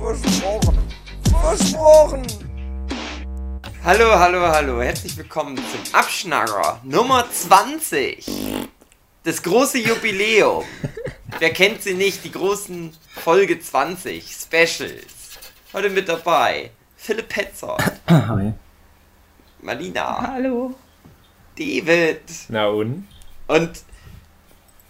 [0.00, 0.78] Versprochen.
[1.42, 2.26] Versprochen.
[3.84, 4.80] Hallo, hallo, hallo.
[4.80, 8.26] Herzlich willkommen zum Abschnacker Nummer 20.
[9.24, 10.64] Das große Jubiläum.
[11.38, 12.24] Wer kennt sie nicht?
[12.24, 15.38] Die großen Folge 20 Specials.
[15.74, 17.76] Heute mit dabei Philipp Petzer,
[18.08, 18.54] Hi.
[19.60, 20.74] Marlina, Hallo.
[21.58, 23.06] David Na und?
[23.48, 23.82] und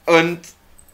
[0.07, 0.41] und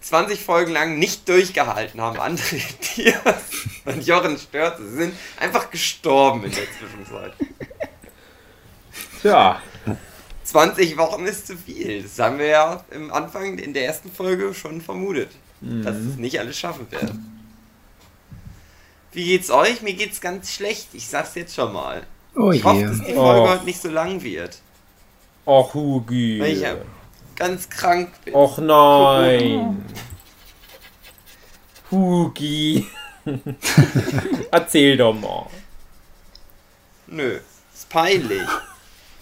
[0.06, 2.62] 20 Folgen lang nicht durchgehalten haben André
[2.96, 3.42] Diaz
[3.84, 4.88] und Jochen Störze.
[4.88, 7.32] Sie sind einfach gestorben in der Zwischenzeit.
[9.20, 9.60] Tja,
[10.44, 12.04] 20 Wochen ist zu viel.
[12.04, 16.38] Das haben wir ja im Anfang in der ersten Folge schon vermutet, dass es nicht
[16.38, 17.32] alles schaffen werden.
[19.10, 19.82] Wie geht's euch?
[19.82, 20.88] Mir geht's ganz schlecht.
[20.92, 22.06] Ich sag's jetzt schon mal.
[22.36, 23.48] oh Ich hoffe, dass die Folge Och.
[23.48, 24.58] heute nicht so lang wird,
[25.46, 26.38] Och, Hugi.
[26.40, 26.64] weil ich
[27.36, 28.34] ganz krank bin.
[28.34, 29.84] Och nein.
[31.90, 32.86] Hugi.
[34.50, 35.46] Erzähl doch mal.
[37.06, 37.38] Nö,
[37.72, 38.48] ist peinlich,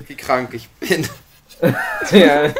[0.06, 1.08] wie krank ich bin.
[2.10, 2.52] Ja.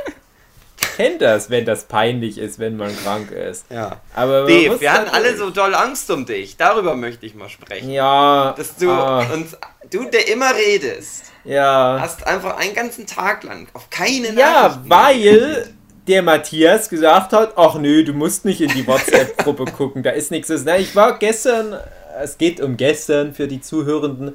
[0.97, 3.66] Kennt das, wenn das peinlich ist, wenn man krank ist.
[3.70, 4.00] Ja.
[4.14, 6.56] Aber Dave, wir hatten alle so doll Angst um dich.
[6.56, 7.91] Darüber möchte ich mal sprechen.
[7.91, 8.55] Ja.
[8.56, 9.56] Dass du ah, uns,
[9.91, 11.98] du, der immer redest, ja.
[12.00, 15.75] hast einfach einen ganzen Tag lang auf keine Ja, weil
[16.06, 20.31] der Matthias gesagt hat, ach nö, du musst nicht in die WhatsApp-Gruppe gucken, da ist
[20.31, 20.50] nichts.
[20.65, 21.77] Na, ich war gestern,
[22.20, 24.34] es geht um gestern für die Zuhörenden,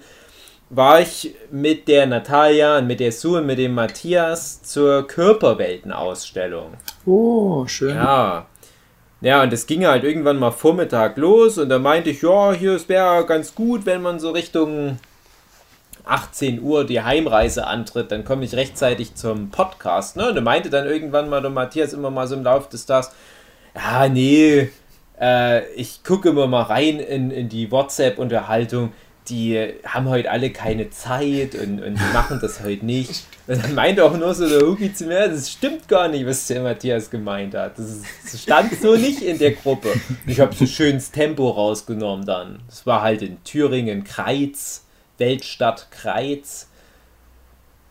[0.70, 6.74] war ich mit der Natalia und mit der Sue und mit dem Matthias zur Körperweltenausstellung.
[7.06, 7.96] Oh, schön.
[7.96, 8.46] Ja.
[9.22, 12.74] Ja, und es ging halt irgendwann mal Vormittag los und da meinte ich, ja, hier,
[12.74, 14.98] es wäre ganz gut, wenn man so Richtung
[16.10, 20.16] 18 Uhr die Heimreise antritt, dann komme ich rechtzeitig zum Podcast.
[20.16, 20.30] Ne?
[20.30, 23.12] Und da meinte dann irgendwann mal der Matthias immer mal so im Laufe des Tages,
[23.76, 24.70] ja, nee,
[25.20, 28.94] äh, ich gucke immer mal rein in, in die WhatsApp-Unterhaltung.
[29.28, 33.26] Die haben heute alle keine Zeit und, und machen das heute nicht.
[33.46, 36.48] Und dann meinte auch nur so der Hugi zu mir, das stimmt gar nicht, was
[36.48, 37.78] der Matthias gemeint hat.
[37.78, 39.90] Das, ist, das stand so nicht in der Gruppe.
[40.26, 42.60] Ich habe so schönes Tempo rausgenommen dann.
[42.68, 44.86] Das war halt in Thüringen, Kreiz,
[45.20, 46.68] Weltstadt Kreiz.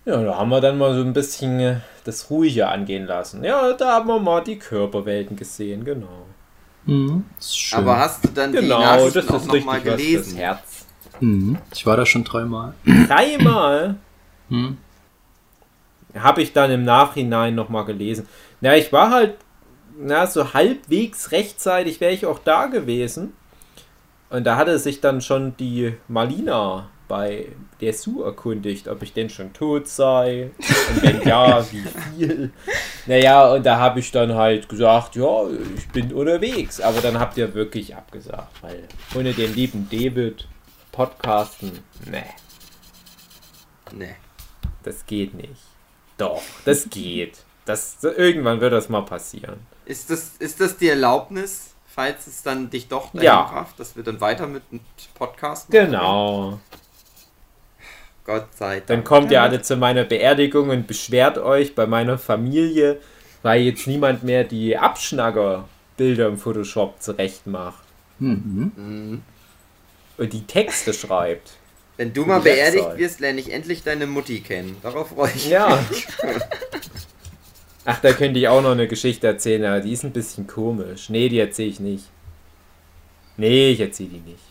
[0.04, 3.44] Ja, da haben wir dann mal so ein bisschen äh, das Ruhige angehen lassen.
[3.44, 6.26] Ja, da haben wir mal die Körperwelten gesehen, genau.
[6.86, 7.78] Mhm, ist schön.
[7.80, 10.36] Aber hast du dann die Genau, Nachrichten das auch ist nochmal was fürs gelesen?
[10.38, 10.86] Herz.
[11.20, 12.74] Mhm, ich war da schon dreimal.
[13.06, 13.96] Dreimal
[14.50, 14.78] Mhm.
[16.16, 18.26] habe ich dann im Nachhinein nochmal gelesen.
[18.62, 19.36] Na, ich war halt,
[19.98, 23.34] na, so halbwegs rechtzeitig wäre ich auch da gewesen.
[24.30, 27.46] Und da hatte sich dann schon die Malina bei
[27.80, 30.50] der Sue erkundigt, ob ich denn schon tot sei.
[30.58, 31.82] Und wenn ja, wie
[32.16, 32.52] viel.
[33.06, 35.44] Naja, und da habe ich dann halt gesagt, ja,
[35.76, 36.80] ich bin unterwegs.
[36.80, 40.46] Aber dann habt ihr wirklich abgesagt, weil ohne den lieben David
[40.92, 42.24] podcasten, ne,
[43.92, 44.14] Nee.
[44.82, 45.62] das geht nicht.
[46.18, 47.38] Doch, das geht.
[47.64, 49.60] Das, irgendwann wird das mal passieren.
[49.86, 53.40] Ist das, ist das die Erlaubnis, falls es dann dich doch dahin Ja.
[53.40, 54.80] rafft, dass wir dann weiter mit dem
[55.14, 56.60] Podcast machen?
[58.28, 58.86] Gott sei Dank.
[58.88, 62.98] Dann kommt ihr alle zu meiner Beerdigung und beschwert euch bei meiner Familie,
[63.42, 67.82] weil jetzt niemand mehr die Abschnagger-Bilder im Photoshop zurecht macht
[68.18, 68.72] Mhm.
[68.76, 69.22] Mhm.
[70.18, 71.52] und die Texte schreibt.
[71.96, 72.98] Wenn du mal beerdigt Website.
[72.98, 74.76] wirst, lerne ich endlich deine Mutti kennen.
[74.82, 75.82] Darauf freue ich Ja.
[75.90, 76.06] mich.
[77.86, 81.08] Ach, da könnte ich auch noch eine Geschichte erzählen, aber die ist ein bisschen komisch.
[81.08, 82.04] Nee, die erzähle ich nicht.
[83.38, 84.42] Nee, ich erzähle die nicht.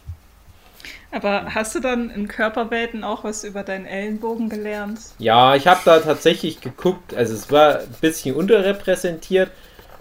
[1.11, 5.01] Aber hast du dann in Körperwelten auch was über deinen Ellenbogen gelernt?
[5.19, 9.51] Ja, ich habe da tatsächlich geguckt, also es war ein bisschen unterrepräsentiert,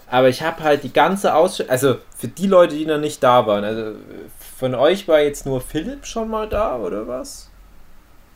[0.07, 3.47] aber ich habe halt die ganze Ausstellung, also für die Leute, die noch nicht da
[3.47, 3.99] waren, also
[4.57, 7.49] von euch war jetzt nur Philipp schon mal da, oder was?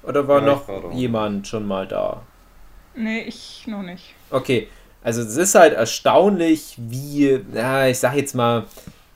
[0.04, 2.24] Oder war Ja, noch war jemand schon mal da?
[2.94, 4.16] Nee, ich noch nicht.
[4.30, 4.70] Okay,
[5.04, 8.66] also es ist halt erstaunlich, wie, ja, ich sag jetzt mal,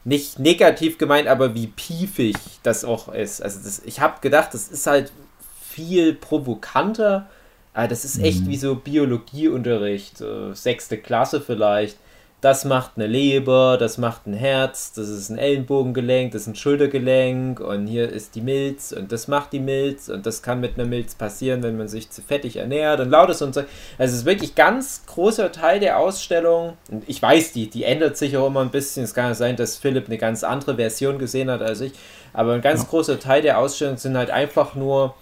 [0.05, 3.41] nicht negativ gemeint, aber wie piefig das auch ist.
[3.41, 5.11] Also das, ich habe gedacht, das ist halt
[5.59, 7.27] viel provokanter,
[7.73, 11.97] aber das ist echt wie so Biologieunterricht, so sechste Klasse vielleicht,
[12.45, 16.55] das macht eine Leber, das macht ein Herz, das ist ein Ellenbogengelenk, das ist ein
[16.55, 20.77] Schultergelenk und hier ist die Milz und das macht die Milz und das kann mit
[20.77, 23.61] einer Milz passieren, wenn man sich zu fettig ernährt und lautes und so.
[23.97, 28.15] Also es ist wirklich ganz großer Teil der Ausstellung und ich weiß, die, die ändert
[28.15, 29.05] sich auch immer ein bisschen.
[29.05, 31.93] Es kann ja sein, dass Philipp eine ganz andere Version gesehen hat als ich,
[32.31, 35.15] aber ein ganz großer Teil der Ausstellung sind halt einfach nur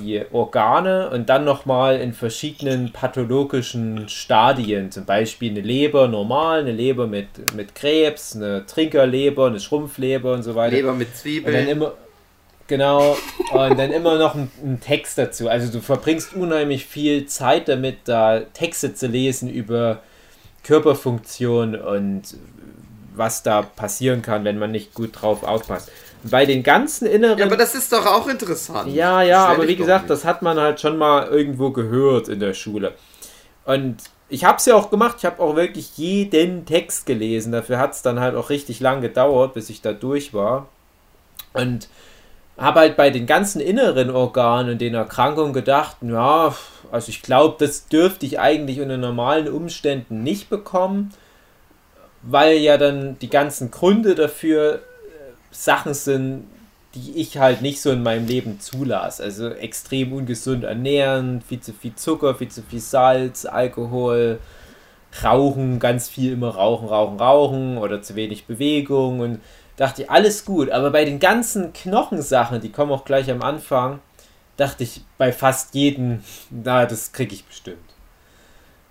[0.00, 4.90] die Organe und dann nochmal in verschiedenen pathologischen Stadien.
[4.90, 10.42] Zum Beispiel eine Leber normal, eine Leber mit, mit Krebs, eine Trinkerleber, eine Schrumpfleber und
[10.42, 10.76] so weiter.
[10.76, 11.68] Leber mit Und dann Zwiebeln.
[11.68, 11.92] immer,
[12.66, 13.16] genau,
[13.52, 15.48] und dann immer noch ein, ein Text dazu.
[15.48, 20.00] Also du verbringst unheimlich viel Zeit damit, da Texte zu lesen über
[20.64, 22.22] Körperfunktion und
[23.14, 25.90] was da passieren kann, wenn man nicht gut drauf aufpasst.
[26.30, 28.92] Bei den ganzen inneren Ja, aber das ist doch auch interessant.
[28.92, 32.54] ja, ja, aber wie gesagt, das hat man halt schon mal irgendwo gehört in der
[32.54, 32.92] Schule.
[33.64, 33.96] Und
[34.28, 37.52] ich habe es ja auch gemacht, ich habe auch wirklich jeden Text gelesen.
[37.52, 40.68] Dafür hat es dann halt auch richtig lang gedauert, bis ich da durch war.
[41.52, 41.88] Und
[42.56, 46.54] habe halt bei den ganzen inneren Organen und den Erkrankungen gedacht, ja,
[46.90, 51.12] also ich glaube, das dürfte ich eigentlich unter normalen Umständen nicht bekommen,
[52.22, 54.80] weil ja dann die ganzen Gründe dafür
[55.52, 56.44] Sachen sind,
[56.94, 59.22] die ich halt nicht so in meinem Leben zulasse.
[59.22, 64.40] Also extrem ungesund ernähren, viel zu viel Zucker, viel zu viel Salz, Alkohol,
[65.22, 69.40] Rauchen, ganz viel immer rauchen, rauchen, rauchen oder zu wenig Bewegung und
[69.76, 70.70] dachte ich, alles gut.
[70.70, 74.00] Aber bei den ganzen Knochensachen, die kommen auch gleich am Anfang,
[74.56, 77.78] dachte ich bei fast jedem, na, das kriege ich bestimmt.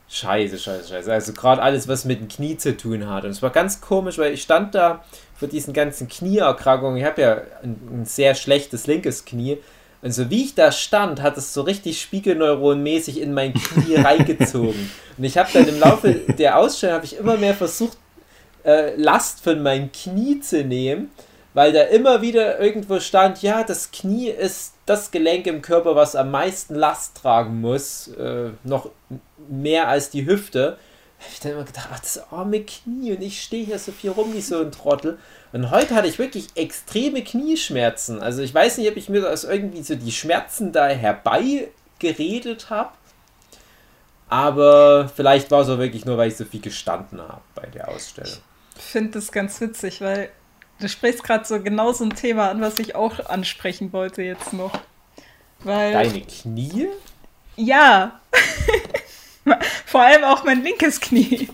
[0.09, 1.11] Scheiße, scheiße, scheiße.
[1.11, 3.23] Also gerade alles, was mit dem Knie zu tun hat.
[3.23, 5.05] Und es war ganz komisch, weil ich stand da
[5.41, 6.97] für diesen ganzen Knieerkrankungen.
[6.97, 9.57] Ich habe ja ein, ein sehr schlechtes linkes Knie.
[10.03, 14.91] Und so wie ich da stand, hat es so richtig spiegelneuronmäßig in mein Knie reingezogen.
[15.17, 17.97] Und ich habe dann im Laufe der Ausstellung habe ich immer mehr versucht,
[18.63, 21.09] äh, Last von meinem Knie zu nehmen,
[21.55, 26.15] weil da immer wieder irgendwo stand, ja, das Knie ist das Gelenk im Körper, was
[26.15, 28.91] am meisten Last tragen muss, äh, noch
[29.49, 30.77] mehr als die Hüfte.
[31.21, 33.91] Da hab ich dann immer gedacht, ach, das arme Knie und ich stehe hier so
[33.91, 35.19] viel rum wie so ein Trottel.
[35.53, 38.19] Und heute hatte ich wirklich extreme Knieschmerzen.
[38.19, 42.89] Also ich weiß nicht, ob ich mir das irgendwie so die Schmerzen da herbeigeredet habe.
[44.29, 47.89] Aber vielleicht war es auch wirklich nur, weil ich so viel gestanden habe bei der
[47.89, 48.39] Ausstellung.
[48.75, 50.31] Ich finde das ganz witzig, weil
[50.79, 54.53] du sprichst gerade so genau so ein Thema an, was ich auch ansprechen wollte jetzt
[54.53, 54.71] noch.
[55.59, 56.87] Weil, Deine Knie?
[57.57, 58.19] ja,
[59.85, 61.49] vor allem auch mein linkes Knie.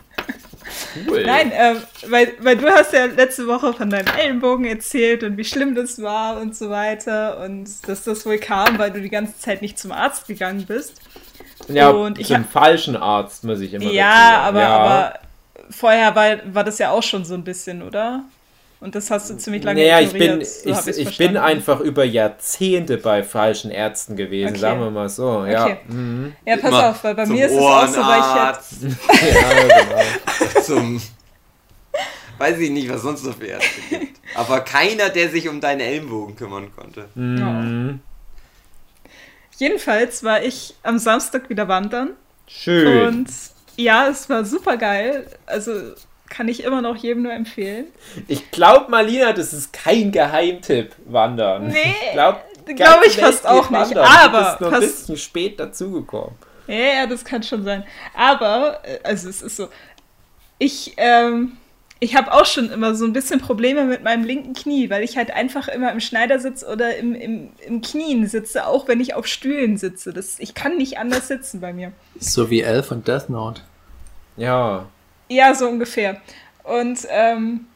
[1.08, 1.24] Cool.
[1.26, 5.46] Nein, ähm, weil, weil du hast ja letzte Woche von deinem Ellenbogen erzählt und wie
[5.46, 9.40] schlimm das war und so weiter und dass das wohl kam, weil du die ganze
[9.40, 11.02] Zeit nicht zum Arzt gegangen bist.
[11.70, 14.46] Ja, und ich zum falschen Arzt muss ich immer Ja, sagen.
[14.46, 14.70] aber, ja.
[14.78, 15.20] aber
[15.70, 18.24] vorher war, war das ja auch schon so ein bisschen, oder?
[18.80, 20.44] Und das hast du ziemlich lange Naja, ich bin, ignoriert.
[20.44, 24.60] ich, so ich's ich bin einfach über Jahrzehnte bei falschen Ärzten gewesen, Okay.
[24.60, 25.46] sagen wir mal so.
[25.46, 25.78] Ja, Okay.
[25.88, 26.34] mhm.
[26.46, 28.98] Ja, pass Immer auf, weil bei mir ist es auch so, weil ich jetzt.
[29.34, 30.62] ja genau.
[30.62, 31.02] zum.
[32.38, 34.20] Weiß ich nicht, was sonst noch für Ärzte gibt.
[34.36, 37.06] Aber keiner, der sich um deinen Ellenbogen kümmern konnte.
[37.16, 38.00] Mhm.
[39.58, 42.12] Jedenfalls war ich am Samstag wieder wandern.
[42.46, 43.08] Schön.
[43.08, 43.28] Und
[43.76, 45.26] ja, es war super geil.
[45.48, 45.72] Also
[46.30, 47.86] kann ich immer noch jedem nur empfehlen.
[48.28, 51.68] Ich glaube, Marlina, das ist kein Geheimtipp, Wandern.
[51.68, 56.36] Nee, glaube, glaub ich fast auch nicht, aber Du bist nur ein bisschen spät dazugekommen.
[56.68, 57.86] Ja, ja, das kann schon sein.
[58.14, 59.70] Aber, äh, also es ist so,
[60.60, 61.54] ich, ähm,
[62.00, 65.18] ich habe auch schon immer so ein bisschen Probleme mit meinem linken Knie, weil ich
[65.18, 69.28] halt einfach immer im Schneidersitz oder im, im, im Knien sitze, auch wenn ich auf
[69.28, 70.14] Stühlen sitze.
[70.14, 71.92] Das, ich kann nicht anders sitzen bei mir.
[72.20, 73.62] So wie Elf und Death Note.
[74.36, 74.88] Ja.
[75.30, 76.22] Ja, so ungefähr.
[76.64, 77.68] Und ähm,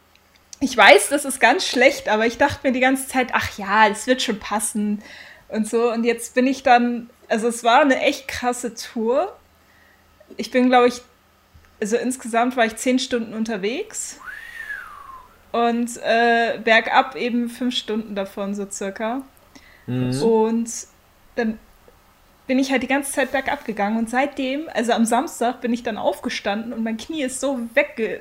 [0.60, 3.90] ich weiß, das ist ganz schlecht, aber ich dachte mir die ganze Zeit, ach ja,
[3.90, 5.02] das wird schon passen
[5.50, 5.92] und so.
[5.92, 9.36] Und jetzt bin ich dann, also es war eine echt krasse Tour.
[10.38, 11.02] Ich bin, glaube ich,
[11.82, 14.20] also insgesamt war ich zehn Stunden unterwegs
[15.52, 19.24] und äh, bergab eben fünf Stunden davon so circa.
[19.88, 20.22] Mhm.
[20.22, 20.70] Und
[21.36, 21.60] dann
[22.52, 25.84] bin ich halt die ganze Zeit bergab gegangen und seitdem, also am Samstag, bin ich
[25.84, 28.20] dann aufgestanden und mein Knie ist so wegge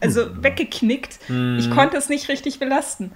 [0.00, 1.20] also weggeknickt.
[1.60, 3.12] Ich konnte es nicht richtig belasten.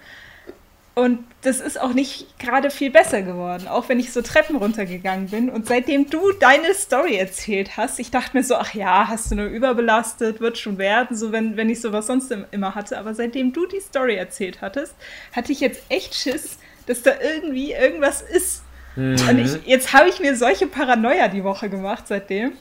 [0.95, 5.27] Und das ist auch nicht gerade viel besser geworden, auch wenn ich so Treppen runtergegangen
[5.29, 5.51] bin.
[5.51, 9.35] Und seitdem du deine Story erzählt hast, ich dachte mir so, ach ja, hast du
[9.35, 12.97] nur überbelastet, wird schon werden, so wenn, wenn ich sowas sonst im- immer hatte.
[12.99, 14.95] Aber seitdem du die Story erzählt hattest,
[15.33, 18.63] hatte ich jetzt echt Schiss, dass da irgendwie irgendwas ist.
[18.97, 22.53] Und ich, jetzt habe ich mir solche Paranoia die Woche gemacht seitdem,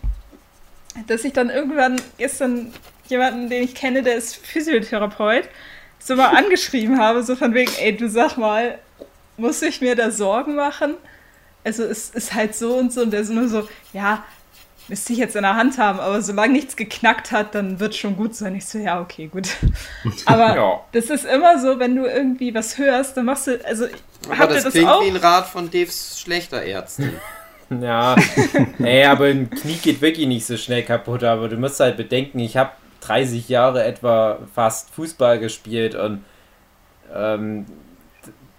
[1.07, 2.73] dass ich dann irgendwann gestern
[3.07, 5.49] jemanden, den ich kenne, der ist Physiotherapeut,
[5.99, 8.79] so mal angeschrieben habe, so von wegen, ey, du sag mal,
[9.37, 10.95] muss ich mir da Sorgen machen?
[11.63, 14.23] Also es ist halt so und so und der ist nur so, ja,
[14.87, 18.15] müsste ich jetzt in der Hand haben, aber solange nichts geknackt hat, dann wird schon
[18.17, 18.55] gut sein.
[18.55, 19.47] Ich so, ja, okay, gut.
[20.25, 20.81] Aber Ja.
[20.91, 23.85] das ist immer so, wenn du irgendwie was hörst, dann machst du, also
[24.29, 25.01] Aber das das klingt auch?
[25.03, 27.13] wie ein Rat von Daves schlechter Ärztin.
[27.81, 28.15] Ja,
[28.83, 31.23] ey, aber ein Knie geht wirklich nicht so schnell kaputt.
[31.23, 32.69] Aber du musst halt bedenken, ich habe
[33.01, 36.23] 30 Jahre etwa fast Fußball gespielt und
[37.15, 37.65] ähm,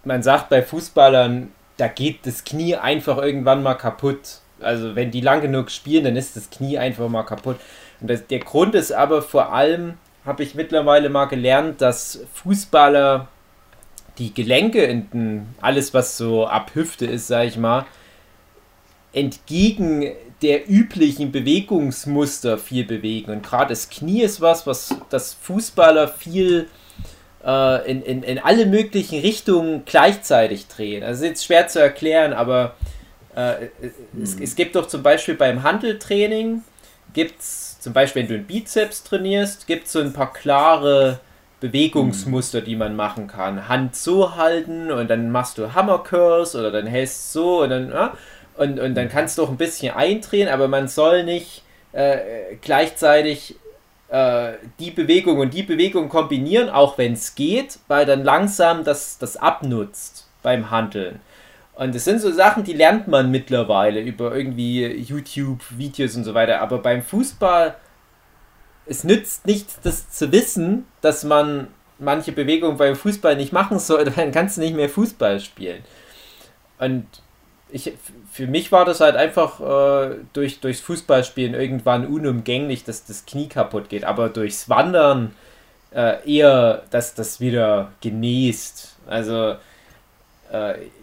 [0.04, 4.40] man sagt bei Fußballern, da geht das Knie einfach irgendwann mal kaputt.
[4.64, 7.56] Also wenn die lang genug spielen, dann ist das Knie einfach mal kaputt.
[8.00, 9.94] Und das, der Grund ist aber vor allem,
[10.24, 13.28] habe ich mittlerweile mal gelernt, dass Fußballer
[14.18, 17.84] die Gelenke in alles was so ab Hüfte ist, sag ich mal,
[19.12, 23.30] entgegen der üblichen Bewegungsmuster viel bewegen.
[23.30, 26.68] Und gerade das Knie ist was, was das Fußballer viel
[27.44, 31.02] äh, in, in, in alle möglichen Richtungen gleichzeitig drehen.
[31.02, 32.74] Also ist jetzt schwer zu erklären, aber
[33.36, 33.68] äh,
[34.20, 36.62] es, es gibt doch zum Beispiel beim Handeltraining,
[37.12, 41.20] gibt es zum Beispiel, wenn du einen Bizeps trainierst, gibt es so ein paar klare
[41.60, 43.68] Bewegungsmuster, die man machen kann.
[43.68, 47.90] Hand so halten und dann machst du Hammer Curls oder dann hältst so und dann,
[47.90, 48.14] ja,
[48.56, 51.62] und, und dann kannst du auch ein bisschen eindrehen, aber man soll nicht
[51.92, 53.56] äh, gleichzeitig
[54.08, 59.18] äh, die Bewegung und die Bewegung kombinieren, auch wenn es geht, weil dann langsam das,
[59.18, 61.20] das abnutzt beim Handeln.
[61.76, 66.60] Und das sind so Sachen, die lernt man mittlerweile über irgendwie YouTube-Videos und so weiter.
[66.60, 67.74] Aber beim Fußball,
[68.86, 74.04] es nützt nichts, das zu wissen, dass man manche Bewegungen beim Fußball nicht machen soll,
[74.16, 75.82] dann kannst du nicht mehr Fußball spielen.
[76.78, 77.06] Und
[77.70, 77.92] ich,
[78.30, 83.48] für mich war das halt einfach äh, durch, durchs Fußballspielen irgendwann unumgänglich, dass das Knie
[83.48, 84.04] kaputt geht.
[84.04, 85.34] Aber durchs Wandern
[85.92, 88.96] äh, eher, dass das wieder genäst.
[89.06, 89.56] Also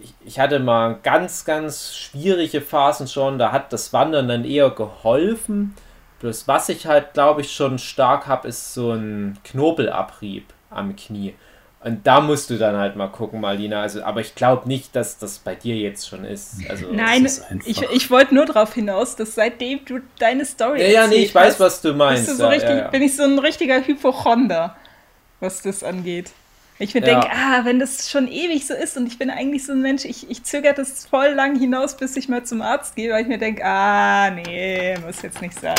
[0.03, 3.37] ich, ich hatte mal ganz, ganz schwierige Phasen schon.
[3.37, 5.75] Da hat das Wandern dann eher geholfen.
[6.19, 11.33] Bloß was ich halt, glaube ich, schon stark habe, ist so ein Knobelabrieb am Knie.
[11.83, 13.81] Und da musst du dann halt mal gucken, Marlina.
[13.81, 16.57] Also, aber ich glaube nicht, dass das bei dir jetzt schon ist.
[16.69, 20.87] Also, Nein, ist ich, ich wollte nur darauf hinaus, dass seitdem du deine Story Ja,
[20.87, 22.27] ja, nee, ich weiß, was du meinst.
[22.27, 22.87] bist du so ja, richtig, ja, ja.
[22.89, 24.75] bin ich so ein richtiger Hypochonder,
[25.39, 26.31] was das angeht.
[26.81, 27.19] Ich mir Ja.
[27.19, 30.03] denke, ah, wenn das schon ewig so ist und ich bin eigentlich so ein Mensch,
[30.05, 33.27] ich, ich zögere das voll lang hinaus, bis ich mal zum Arzt gehe, weil ich
[33.27, 35.75] mir denke, ah, nee, muss jetzt nicht sein.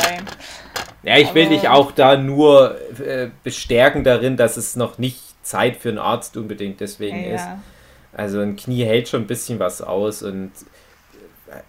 [1.02, 5.18] Ja, ich will Aber- dich auch da nur äh, bestärken darin, dass es noch nicht
[5.42, 7.40] Zeit für einen Arzt unbedingt deswegen ist.
[7.44, 7.58] Ja.
[8.12, 10.52] Also ein Knie hält schon ein bisschen was aus und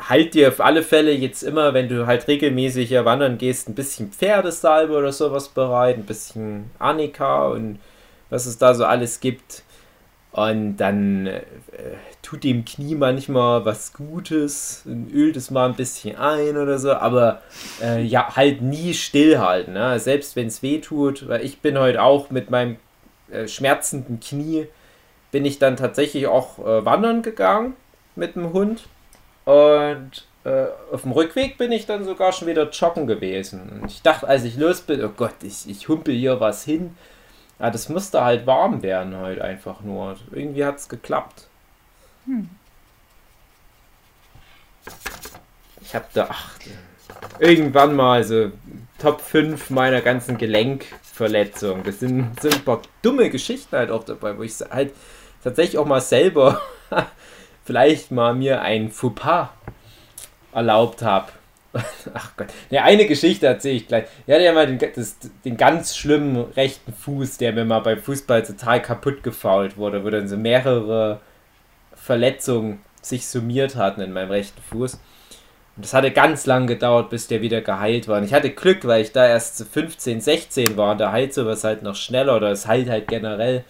[0.08, 3.76] halt dir auf alle Fälle jetzt immer, wenn du halt regelmäßig hier wandern gehst, ein
[3.76, 7.80] bisschen Pferdesalbe oder sowas bereit, ein bisschen Annika und
[8.34, 9.64] was es da so alles gibt.
[10.32, 11.42] Und dann äh,
[12.24, 17.44] tut dem Knie manchmal was Gutes ölt es mal ein bisschen ein oder so, aber
[17.80, 20.00] äh, ja, halt nie stillhalten, ne?
[20.00, 22.78] selbst wenn es weh tut, weil ich bin heute auch mit meinem
[23.32, 24.66] äh, schmerzenden Knie,
[25.32, 27.76] bin ich dann tatsächlich auch äh, wandern gegangen
[28.16, 28.88] mit dem Hund
[29.46, 33.82] und äh, auf dem Rückweg bin ich dann sogar schon wieder joggen gewesen.
[33.82, 36.96] Und ich dachte, als ich los bin, oh Gott, ich, ich humpel hier was hin.
[37.60, 40.18] Ja, das musste halt warm werden heute einfach nur.
[40.32, 41.48] Irgendwie hat es geklappt.
[45.82, 46.58] Ich habe da, ach,
[47.40, 48.52] irgendwann mal so
[49.00, 51.84] Top 5 meiner ganzen Gelenkverletzungen.
[51.84, 54.94] Das sind, sind ein paar dumme Geschichten halt auch dabei, wo ich halt
[55.44, 56.62] tatsächlich auch mal selber
[57.66, 59.50] vielleicht mal mir ein Fauxpas
[60.54, 61.32] erlaubt habe.
[62.14, 62.48] Ach Gott.
[62.70, 64.06] Ne, eine Geschichte erzähle ich gleich.
[64.28, 68.00] Ich hatte ja mal den, das, den ganz schlimmen rechten Fuß, der mir mal beim
[68.00, 71.20] Fußball total kaputt gefault wurde, wo dann so mehrere
[71.96, 75.00] Verletzungen sich summiert hatten in meinem rechten Fuß.
[75.76, 78.20] Und das hatte ganz lang gedauert, bis der wieder geheilt war.
[78.20, 81.34] Und ich hatte Glück, weil ich da erst so 15, 16 war und da heilt
[81.34, 83.64] sowas halt noch schneller oder es heilt halt generell.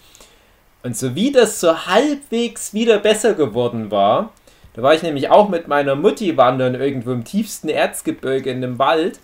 [0.83, 4.33] Und so wie das so halbwegs wieder besser geworden war,
[4.73, 8.79] da war ich nämlich auch mit meiner Mutti wandern irgendwo im tiefsten Erzgebirge in dem
[8.79, 9.19] Wald.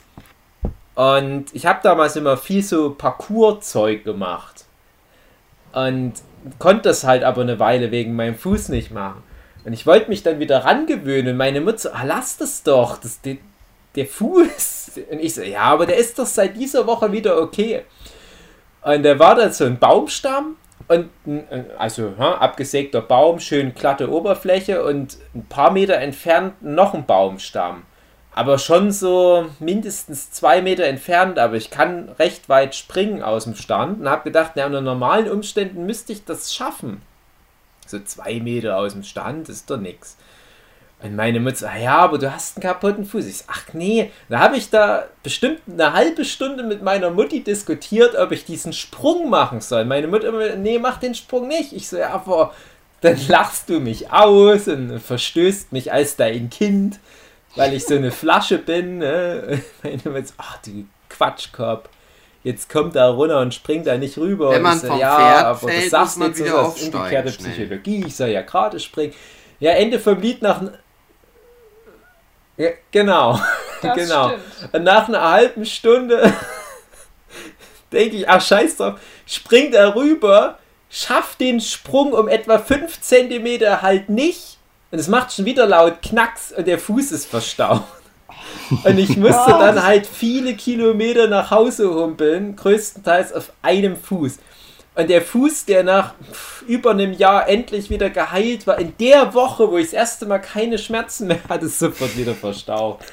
[0.95, 4.65] Und ich habe damals immer viel so Parcours-Zeug gemacht.
[5.71, 6.13] Und
[6.59, 9.23] konnte das halt aber eine Weile wegen meinem Fuß nicht machen.
[9.65, 11.35] Und ich wollte mich dann wieder rangewöhnen.
[11.35, 12.97] Meine Mutter so, ah, lass das doch.
[12.97, 13.37] Das, der,
[13.95, 14.99] der Fuß.
[15.11, 17.85] Und ich so, ja, aber der ist doch seit dieser Woche wieder okay.
[18.81, 20.55] Und da war da so ein Baumstamm
[20.89, 26.93] und ein, also ja, abgesägter Baum, schön glatte Oberfläche und ein paar Meter entfernt noch
[26.93, 27.83] ein Baumstamm.
[28.31, 33.55] aber schon so mindestens zwei Meter entfernt, aber ich kann recht weit springen aus dem
[33.55, 37.01] Stand und habe gedacht, na, unter normalen Umständen müsste ich das schaffen.
[37.85, 40.15] So zwei Meter aus dem Stand ist doch nix.
[41.01, 43.25] Und meine Mutter, ah ja, aber du hast einen kaputten Fuß.
[43.25, 47.41] Ich so, ach nee, da habe ich da bestimmt eine halbe Stunde mit meiner Mutti
[47.41, 49.85] diskutiert, ob ich diesen Sprung machen soll.
[49.85, 51.71] Meine Mutter immer, nee, mach den Sprung nicht.
[51.71, 52.53] Ich so, ja, aber
[52.99, 56.99] dann lachst du mich aus und verstößt mich als dein Kind,
[57.55, 58.97] weil ich so eine Flasche bin.
[58.97, 59.61] Ne?
[59.83, 61.89] Meine Mutter, so, ach du Quatschkopf.
[62.43, 64.49] Jetzt kommt er runter und springt da nicht rüber.
[64.49, 66.45] Wenn Und man ich so, vom ja, Pferd aber fällt, das sagst man du jetzt
[66.45, 67.31] wieder so, das umgekehrte.
[67.31, 68.03] Psychologie.
[68.07, 69.13] Ich soll ja gerade springen.
[69.59, 70.61] Ja, Ende vom Lied nach
[72.59, 73.39] ja, genau.
[73.81, 74.29] Das genau.
[74.29, 74.73] stimmt.
[74.73, 76.33] Und nach einer halben Stunde
[77.91, 83.81] denke ich, ach scheiß drauf, springt er rüber, schafft den Sprung um etwa 5 cm
[83.81, 84.57] halt nicht
[84.91, 87.83] und es macht schon wieder laut Knacks und der Fuß ist verstaucht.
[88.83, 94.37] Und ich musste dann halt viele Kilometer nach Hause humpeln, größtenteils auf einem Fuß.
[94.95, 96.13] Und der Fuß, der nach
[96.67, 100.39] über einem Jahr endlich wieder geheilt war, in der Woche, wo ich das erste Mal
[100.39, 103.05] keine Schmerzen mehr hatte, sofort wieder verstaucht.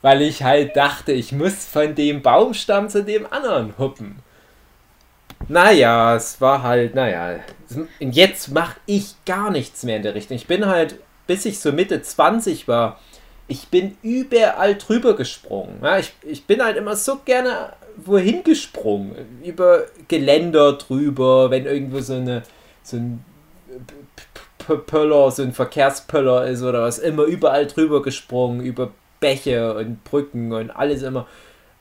[0.00, 4.16] Weil ich halt dachte, ich muss von dem Baumstamm zu dem anderen huppen.
[5.48, 7.40] Naja, es war halt, naja.
[8.00, 10.36] Und jetzt mache ich gar nichts mehr in der Richtung.
[10.36, 13.00] Ich bin halt, bis ich so Mitte 20 war,
[13.46, 15.82] ich bin überall drüber gesprungen.
[15.98, 19.40] Ich, ich bin halt immer so gerne wohin gesprungen.
[19.44, 22.42] Über Geländer drüber, wenn irgendwo so eine
[22.82, 23.24] so ein
[24.58, 30.52] Pöller, so ein Verkehrspöller ist oder was immer, überall drüber gesprungen, über Bäche und Brücken
[30.52, 31.26] und alles immer.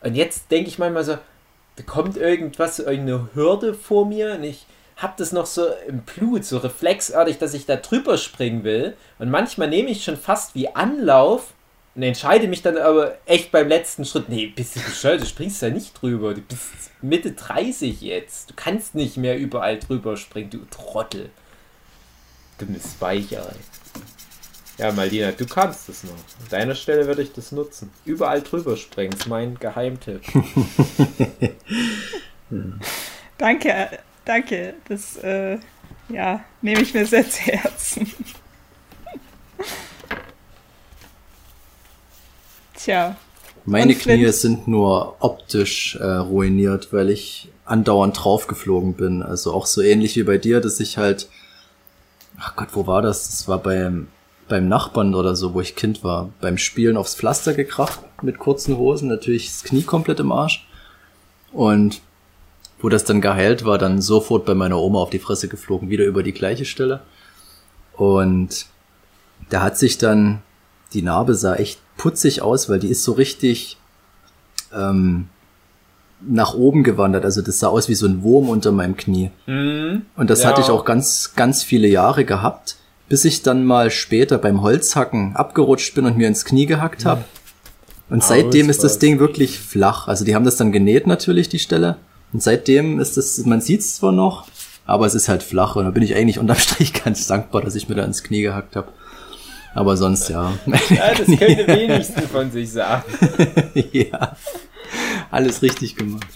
[0.01, 1.17] Und jetzt denke ich manchmal so,
[1.75, 4.65] da kommt irgendwas, irgendeine Hürde vor mir und ich
[4.97, 8.95] habe das noch so im Blut, so reflexartig, dass ich da drüber springen will.
[9.17, 11.52] Und manchmal nehme ich schon fast wie Anlauf
[11.95, 15.61] und entscheide mich dann aber echt beim letzten Schritt, nee, bist du bescheuert, du springst
[15.61, 16.33] da nicht drüber.
[16.33, 18.49] Du bist Mitte 30 jetzt.
[18.49, 21.29] Du kannst nicht mehr überall drüber springen, du Trottel.
[22.57, 23.53] Dummes Weichei.
[24.79, 26.13] Ja, Malina, du kannst es noch.
[26.13, 27.91] An deiner Stelle würde ich das nutzen.
[28.05, 30.23] Überall drüber springen, ist mein Geheimtipp.
[33.37, 34.75] Danke, danke.
[34.87, 35.57] Das, äh,
[36.09, 38.11] ja, nehme ich mir sehr zu Herzen.
[42.83, 43.15] Tja,
[43.63, 43.95] Meine?
[43.95, 49.23] Knie sind nur optisch äh, ruiniert, weil ich andauernd draufgeflogen bin.
[49.23, 51.29] Also auch so ähnlich wie bei dir, dass ich halt,
[52.37, 53.29] ach Gott, wo war das?
[53.29, 54.07] Das war beim,
[54.49, 56.29] beim Nachbarn oder so, wo ich Kind war.
[56.41, 60.67] Beim Spielen aufs Pflaster gekracht mit kurzen Hosen, natürlich das Knie komplett im Arsch.
[61.53, 62.01] Und
[62.79, 66.03] wo das dann geheilt war, dann sofort bei meiner Oma auf die Fresse geflogen, wieder
[66.03, 66.99] über die gleiche Stelle.
[67.93, 68.65] Und
[69.49, 70.41] da hat sich dann,
[70.91, 73.77] die Narbe sah echt putzig aus, weil die ist so richtig
[74.75, 75.27] ähm,
[76.21, 77.23] nach oben gewandert.
[77.25, 79.31] Also das sah aus wie so ein Wurm unter meinem Knie.
[79.47, 80.49] Und das Ja.
[80.49, 82.75] hatte ich auch ganz, ganz viele Jahre gehabt,
[83.09, 87.23] bis ich dann mal später beim Holzhacken abgerutscht bin und mir ins Knie gehackt habe.
[88.09, 88.99] Und seitdem ist das.
[88.99, 90.07] Ding wirklich flach.
[90.09, 91.95] Also die haben das dann genäht natürlich, die Stelle.
[92.33, 94.45] Und seitdem ist das, man sieht es zwar noch,
[94.85, 95.75] aber es ist halt flach.
[95.77, 98.41] Und da bin ich eigentlich unterm Strich ganz dankbar, dass ich mir da ins Knie
[98.41, 98.89] gehackt habe.
[99.73, 100.53] Aber sonst ja.
[100.65, 103.03] Ja, das könnte wenigstens von sich sagen.
[103.91, 104.35] ja.
[105.31, 106.27] Alles richtig gemacht.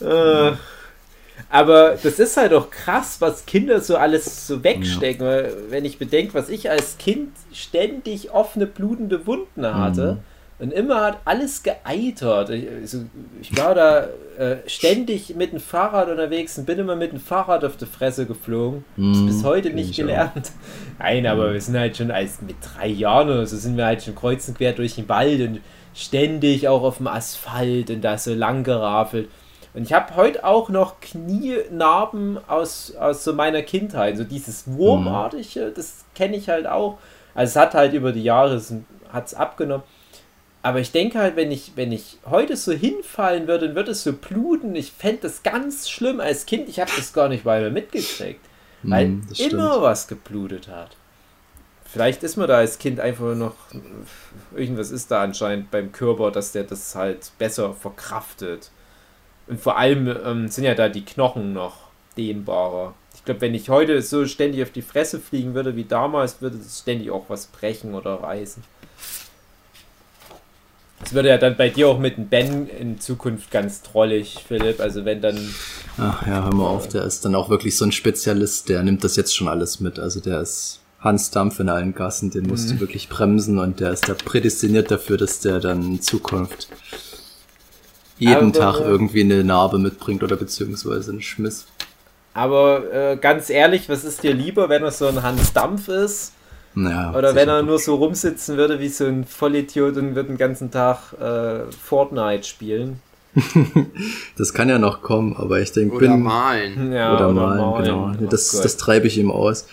[0.00, 0.52] Äh,
[1.48, 5.24] aber das ist halt auch krass, was Kinder so alles so wegstecken.
[5.24, 10.18] Weil Wenn ich bedenke, was ich als Kind ständig offene, blutende Wunden hatte.
[10.58, 12.48] Und immer hat alles geeitert.
[12.48, 13.02] Ich, also,
[13.42, 14.06] ich war da
[14.38, 18.24] äh, ständig mit dem Fahrrad unterwegs und bin immer mit dem Fahrrad auf die Fresse
[18.24, 18.84] geflogen.
[18.96, 20.06] Das Mhm, bis heute kenn nicht ich auch.
[20.06, 20.52] gelernt.
[20.98, 24.02] Nein, aber wir sind halt schon als mit drei Jahren oder so sind wir halt
[24.02, 25.60] schon kreuz und quer durch den Wald und
[25.94, 29.28] ständig auch auf dem Asphalt und da so lang gerafelt.
[29.74, 34.16] Und ich habe heute auch noch Knienarben aus, aus so meiner Kindheit.
[34.16, 36.96] So dieses Wurmartige, das kenne ich halt auch.
[37.34, 38.58] Also es hat halt über die Jahre
[39.12, 39.84] hat es abgenommen.
[40.66, 44.02] Aber ich denke halt, wenn ich, wenn ich heute so hinfallen würde, dann würde es
[44.02, 44.74] so bluten.
[44.74, 46.68] Ich fände das ganz schlimm als Kind.
[46.68, 48.40] Ich habe das gar nicht weiter mitgekriegt.
[48.82, 49.52] Weil Mm, das stimmt.
[49.54, 50.96] immer was geblutet hat.
[51.84, 53.54] Vielleicht ist man da als Kind einfach noch.
[54.54, 58.70] Irgendwas ist da anscheinend beim Körper, dass der das halt besser verkraftet.
[59.46, 62.94] Und vor allem ähm, sind ja da die Knochen noch dehnbarer.
[63.14, 66.58] Ich glaube, wenn ich heute so ständig auf die Fresse fliegen würde wie damals, würde
[66.58, 68.64] das ständig auch was brechen oder reißen.
[71.00, 74.80] Das würde ja dann bei dir auch mit dem Ben in Zukunft ganz trollig, Philipp.
[74.80, 75.54] Also wenn dann
[75.98, 79.04] Ach ja, hör mal auf, der ist dann auch wirklich so ein Spezialist, der nimmt
[79.04, 79.98] das jetzt schon alles mit.
[79.98, 82.74] Also der ist Hans Dampf in allen Gassen, den musst Mhm.
[82.74, 86.68] du wirklich bremsen und der ist da prädestiniert dafür, dass der dann in Zukunft
[88.18, 91.66] jeden Aber- Tag irgendwie eine Narbe mitbringt oder beziehungsweise einen Schmiss.
[92.32, 96.32] Aber äh, ganz ehrlich, was ist dir lieber, wenn er so ein Hans Dampf ist?
[96.78, 100.36] Naja, Oder wenn er nur so rumsitzen würde wie so ein Vollidiot und würde den
[100.36, 103.00] ganzen Tag äh, Fortnite spielen?
[104.36, 106.92] Das kann ja noch kommen, aber ich denke, Oder bin malen.
[106.96, 108.12] Ja, oder, malen, genau.
[108.20, 108.64] Oh das, Gott.
[108.66, 109.66] das treibe ich ihm aus.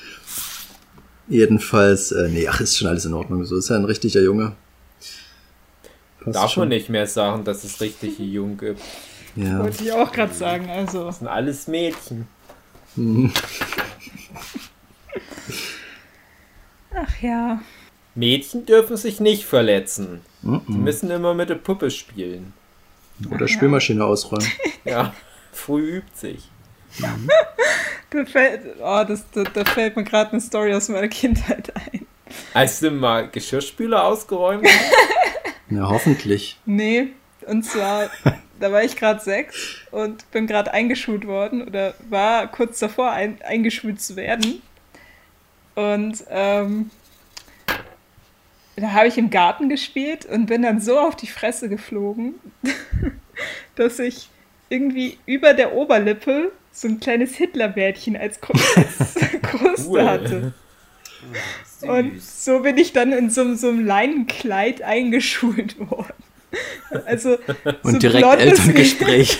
[1.27, 3.43] Jedenfalls, äh, nee, ach, ist schon alles in Ordnung.
[3.43, 4.53] So ist ja ein richtiger Junge.
[6.21, 6.61] Passt Darf schon.
[6.61, 8.79] man nicht mehr sagen, dass es richtig jung gibt.
[9.35, 9.59] Ja.
[9.59, 10.69] Wollte ich auch gerade sagen.
[10.69, 12.27] Also, Das sind alles Mädchen.
[16.95, 17.61] ach ja.
[18.15, 20.21] Mädchen dürfen sich nicht verletzen.
[20.41, 20.83] Die Mhm.
[20.83, 22.53] müssen immer mit der Puppe spielen.
[23.31, 24.47] Oder Spülmaschine ausräumen.
[24.85, 25.13] Ja,
[25.51, 26.49] früh übt sich.
[28.09, 32.05] Da fällt, oh, das, da, da fällt mir gerade eine Story aus meiner Kindheit ein.
[32.53, 34.93] Als du mal Geschirrspüler ausgeräumt hast?
[35.69, 36.59] Ja, hoffentlich.
[36.67, 37.07] Nee,
[37.47, 38.11] und zwar,
[38.59, 43.41] da war ich gerade sechs und bin gerade eingeschult worden oder war kurz davor, ein,
[43.41, 44.61] eingeschult zu werden.
[45.75, 46.91] Und ähm,
[48.75, 52.35] da habe ich im Garten gespielt und bin dann so auf die Fresse geflogen,
[53.75, 54.29] dass ich
[54.69, 58.83] irgendwie über der Oberlippe so ein kleines Hitlerbärtchen als Kruste
[59.41, 60.03] Kruste Cool.
[60.03, 60.53] hatte.
[61.81, 66.13] Und so bin ich dann in so, so einem Leinenkleid eingeschult worden.
[67.05, 67.37] Also
[67.83, 69.39] Und so direkt Elterngespräch.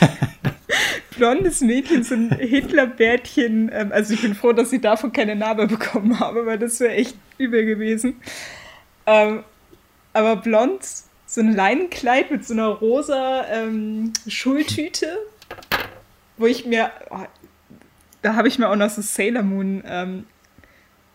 [1.15, 3.69] Blondes Mädchen, so ein Hitlerbärtchen.
[3.73, 6.93] Ähm, also ich bin froh, dass ich davon keine Narbe bekommen habe, weil das wäre
[6.93, 8.21] echt übel gewesen.
[9.05, 9.43] Ähm,
[10.13, 10.81] aber blond,
[11.25, 15.17] so ein Leinenkleid mit so einer rosa ähm, Schultüte,
[16.37, 17.25] wo ich mir, oh,
[18.21, 20.25] da habe ich mir auch noch so Sailor Moon ähm,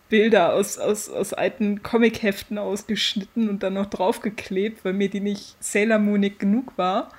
[0.09, 5.55] Bilder aus, aus, aus alten Comicheften ausgeschnitten und dann noch draufgeklebt, weil mir die nicht
[5.59, 7.11] Sailor Moonig genug war.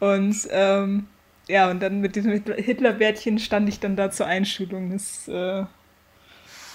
[0.00, 1.06] Und ähm,
[1.50, 4.92] ja, und dann mit diesem Hitlerbärtchen stand ich dann da zur Einschulung.
[4.92, 5.64] Das, äh,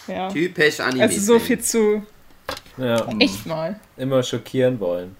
[0.07, 0.29] ja.
[0.29, 1.03] Typisch Anime.
[1.03, 2.05] Also so viel zu.
[2.77, 3.79] Ja, Echt mal.
[3.97, 5.15] immer schockieren wollen.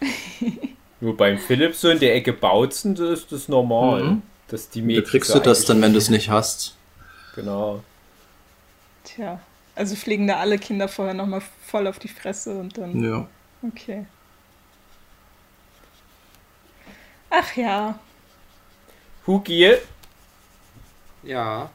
[1.00, 4.02] Nur beim Philipp so in der Ecke Bautzen, da ist das normal.
[4.02, 4.22] Mhm.
[4.48, 6.76] Dass die Mädchen kriegst so du das dann, wenn du es nicht hast.
[7.34, 7.82] Genau.
[9.04, 9.40] Tja.
[9.74, 13.02] Also fliegen da alle Kinder vorher nochmal voll auf die Fresse und dann.
[13.02, 13.28] Ja.
[13.62, 14.06] Okay.
[17.28, 17.98] Ach ja.
[19.26, 19.72] Hugi,
[21.22, 21.70] Ja.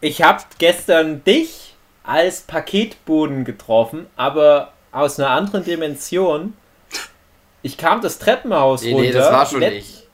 [0.00, 6.54] ich habe gestern dich als Paketboden getroffen, aber aus einer anderen Dimension.
[7.62, 9.06] Ich kam das Treppenhaus Nee, runter.
[9.06, 10.06] nee, das war schon Let- ich.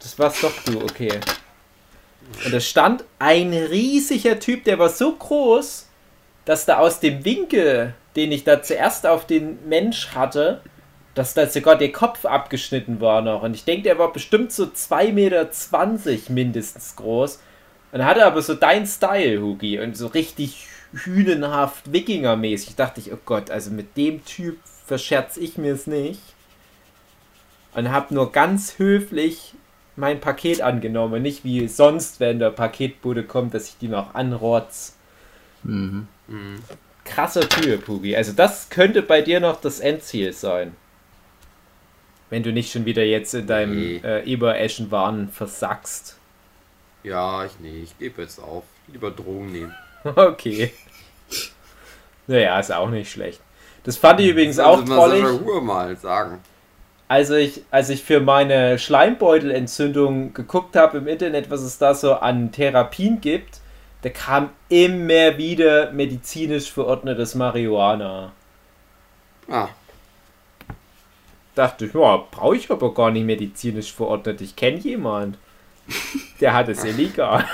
[0.00, 1.20] Das war's doch du, okay.
[2.44, 5.86] Und da stand ein riesiger Typ, der war so groß,
[6.44, 10.62] dass da aus dem Winkel, den ich da zuerst auf den Mensch hatte,
[11.18, 13.42] dass da sogar der Kopf abgeschnitten war noch.
[13.42, 17.40] Und ich denke, der war bestimmt so 2,20 Meter mindestens groß.
[17.90, 19.80] Und hatte aber so dein Style, Hugi.
[19.80, 22.76] Und so richtig hünenhaft, Wikingermäßig.
[22.76, 26.20] Dachte ich, oh Gott, also mit dem Typ verscherz ich mir es nicht.
[27.74, 29.54] Und hab nur ganz höflich
[29.96, 31.20] mein Paket angenommen.
[31.20, 34.94] Nicht wie sonst, wenn der Paketbude kommt, dass ich die noch anrotz.
[35.64, 36.06] Mhm.
[36.28, 36.60] Mhm.
[37.04, 38.14] Krasser Typ, Hugi.
[38.14, 40.76] Also das könnte bei dir noch das Endziel sein.
[42.30, 44.00] Wenn du nicht schon wieder jetzt in deinem Nee.
[44.04, 46.16] äh, Eber-Eschen-Wahn versackst.
[47.02, 48.64] Ja, ich nee, ich gebe jetzt auf.
[48.88, 49.74] Lieber Drogen nehmen.
[50.04, 50.72] Okay.
[52.26, 53.40] Naja, ist auch nicht schlecht.
[53.84, 55.24] Das fand ich übrigens Also auch trollig.
[55.24, 56.40] Huhr mal sagen.
[57.08, 62.14] als ich, als ich für meine Schleimbeutelentzündung geguckt habe im Internet, was es da so
[62.14, 63.60] an Therapien gibt,
[64.02, 68.32] da kam immer wieder medizinisch verordnetes Marihuana.
[69.50, 69.68] Ah,
[71.58, 74.40] Dachte ich, ja, brauche ich aber gar nicht medizinisch verordnet.
[74.40, 75.38] Ich kenne jemand.
[76.40, 77.44] Der hat es illegal.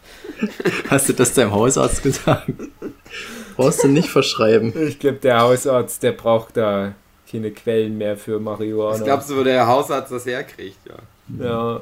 [0.90, 2.52] Hast du das deinem Hausarzt gesagt?
[3.56, 4.74] Brauchst du nicht verschreiben.
[4.86, 6.94] Ich glaube, der Hausarzt, der braucht da
[7.30, 9.02] keine Quellen mehr für Marihuana.
[9.02, 10.76] glaubst du, wo der Hausarzt das herkriegt?
[10.86, 11.46] Ja.
[11.46, 11.80] Ja.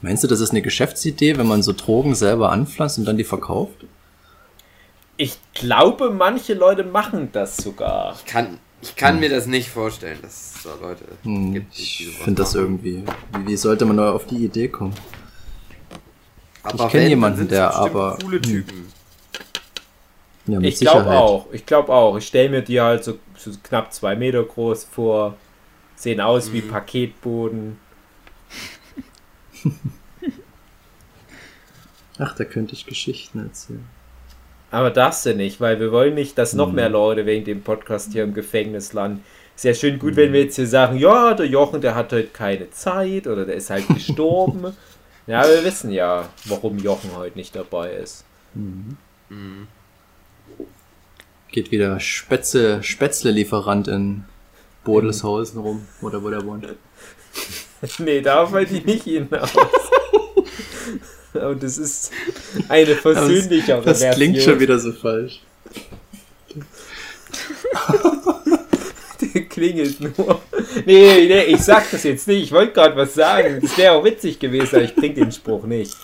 [0.00, 3.24] Meinst du, das ist eine Geschäftsidee, wenn man so Drogen selber anpflanzt und dann die
[3.24, 3.84] verkauft?
[5.20, 8.14] Ich glaube, manche Leute machen das sogar.
[8.14, 11.82] Ich kann, ich kann mir das nicht vorstellen, dass es da Leute Hm, gibt, die
[11.82, 13.02] ich finde das irgendwie.
[13.32, 14.94] Wie, wie sollte man da auf die Idee kommen?
[16.62, 18.42] Aber ich kenn wenn, jemanden, der aber- coole hm.
[18.42, 18.92] Typen.
[20.46, 21.46] Ja, mit Ich glaube auch.
[21.52, 22.16] Ich glaube auch.
[22.16, 25.36] Ich stelle mir die halt so, so knapp zwei Meter groß vor.
[25.96, 26.68] Sehen aus wie Mhm.
[26.68, 27.78] Paketboden.
[32.18, 33.84] Ach, da könnte ich Geschichten erzählen.
[34.70, 38.12] Aber darfst du nicht, weil wir wollen nicht, dass noch mehr Leute wegen dem Podcast
[38.12, 39.24] hier im Gefängnis landen.
[39.56, 42.28] Ist ja schön gut, wenn wir jetzt hier sagen, ja, der Jochen, der hat heute
[42.28, 44.76] keine Zeit oder der ist halt gestorben.
[45.26, 48.24] ja, wir wissen ja, warum Jochen heute nicht dabei ist.
[51.48, 54.24] Geht wieder Spätzle, Spätzle-Lieferant in
[54.84, 56.66] Bodelshausen rum, oder wo der wohnt.
[57.98, 59.50] nee, darauf wollte ich nicht hinaus.
[61.34, 62.10] Und das ist
[62.68, 64.54] eine versöhnlichere Das klingt Version.
[64.54, 65.40] schon wieder so falsch.
[69.34, 70.40] Der klingelt nur.
[70.86, 72.44] Nee, nee, ich sag das jetzt nicht.
[72.44, 73.58] Ich wollte gerade was sagen.
[73.60, 75.96] Das wäre auch witzig gewesen, aber ich bring den Spruch nicht.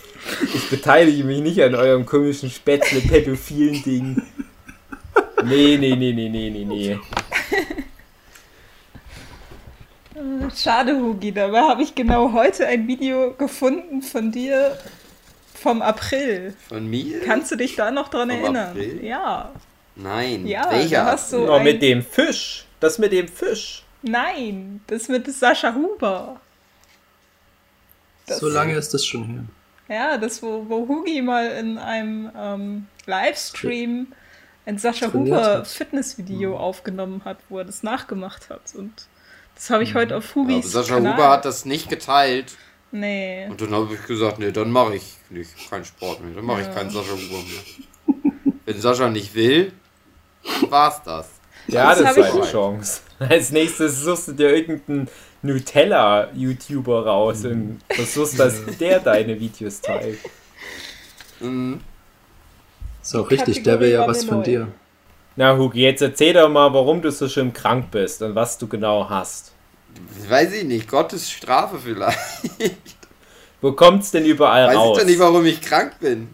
[0.55, 4.23] Ich beteilige mich nicht an eurem komischen Spätzle-pädophilen Ding.
[5.45, 6.99] Nee, nee, nee, nee, nee, nee, nee.
[10.57, 14.77] Schade, Hugi, dabei habe ich genau heute ein Video gefunden von dir
[15.55, 16.55] vom April.
[16.69, 17.21] Von mir?
[17.21, 18.69] Kannst du dich da noch dran Vom erinnern?
[18.71, 19.05] April?
[19.05, 19.53] Ja.
[19.97, 20.47] Nein.
[20.47, 21.05] Ja, Welcher?
[21.05, 22.65] da hast du Oh, ein, mit dem Fisch.
[22.81, 23.85] Das mit dem Fisch.
[24.03, 26.41] Nein, das mit Sascha Huber.
[28.27, 29.45] Das- so lange ist das schon her.
[29.89, 34.09] Ja, das, wo, wo Hugi mal in einem ähm, Livestream
[34.67, 35.65] ein Sascha Huber.
[35.65, 38.75] Fitnessvideo aufgenommen hat, wo er das nachgemacht hat.
[38.75, 38.93] Und
[39.55, 39.89] das habe Mhm.
[39.91, 41.13] ich heute auf Ja, Hugis Sascha Kanal.
[41.15, 42.57] Huber hat das nicht geteilt.
[42.97, 43.47] Nee.
[43.51, 46.33] Und dann habe ich gesagt, nee, dann mache ich nicht keinen Sport mehr.
[46.35, 46.75] Dann mache ich Ja.
[46.75, 48.55] keinen Sascha Huber mehr.
[48.67, 49.73] Wenn Sascha nicht will,
[50.69, 51.29] war's das.
[51.67, 53.01] Ja, Das das, ist ich- eine Chance.
[53.19, 55.09] Als nächstes suchst du dir irgendeinen
[55.43, 60.19] Nutella-YouTuber raus und versuchst, dass der deine Videos teilt.
[61.41, 61.81] Mhm.
[63.03, 64.69] Ist auch richtig, der will ja was von dir.
[65.37, 68.69] Na, Hugi, jetzt erzähl doch mal, warum du so schön krank bist und was du
[68.69, 69.53] genau hast.
[70.29, 72.19] Weiß ich nicht, Gottes Strafe vielleicht.
[73.61, 74.97] Wo kommt's denn überall Weiß raus?
[74.99, 76.29] ich doch nicht, warum ich krank bin.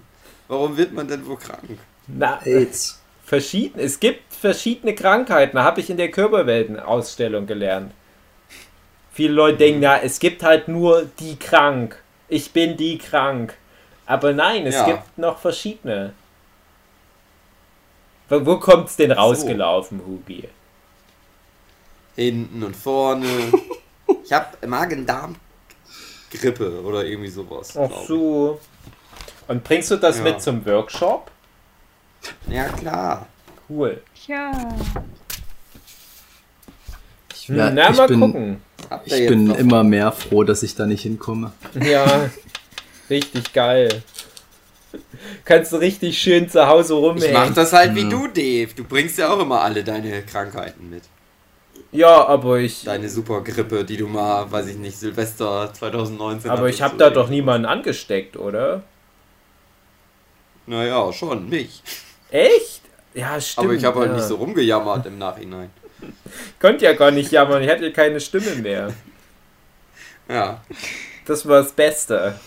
[0.48, 1.78] Warum wird man denn wohl krank?
[2.08, 3.00] Na, AIDS.
[3.24, 5.56] verschieden, es gibt verschiedene Krankheiten.
[5.56, 7.92] Da habe ich in der Körperwelten-Ausstellung gelernt.
[9.12, 12.02] Viele Leute denken, na, es gibt halt nur die krank.
[12.28, 13.54] Ich bin die krank.
[14.06, 14.86] Aber nein, es Ja.
[14.86, 16.12] gibt noch verschiedene.
[18.28, 20.48] Wo, wo kommt's denn rausgelaufen, Hugi?
[22.16, 23.26] Hinten und vorne.
[24.24, 27.76] Ich habe Magen-Darm-Grippe oder irgendwie sowas.
[27.76, 28.60] Ach so.
[29.48, 30.24] Und bringst du das Ja.
[30.24, 31.30] mit zum Workshop?
[32.48, 33.26] Ja, klar.
[33.68, 34.00] Cool.
[34.28, 34.52] Ja.
[37.34, 38.62] Ich, Hm, wär- Na, ich mal bin, gucken.
[39.04, 41.52] Ich bin immer mehr froh, dass ich da nicht hinkomme.
[41.80, 42.30] Ja,
[43.08, 44.02] richtig geil.
[45.44, 47.54] Kannst du richtig schön zu Hause Ich mach rumhängen.
[47.54, 48.74] das halt wie du, Dave.
[48.74, 51.04] Du bringst ja auch immer alle deine Krankheiten mit.
[51.92, 56.82] Ja, aber ich, Deine Supergrippe, die du mal, weiß ich nicht, Silvester 2019 aber ich
[56.82, 58.84] habe da doch niemanden angesteckt, oder?
[60.66, 61.82] Naja, schon, mich.
[62.30, 62.82] Echt?
[63.12, 63.66] Ja, stimmt.
[63.66, 64.16] Aber ich habe halt ja.
[64.16, 65.70] nicht so rumgejammert im Nachhinein.
[66.60, 68.92] Konnte ja gar nicht jammern, ich hatte keine Stimme mehr.
[70.28, 70.62] Ja.
[71.26, 72.38] Das war das Beste.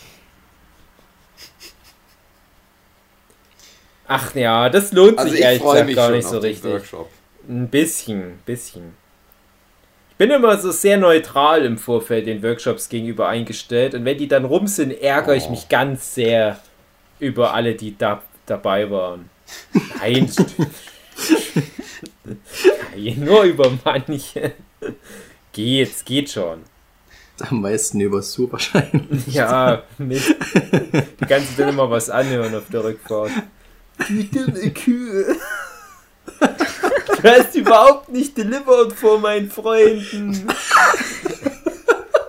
[4.07, 6.71] Ach ja, das lohnt Also sich ich ehrlich gesagt gar nicht so richtig.
[6.71, 7.09] Workshop.
[7.47, 9.02] Ein bisschen, ein bisschen.
[10.23, 14.29] Ich bin immer so sehr neutral im Vorfeld den Workshops gegenüber eingestellt und wenn die
[14.29, 15.49] dann rum sind, ärgere ich Oh.
[15.49, 16.61] mich ganz sehr
[17.19, 19.29] über alle, die da dabei waren.
[19.99, 20.31] Nein.
[22.23, 24.53] Nein, nur über manche.
[25.51, 26.59] Geht's, geht schon.
[27.41, 29.27] Am meisten über Sue wahrscheinlich.
[29.27, 30.33] Ja, Mist.
[31.19, 33.31] Die kannst du dann immer was anhören auf der Rückfahrt.
[34.07, 35.35] Du Kühe.
[37.23, 40.45] Du hast überhaupt nicht delivered vor meinen Freunden.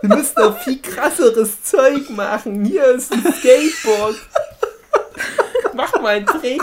[0.00, 2.64] Wir müssen noch viel krasseres Zeug machen.
[2.64, 4.14] Hier ist ein Skateboard.
[5.74, 6.62] Mach mal einen Trick.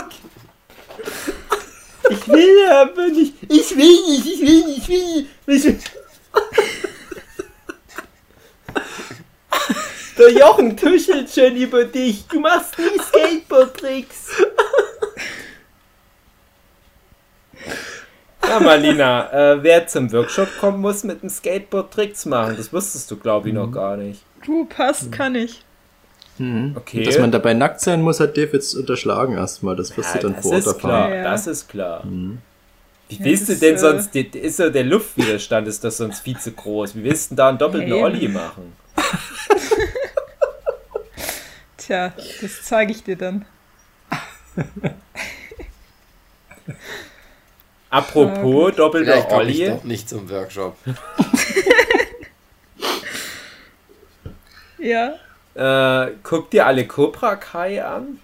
[2.08, 3.34] Ich will aber nicht.
[3.50, 5.26] Ich will nicht, ich will nicht, ich will
[5.74, 5.90] nicht.
[10.16, 12.26] Der Jochen tuschelt schon über dich.
[12.28, 14.28] Du machst nie Skateboard-Tricks.
[18.48, 22.56] Ja, Marlina, äh, wer zum Workshop kommen muss, mit dem Skateboard Tricks machen.
[22.56, 24.22] Das wusstest du, glaube ich, noch gar nicht.
[24.44, 25.62] Du, passt, kann ich.
[26.38, 26.74] Mhm.
[26.76, 27.04] Okay.
[27.04, 29.76] Dass man dabei nackt sein muss, hat Dave jetzt unterschlagen erstmal.
[29.76, 30.80] Das wirst Ja, du dann das vor Ort ist erfahren.
[30.80, 31.22] klar, Ja, ja.
[31.30, 32.02] das ist klar.
[32.04, 32.38] Wie
[33.16, 36.38] Ja, willst du denn äh, sonst, die- ist ja der Luftwiderstand ist das sonst viel
[36.38, 36.94] zu groß.
[36.96, 38.02] Wie willst du denn da einen doppelten eben.
[38.02, 38.72] Olli machen?
[41.76, 43.44] Tja, das zeige ich dir dann.
[47.92, 49.70] Apropos doppelter Vielleicht komme ich Olli.
[49.70, 50.76] doch nicht zum Workshop.
[54.78, 55.14] Ja.
[55.54, 58.18] Äh, guck dir alle Cobra Kai an.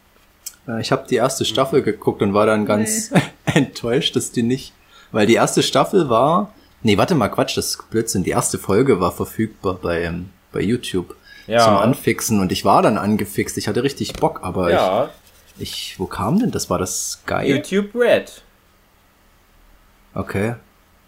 [0.66, 3.10] Äh, Ich habe die erste Staffel geguckt und war dann ganz
[3.44, 4.72] enttäuscht, dass die nicht,
[5.12, 6.52] weil die erste Staffel war,
[6.82, 10.60] nee, warte mal, Quatsch, das ist Blödsinn, die erste Folge war verfügbar bei, ähm, bei
[10.60, 11.14] YouTube
[11.46, 11.60] Ja.
[11.64, 15.10] zum Anfixen und ich war dann angefixt, ich hatte richtig Bock, aber Ja,
[15.58, 16.70] ich, ich, wo kam denn das?
[16.70, 17.44] War das Sky?
[17.50, 18.42] YouTube Red.
[20.18, 20.54] Okay.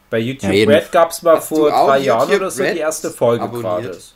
[0.09, 2.75] Bei YouTube Ja, Red gab es mal Hast vor drei Jahren YouTube oder so Red
[2.75, 3.83] die erste Folge abonniert?
[3.83, 4.15] gratis.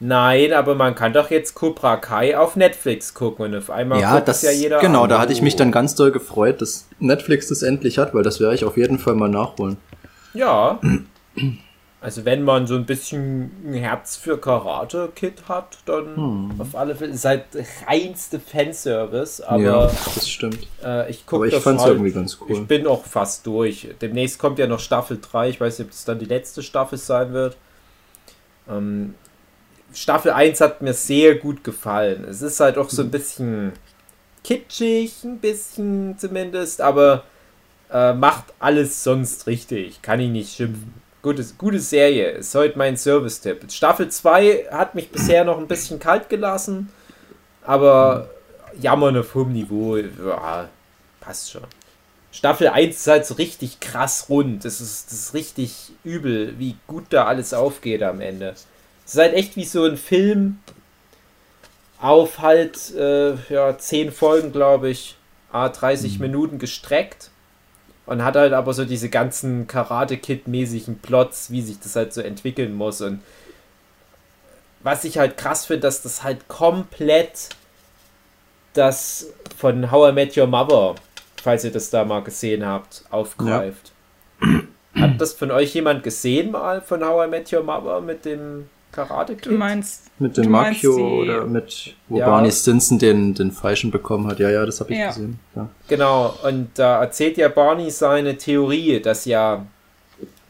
[0.00, 4.14] Nein, aber man kann doch jetzt Cobra Kai auf Netflix gucken und auf einmal Ja,
[4.16, 5.08] guckt das, ja jeder genau, an.
[5.08, 8.40] da hatte ich mich dann ganz doll gefreut, dass Netflix das endlich hat, weil das
[8.40, 9.78] werde ich auf jeden Fall mal nachholen.
[10.34, 10.78] Ja.
[12.04, 16.60] Also wenn man so ein bisschen ein Herz für Karate Kid hat, dann Hm.
[16.60, 17.44] auf alle Fälle ist halt
[17.86, 20.58] reinste Fanservice, aber ja, das stimmt.
[20.84, 22.50] äh, ich gucke das fand's halt, irgendwie ganz cool.
[22.50, 23.88] Ich bin auch fast durch.
[24.02, 26.98] Demnächst kommt ja noch Staffel 3, ich weiß nicht, ob das dann die letzte Staffel
[26.98, 27.56] sein wird.
[28.68, 29.14] Ähm,
[29.94, 32.24] Staffel 1 hat mir sehr gut gefallen.
[32.28, 33.72] Es ist halt auch so ein bisschen
[34.42, 37.24] kitschig, ein bisschen zumindest, aber
[37.90, 40.02] äh, macht alles sonst richtig.
[40.02, 41.02] Kann ich nicht schimpfen.
[41.24, 43.72] Gutes, gute Serie, ist heute mein Service-Tipp.
[43.72, 46.90] Staffel 2 hat mich bisher noch ein bisschen kalt gelassen,
[47.62, 48.28] aber
[48.78, 50.68] jammern auf hohem Niveau, ja,
[51.20, 51.62] passt schon.
[52.30, 54.66] Staffel 1 ist halt so richtig krass rund.
[54.66, 58.50] Das ist, das ist richtig übel, wie gut da alles aufgeht am Ende.
[59.06, 60.58] Es ist halt echt wie so ein Film
[62.02, 65.16] auf halt, äh, ja, 10 Folgen, glaube ich,
[65.50, 67.30] a 30 Minuten gestreckt.
[68.06, 72.74] Und hat halt aber so diese ganzen Karate-Kid-mäßigen Plots, wie sich das halt so entwickeln
[72.74, 73.00] muss.
[73.00, 73.22] Und
[74.82, 77.48] was ich halt krass finde, dass das halt komplett
[78.74, 80.96] das von How I Met Your Mother,
[81.42, 83.92] falls ihr das da mal gesehen habt, aufgreift.
[84.94, 88.68] Hat das von euch jemand gesehen mal von How I Met Your Mother mit dem
[88.94, 89.46] Karate Kid?
[89.46, 92.26] Du meinst, Mit dem Makio oder mit, wo Ja.
[92.26, 94.38] Barney Stinson den, den Falschen bekommen hat.
[94.38, 95.08] Ja, ja, das habe ich Ja.
[95.08, 95.40] gesehen.
[95.56, 95.68] Ja.
[95.88, 99.66] Genau, und da erzählt ja Barney seine Theorie, dass ja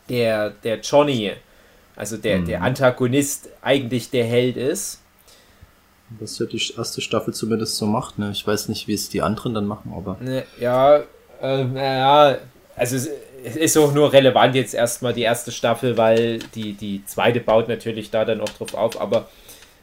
[0.08, 1.32] der, der Johnny,
[1.96, 5.00] also der, der Antagonist, eigentlich der Held ist.
[6.20, 8.18] Was ja die erste Staffel zumindest so macht.
[8.18, 8.30] Ne?
[8.32, 10.98] Ich weiß nicht, wie es die anderen dann machen, aber Ne, ja,
[11.40, 12.36] äh, naja,
[12.76, 13.08] also
[13.44, 17.68] es, ist auch nur relevant jetzt erstmal die erste Staffel, weil die, die zweite baut
[17.68, 19.28] natürlich da dann auch drauf auf, aber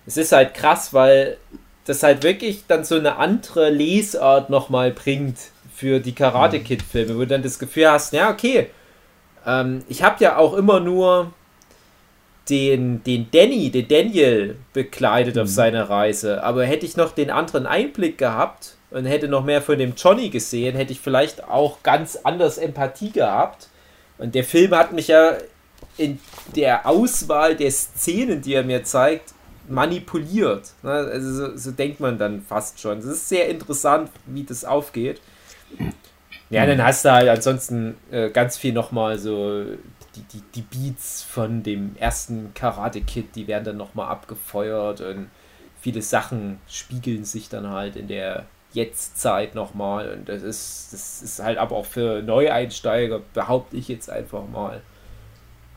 [0.06, 1.38] es ist halt krass, weil
[1.86, 5.38] das halt wirklich dann so eine andere Lesart nochmal bringt
[5.74, 8.68] für die Karate Kid Filme, wo du dann das Gefühl hast, ja, okay,
[9.46, 11.34] ähm, ich habe ja auch immer nur
[12.50, 16.44] den, den Danny, den Daniel begleitet auf seiner Reise.
[16.44, 20.30] Aber hätte ich noch den anderen Einblick gehabt und hätte noch mehr von dem Johnny
[20.30, 23.70] gesehen, hätte ich vielleicht auch ganz anders Empathie gehabt.
[24.18, 25.38] Und der Film hat mich ja
[25.98, 26.20] in
[26.56, 29.34] der Auswahl der Szenen, die er mir zeigt,
[29.68, 30.74] manipuliert.
[30.84, 30.92] Ne?
[30.92, 33.00] Also so, so denkt man dann fast schon.
[33.00, 35.22] Es ist sehr interessant, wie das aufgeht.
[36.50, 39.64] Ja, dann hast du halt ansonsten äh, ganz viel nochmal so
[40.16, 45.30] die, die, die Beats von dem ersten Karate Kid, die werden dann nochmal abgefeuert und
[45.80, 51.40] viele Sachen spiegeln sich dann halt in der Jetztzeit nochmal und das ist, das ist
[51.40, 54.82] halt aber auch für Neueinsteiger, behaupte ich jetzt einfach mal,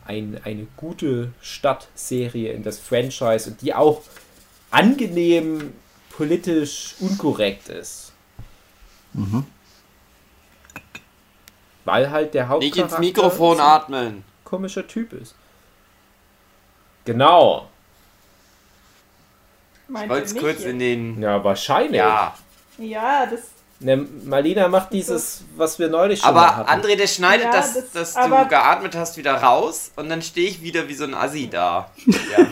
[0.05, 4.01] ein, eine gute Stadtserie in das Franchise und die auch
[4.71, 5.73] angenehm
[6.11, 8.13] politisch unkorrekt ist.
[11.85, 14.23] Weil halt der Nicht Hauptcharakter ins Mikrofon atmen.
[14.43, 15.35] komischer Typ ist.
[17.05, 17.69] Genau.
[19.87, 20.67] meint Ich wollte es nicht kurz jetzt?
[20.67, 21.21] in den.
[21.21, 21.97] Ja, wahrscheinlich.
[21.97, 22.35] Ja.
[22.77, 23.41] Ja, das.
[23.81, 26.69] Ne, Marlina macht dieses, was wir neulich schon Aber hatten.
[26.81, 30.21] André, der schneidet Ja, das, das- dass aber- du geatmet hast, wieder raus und dann
[30.21, 31.91] stehe ich wieder wie so ein Assi da.
[32.05, 32.45] Ja,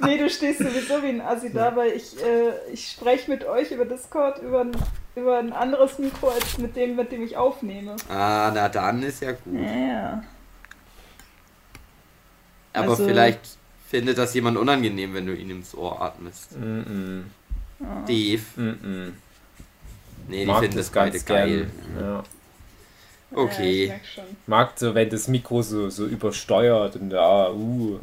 [0.00, 3.70] Nee, du stehst sowieso wie ein Assi da, weil ich, äh, ich spreche mit euch
[3.72, 4.70] über Discord über ein,
[5.16, 7.96] über ein anderes Mikro als mit dem, mit dem ich aufnehme.
[8.08, 9.58] ah, na dann ist ja gut.
[9.58, 10.22] Ja.
[12.74, 13.40] Aber Also- vielleicht
[13.88, 16.56] findet das jemand unangenehm, wenn du ihn ins Ohr atmest.
[16.58, 17.22] Mm
[17.78, 18.42] Dave.
[18.56, 18.76] -mm.
[18.82, 19.12] Mm
[20.28, 21.48] Nee, die Mag finden das das beide ganz geil.
[21.48, 21.70] gern.
[22.00, 22.12] Ja.
[22.16, 22.24] Ja,
[23.30, 24.00] ich Okay.
[24.14, 24.24] schon.
[24.46, 28.00] Mag so, wenn das Mikro so, so übersteuert und ja, uh,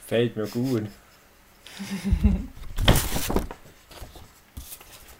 [0.00, 0.84] gefällt mir gut.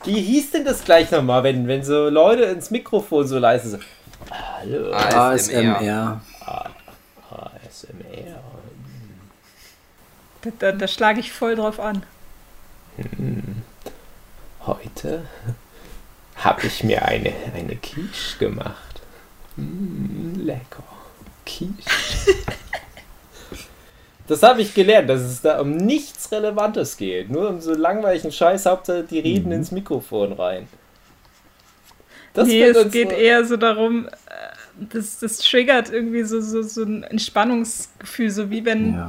[0.05, 3.83] Wie hieß denn das gleich nochmal, wenn, wenn so Leute ins Mikrofon so leise sind?
[4.31, 6.23] Hallo, ASMR.
[7.31, 8.41] ASMR.
[10.43, 12.03] Da, da, da schlage ich voll drauf an.
[14.67, 15.23] Heute
[16.37, 19.01] habe ich mir eine, eine Quiche gemacht.
[19.57, 20.83] Mm, lecker.
[21.47, 21.73] Quiche.
[24.27, 27.31] Das habe ich gelernt, dass es da um nichts Relevantes geht.
[27.31, 29.53] Nur um so langweiligen Scheiß, Hauptsache die reden Mhm.
[29.55, 30.69] ins Mikrofon rein.
[32.33, 34.11] Das nee, es geht so- eher so darum, äh,
[34.93, 39.09] das, das triggert irgendwie so, so, so ein Entspannungsgefühl, so wie wenn, Ja.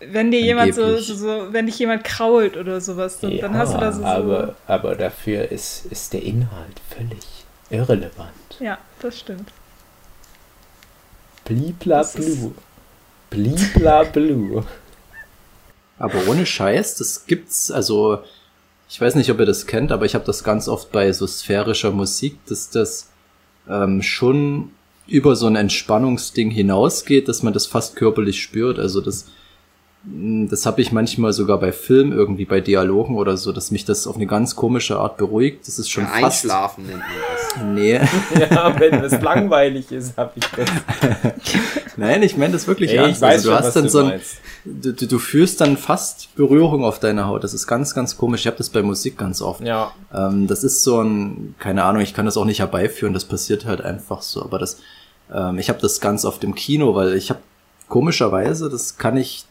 [0.00, 3.74] Wenn dir jemand so, so, so, wenn dich jemand krault oder sowas, dann, dann hast
[3.74, 7.24] du da so, so aber, aber dafür ist, ist der Inhalt völlig
[7.70, 8.30] irrelevant.
[8.60, 9.50] Ja, das stimmt.
[11.44, 12.52] Blibla blue.
[13.30, 14.64] Blibla blue.
[15.98, 18.22] Aber ohne Scheiß, das gibt's, also
[18.88, 21.26] ich weiß nicht, ob ihr das kennt, aber ich habe das ganz oft bei so
[21.26, 23.10] sphärischer Musik, dass das
[23.68, 24.70] ähm, schon
[25.06, 28.78] über so ein Entspannungsding hinausgeht, dass man das fast körperlich spürt.
[28.78, 29.26] Also das,
[30.04, 34.06] das habe ich manchmal sogar bei Filmen, irgendwie bei Dialogen oder so, dass mich das
[34.06, 35.66] auf eine ganz komische Art beruhigt.
[35.66, 36.44] Das ist schon Ja, fast.
[36.44, 37.64] Einschlafen nennt man das.
[37.74, 38.00] Nee,
[38.40, 40.68] Ja, wenn es langweilig ist, habe ich das.
[41.96, 43.16] nein, ich meine das wirklich Ey, ernst.
[43.16, 44.20] ich weiß also, du schon, hast was dann du so ein,
[44.64, 47.42] du, du fühlst dann fast Berührung auf deiner Haut.
[47.42, 48.42] Das ist ganz, ganz komisch.
[48.42, 49.60] Ich habe das bei Musik ganz oft.
[49.62, 53.24] Ja, Ähm, das ist so ein, keine Ahnung, ich kann das auch nicht herbeiführen, das
[53.24, 54.42] passiert halt einfach so.
[54.42, 54.78] Aber das,
[55.34, 57.40] ähm, ich habe das ganz oft im Kino, weil ich habe
[57.88, 59.44] komischerweise, das kann ich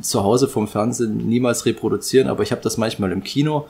[0.00, 3.68] zu Hause vom Fernsehen niemals reproduzieren, aber ich habe das manchmal im Kino,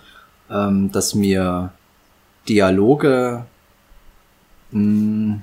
[0.51, 1.73] ähm, dass mir
[2.49, 3.45] Dialoge,
[4.71, 5.41] mh,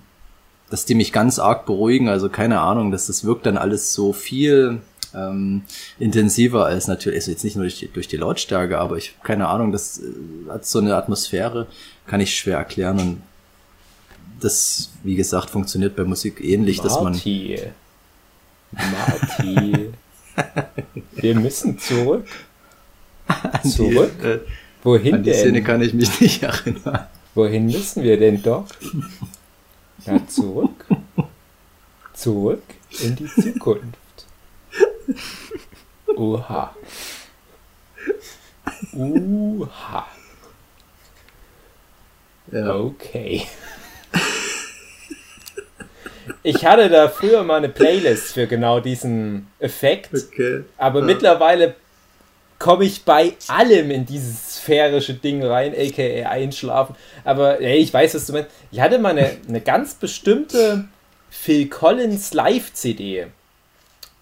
[0.69, 2.09] dass die mich ganz arg beruhigen.
[2.09, 4.81] Also keine Ahnung, dass das wirkt dann alles so viel
[5.13, 5.63] ähm,
[5.99, 9.47] intensiver als natürlich, also jetzt nicht nur durch die, durch die Lautstärke, aber ich keine
[9.47, 11.67] Ahnung, das äh, hat so eine Atmosphäre,
[12.07, 13.21] kann ich schwer erklären und
[14.41, 17.13] das, wie gesagt, funktioniert bei Musik ähnlich, dass man
[18.71, 19.93] Marty.
[21.15, 22.27] Wir müssen zurück.
[23.63, 24.11] Zurück?
[24.21, 24.39] Die, äh,
[24.83, 25.63] Wohin an die Szene denn?
[25.63, 27.07] kann ich mich nicht erinnern.
[27.33, 28.67] Wohin müssen wir denn doch?
[30.05, 30.85] Ja, zurück.
[32.13, 32.63] Zurück
[33.01, 33.97] in die Zukunft.
[36.15, 36.75] Oha.
[38.93, 40.07] Uha.
[42.51, 42.75] Ja.
[42.75, 43.47] Okay.
[46.43, 50.09] Ich hatte da früher mal eine Playlist für genau diesen Effekt.
[50.13, 50.63] Okay.
[50.77, 51.05] Aber Ja.
[51.05, 51.75] mittlerweile
[52.57, 56.95] komme ich bei allem in dieses sphärische Ding rein, aka einschlafen.
[57.23, 58.49] Aber ey, ich weiß, was du meinst.
[58.71, 60.85] Ich hatte mal eine, eine ganz bestimmte
[61.29, 63.27] Phil Collins Live-CD.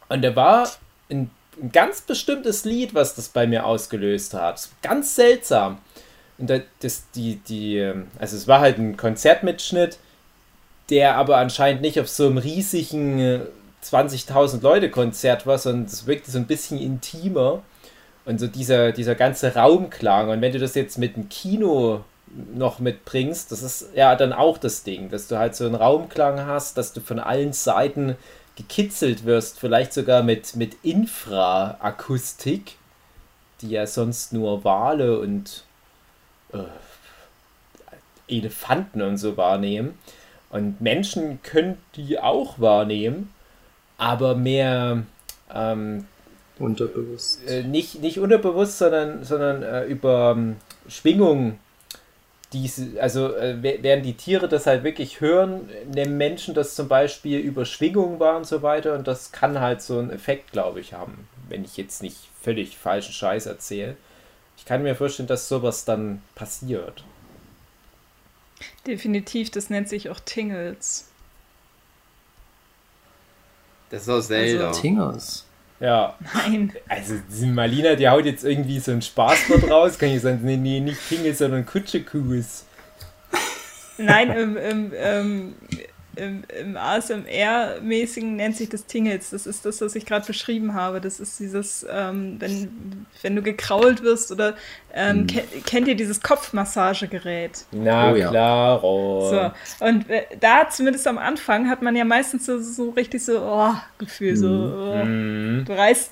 [0.09, 0.69] Und da war
[1.09, 1.29] ein,
[1.61, 4.67] ein ganz bestimmtes Lied, was das bei mir ausgelöst hat.
[4.81, 5.77] Ganz seltsam.
[6.39, 9.99] Und da, das, die, die, ähm, also es war halt ein Konzertmitschnitt,
[10.89, 13.39] der aber anscheinend nicht auf so einem riesigen äh,
[13.83, 17.61] 20.000 Leute Konzert war, sondern es wirkte so ein bisschen intimer
[18.25, 20.29] und so dieser, dieser ganze Raumklang.
[20.29, 22.03] Und wenn du das jetzt mit dem Kino
[22.55, 26.45] noch mitbringst, das ist ja dann auch das Ding, dass du halt so einen Raumklang
[26.45, 28.15] hast, dass du von allen Seiten
[28.55, 32.77] gekitzelt wirst, vielleicht sogar mit, mit Infraakustik,
[33.61, 35.63] die ja sonst nur Wale und
[36.53, 36.59] äh,
[38.27, 39.97] Elefanten und so wahrnehmen.
[40.53, 43.33] Und Menschen können die auch wahrnehmen,
[43.97, 45.01] aber mehr
[45.51, 46.05] ähm,
[46.59, 47.49] Unterbewusst.
[47.49, 51.57] äh, nicht, nicht unterbewusst, sondern, sondern äh, über ähm, Schwingung.
[52.53, 57.39] Diese, also äh, während die Tiere das halt wirklich hören, nehmen Menschen das zum Beispiel
[57.39, 60.93] über Schwingung wahr und so weiter und das kann halt so einen Effekt, glaube ich,
[60.93, 63.97] haben, wenn ich jetzt nicht völlig falschen Scheiß erzähle.
[64.55, 67.03] Ich kann mir vorstellen, dass sowas dann passiert.
[68.85, 71.09] Definitiv, das nennt sich auch Tingles.
[73.89, 74.71] Das ist aus Zelda.
[74.71, 75.45] Tingers.
[75.79, 76.73] Ja, Nein.
[76.87, 80.57] also die Malina, die haut jetzt irgendwie so ein Spaßwort raus, kann ich sagen, nee,
[80.57, 82.63] nee, nicht Tingle, sondern Kutschekus.
[83.97, 85.55] Nein, im, im, ähm,
[86.15, 89.31] im, im ASMR-mäßigen nennt sich das Tingles.
[89.31, 91.01] Das ist das, was ich gerade beschrieben habe.
[91.01, 94.55] Das ist dieses, ähm, wenn, wenn du gekrault wirst oder
[94.93, 97.65] ähm, ke kennt ihr dieses Kopfmassagegerät?
[97.71, 98.29] Na Oh ja.
[98.29, 99.51] klar, So.
[99.85, 103.73] Und äh, da zumindest am Anfang hat man ja meistens so, so richtig so oh,
[103.97, 105.65] Gefühl, so oh, Mhm.
[105.65, 106.11] du reißt,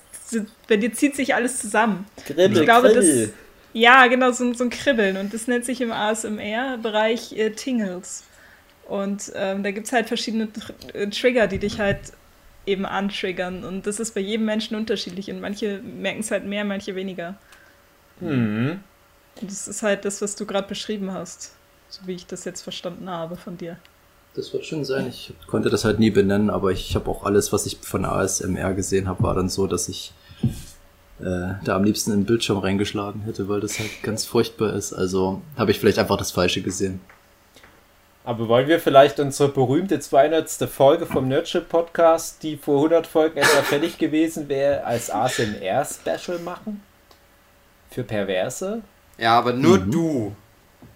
[0.68, 2.06] bei dir zieht sich alles zusammen.
[2.26, 3.28] Kribbel, Ich glaube, kribbel.
[3.28, 3.34] das-
[3.74, 5.16] Ja, genau, so, ein- so ein Kribbeln.
[5.18, 8.24] Und das nennt sich im ASMR-Bereich äh, Tingles.
[8.92, 12.12] Und ähm, da gibt es halt verschiedene Tr äh, Trigger, die dich halt
[12.66, 13.64] eben antriggern.
[13.64, 15.32] Und das ist bei jedem Menschen unterschiedlich.
[15.32, 17.36] Und manche merken es halt mehr, manche weniger.
[18.20, 18.82] Mhm.
[19.40, 21.54] Und das ist halt das, was du gerade beschrieben hast.
[21.88, 23.78] So wie ich das jetzt verstanden habe von dir.
[24.36, 25.08] Das wird schon sein.
[25.08, 28.74] Ich konnte das halt nie benennen, aber ich habe auch alles, was ich von ASMR
[28.74, 30.12] gesehen habe, war dann so, dass ich
[31.22, 34.92] äh, da am liebsten in den Bildschirm reingeschlagen hätte, weil das halt ganz furchtbar ist.
[34.92, 37.00] Also habe ich vielleicht einfach das Falsche gesehen.
[38.24, 40.50] Aber wollen wir vielleicht unsere berühmte 200.
[40.70, 46.84] Folge vom Nerdship Podcast, die vor 100 Folgen etwa fertig gewesen wäre, als ASMR-Special machen?
[47.90, 48.82] Für Perverse?
[49.18, 50.36] Ja, aber nur du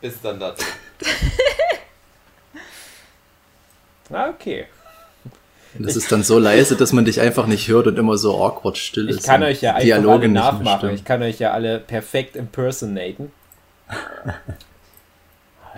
[0.02, 0.66] bist dann da drin.
[4.12, 4.68] Ah, okay.
[5.78, 8.40] Und das ist dann so leise, dass man dich einfach nicht hört und immer so
[8.40, 9.26] awkward still Ich ist.
[9.26, 10.90] kann und euch ja einfach Dialoge alle nachmachen.
[10.92, 13.32] Ich kann euch ja alle perfekt impersonaten.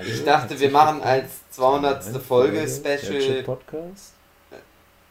[0.06, 2.04] Ich dachte, wir machen als 200.
[2.22, 4.14] Folge Special Podcast.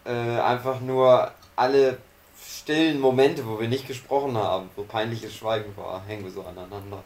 [0.05, 1.99] äh, einfach nur alle
[2.41, 7.03] stillen Momente, wo wir nicht gesprochen haben, wo peinliches Schweigen war, hängen wir so aneinander.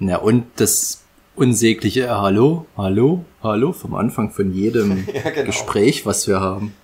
[0.00, 1.04] Ja, und das
[1.36, 5.46] unsägliche Hallo, Hallo, Hallo vom Anfang von jedem Ja, genau.
[5.46, 6.74] Gespräch, was wir haben.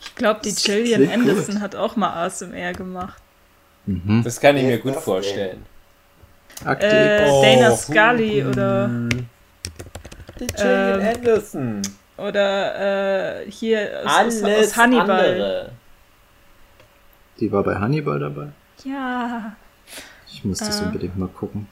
[0.00, 1.30] Ich glaube, die Gillian klingt gut.
[1.30, 3.20] Anderson hat auch mal ASMR gemacht.
[3.86, 4.22] Mhm.
[4.24, 5.66] Das kann ich mir gut vorstellen.
[6.64, 6.88] Aktiv.
[6.90, 8.48] Äh, Oh, Dana Scully hm.
[8.50, 8.88] oder,
[10.38, 11.82] Die Ähm, Anderson.
[12.16, 15.10] oder äh, hier aus, Alles aus, aus Hannibal.
[15.32, 15.72] andere.
[17.40, 18.48] Die war bei Hannibal dabei.
[18.84, 19.54] Ja,
[20.32, 20.84] Ich muss das Äh.
[20.84, 21.66] unbedingt mal gucken.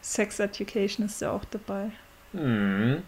[0.00, 1.90] Sex Education ist ja auch dabei.
[2.32, 3.02] Hm.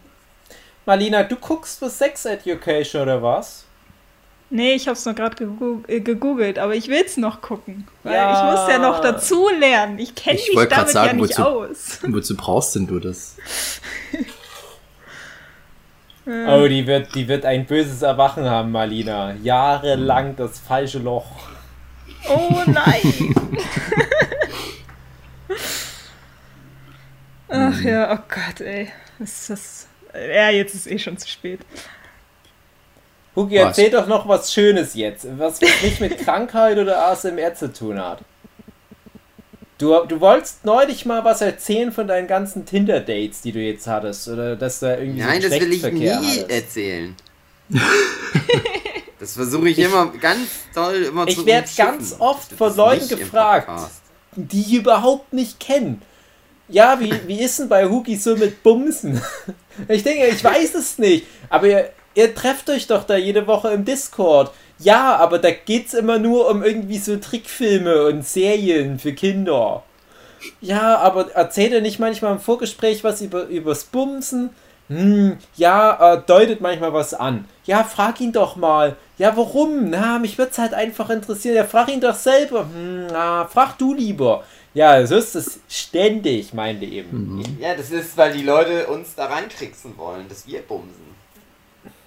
[0.85, 3.65] Marlina, du guckst für Sex Education oder was?
[4.51, 5.47] Nee, ich hab's nur gerade
[5.87, 7.87] äh, gegoogelt, aber ich will's noch gucken.
[8.03, 8.33] Weil Ja.
[8.33, 9.99] ich muss ja noch dazu lernen.
[9.99, 11.99] Ich kenne Ich mich damit sagen, ja nicht wozu- aus.
[12.07, 13.35] Wozu brauchst denn du das?
[16.25, 19.33] Oh, die wird, die wird ein böses Erwachen haben, Marlina.
[19.41, 21.25] Jahrelang das falsche Loch.
[22.27, 23.35] Oh nein!
[27.47, 28.91] Ach ja, oh Gott, ey.
[29.19, 29.87] Ist das?
[30.13, 31.61] Ja, jetzt ist eh schon zu spät.
[33.35, 37.99] Hugi, erzähl doch noch was Schönes jetzt, was nicht mit Krankheit oder ASMR zu tun
[37.99, 38.19] hat.
[39.77, 44.27] Du, du wolltest neulich mal was erzählen von deinen ganzen Tinder-Dates, die du jetzt hattest,
[44.27, 46.49] oder dass da irgendwie Nein, so das will ich nie hattest.
[46.49, 47.15] erzählen.
[49.19, 51.85] das versuche ich, immer ganz toll immer Ich zu werd umschiffen.
[51.93, 53.69] ganz oft von Leuten gefragt.
[54.35, 56.01] Die ich überhaupt nicht kennen.
[56.67, 59.21] Ja, wie, wie ist denn bei Hugi so mit Bumsen?
[59.87, 61.25] Ich denke, ich weiß es nicht.
[61.49, 64.51] Aber ihr, ihr trefft euch doch da jede Woche im Discord.
[64.79, 69.83] Ja, aber da geht's immer nur um irgendwie so Trickfilme und Serien für Kinder.
[70.61, 74.51] Ja, aber erzählt ihr nicht manchmal im Vorgespräch was über, übers Bumsen?
[74.87, 77.45] Hm, ja, äh, deutet manchmal was an.
[77.65, 78.95] Ja, frag ihn doch mal.
[79.19, 79.89] Ja, warum?
[79.89, 81.55] Na, mich wird's halt einfach interessieren.
[81.55, 82.61] Ja, frag ihn doch selber.
[82.61, 84.43] Hm, na, frag du lieber.
[84.73, 87.57] Ja, so ist es ständig, mein Leben.
[87.59, 91.09] Ja, das ist, weil die Leute uns da reintricksen wollen, dass wir bumsen.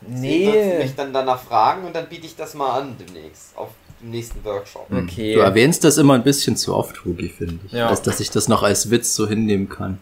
[0.09, 0.79] Sie sollten Nee.
[0.79, 4.45] mich dann danach fragen und dann biete ich das mal an demnächst, auf dem nächsten
[4.45, 4.87] Workshop.
[4.91, 5.35] Okay.
[5.35, 7.73] Du erwähnst das immer ein bisschen zu oft, Hugi, finde ich.
[7.73, 7.89] Ja.
[7.89, 9.99] Dass, dass ich das noch als Witz so hinnehmen kann.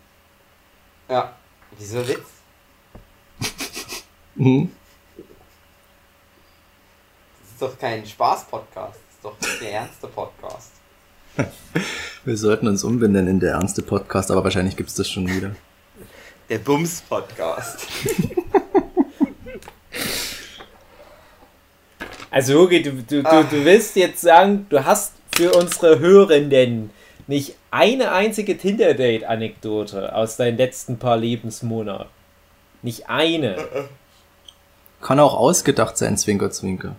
[1.09, 1.35] Ja,
[1.79, 2.21] dieser Witz.
[4.37, 4.71] Mhm.
[7.61, 10.71] Das ist doch kein Spaß-Podcast, das ist doch der ernste Podcast.
[12.25, 15.55] Wir sollten uns umbenennen in der ernste Podcast, aber wahrscheinlich gibt's das schon wieder.
[16.49, 17.87] Der Bums-Podcast.
[22.31, 23.43] Also, Hugi, du, du, du, Ah.
[23.43, 26.91] du willst jetzt sagen, du hast für unsere Hörenden
[27.27, 32.07] nicht eine einzige Tinder-Date-Anekdote aus deinen letzten paar Lebensmonaten.
[32.83, 33.57] Nicht eine.
[35.01, 36.97] Kann auch ausgedacht sein, Zwinker, Zwinker.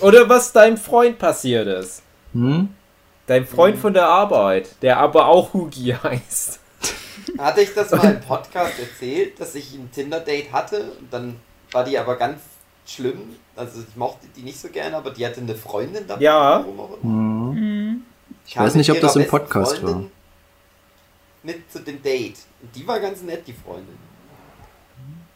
[0.00, 2.02] Oder was deinem Freund passiert ist.
[2.32, 2.70] Hm?
[3.26, 6.60] Dein Freund von der Arbeit, der aber auch Hugi heißt.
[7.38, 11.36] Hatte ich das mal im Podcast erzählt, dass ich ein Tinder-Date hatte und dann
[11.72, 12.40] war die aber ganz
[12.86, 13.36] schlimm.
[13.54, 16.22] Also ich mochte die nicht so gerne, aber die hatte eine Freundin dabei.
[16.22, 16.60] Ja.
[16.60, 17.54] warum auch immer.
[17.54, 18.02] Hm.
[18.46, 20.10] Ich weiß nicht, ob das im Podcast Freundin war.
[21.42, 22.38] Mit zu dem Date.
[22.62, 23.98] Und die war ganz nett, die Freundin.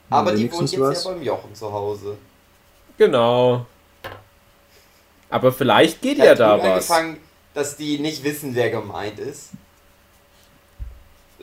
[0.09, 1.05] Aber die wohnt jetzt was.
[1.05, 2.19] ja beim Jochen zu Hause.
[2.99, 3.67] Genau.
[5.29, 6.65] Aber vielleicht geht ja hat da was.
[6.65, 7.17] angefangen,
[7.55, 9.51] dass die nicht wissen, wer gemeint ist.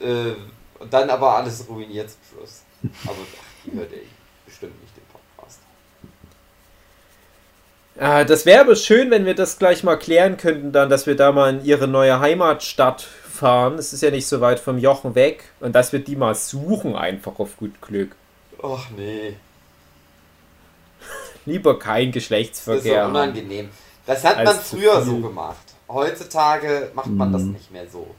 [0.02, 0.34] Äh,
[0.80, 2.62] und dann aber alles ruiniert zum Schluss.
[3.06, 4.02] Aber ach, die hört eh
[4.46, 5.60] bestimmt nicht den Podcast.
[8.00, 11.16] Ah, das wäre aber schön, wenn wir das gleich mal klären könnten, dann, dass wir
[11.16, 13.80] da mal in ihre neue Heimatstadt fahren.
[13.80, 15.46] Es ist ja nicht so weit vom Jochen weg.
[15.60, 18.16] Und dass wir die mal suchen, einfach auf gut Glück.
[18.62, 19.36] Och nee.
[21.46, 23.08] Lieber kein Das ist so Geschlechtsverkehr.
[23.08, 23.70] unangenehm.
[24.06, 25.58] Das hat man früher so gemacht.
[25.90, 27.54] Heutzutage macht man das Mhm.
[27.54, 28.14] nicht mehr so.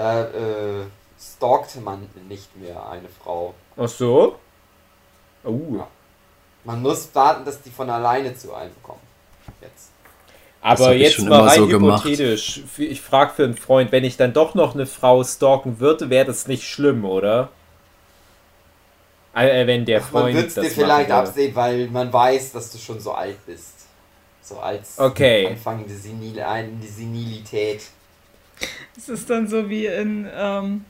[0.00, 0.86] Da äh,
[1.20, 3.52] stalkt man nicht mehr eine Frau.
[3.76, 4.38] Ach so?
[5.44, 5.58] Oh.
[5.76, 5.86] Ja.
[6.64, 9.00] Man muss warten, dass die von alleine zu einem kommen.
[9.60, 9.90] Jetzt.
[10.62, 12.04] Aber jetzt schon mal immer rein so gemacht.
[12.06, 12.62] hypothetisch.
[12.78, 16.24] Ich frage für einen Freund, wenn ich dann doch noch eine Frau stalken würde, wäre
[16.24, 17.50] das nicht schlimm, oder?
[19.34, 22.72] Äh, wenn der Man Freund wird es das dir vielleicht absehen, weil man weiß, dass
[22.72, 23.74] du schon so alt bist.
[24.40, 25.46] So als Okay.
[25.46, 27.82] anfangende Senil, ein- die Senilität.
[28.96, 30.84] Es ist dann so wie in, ähm,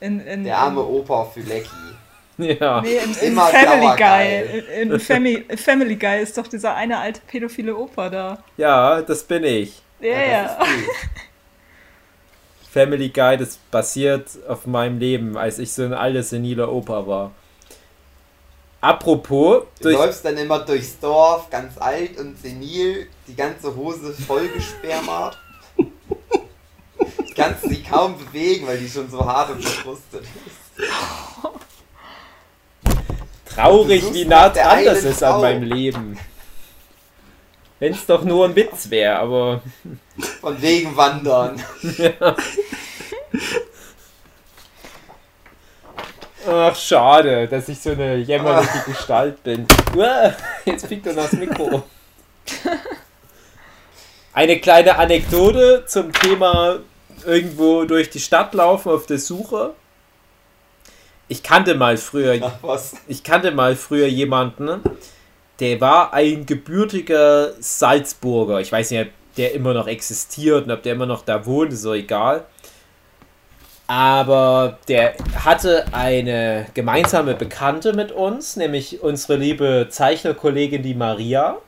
[0.00, 1.68] in, in, Der arme Opa Fülecki.
[2.38, 2.80] Ja.
[2.80, 3.96] Nee, in, in Immer Family.
[3.96, 4.60] Guy.
[4.80, 8.42] In, in Family, Family Guy ist doch dieser eine alte pädophile Opa da.
[8.56, 9.82] ja, das bin ich.
[10.00, 10.58] Ja, ja.
[12.72, 17.32] Family Guy, das basiert auf meinem Leben, als ich so ein alter seniler Opa war.
[18.80, 25.36] Apropos, Du läufst dann immer durchs Dorf, ganz alt und senil, die ganze Hose vollgespermert.
[27.36, 30.84] Kannst sie kaum bewegen, weil die schon so hart und verkrustet ist.
[33.54, 35.40] traurig, wie nah dran das ist an Frau.
[35.42, 36.18] meinem Leben.
[37.78, 39.62] Wenn es doch nur ein Witz wäre, aber
[40.40, 41.62] Von wegen Wandern.
[46.46, 49.66] ach schade, dass ich so eine jämmerliche Gestalt bin.
[49.96, 51.82] Uah, Jetzt fliegt er das Mikro.
[54.32, 56.78] Eine kleine Anekdote zum Thema
[57.24, 59.74] irgendwo durch die Stadt laufen auf der Suche.
[61.28, 64.80] Ich kannte mal früher Ach ich kannte mal früher jemanden,
[65.60, 68.60] der war ein gebürtiger Salzburger.
[68.60, 71.72] Ich weiß nicht, ob der immer noch existiert und ob der immer noch da wohnt,
[71.72, 72.46] ist so egal.
[73.86, 75.14] Aber der
[75.44, 81.58] hatte eine gemeinsame Bekannte mit uns, nämlich unsere liebe Zeichnerkollegin, die Maria.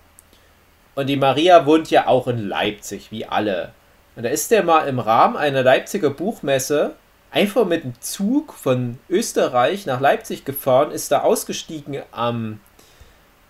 [0.94, 3.72] Und die Maria wohnt ja auch in Leipzig, wie alle.
[4.16, 6.94] Und da ist der mal im Rahmen einer Leipziger Buchmesse
[7.30, 12.60] einfach mit dem Zug von Österreich nach Leipzig gefahren, ist da ausgestiegen am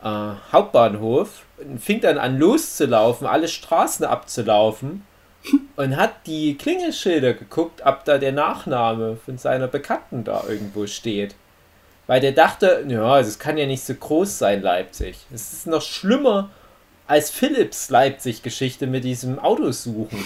[0.02, 0.06] äh,
[0.52, 5.04] Hauptbahnhof und fing dann an loszulaufen, alle Straßen abzulaufen
[5.76, 11.34] und hat die Klingelschilder geguckt, ob da der Nachname von seiner Bekannten da irgendwo steht.
[12.06, 15.18] Weil der dachte, ja, das kann ja nicht so groß sein, Leipzig.
[15.32, 16.50] Es ist noch schlimmer
[17.06, 20.18] als Philips Leipzig-Geschichte mit diesem Autosuchen.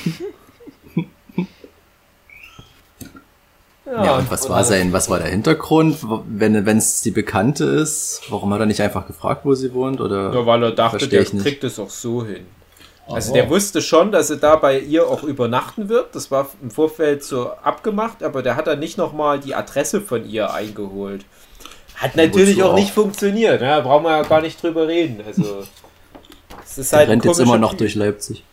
[3.87, 5.99] Ja, und was war sein, was war der Hintergrund?
[6.27, 10.01] Wenn wenn es die Bekannte ist, warum hat er nicht einfach gefragt, wo sie wohnt?
[10.01, 12.47] Oder Nur weil er dachte, der kriegt es auch so hin.
[13.09, 13.35] Also Oh.
[13.35, 16.17] der wusste schon, dass er da bei ihr auch übernachten wird.
[16.17, 20.29] Das war im Vorfeld so abgemacht, aber der hat dann nicht nochmal die Adresse von
[20.29, 21.25] ihr eingeholt.
[21.95, 22.75] Hat natürlich auch auch?
[22.75, 23.63] nicht funktioniert.
[23.63, 25.21] Ja, brauchen wir ja gar nicht drüber reden.
[25.25, 25.63] Also
[26.77, 27.79] es ist der halt rennt jetzt immer noch Typ.
[27.79, 28.45] durch Leipzig?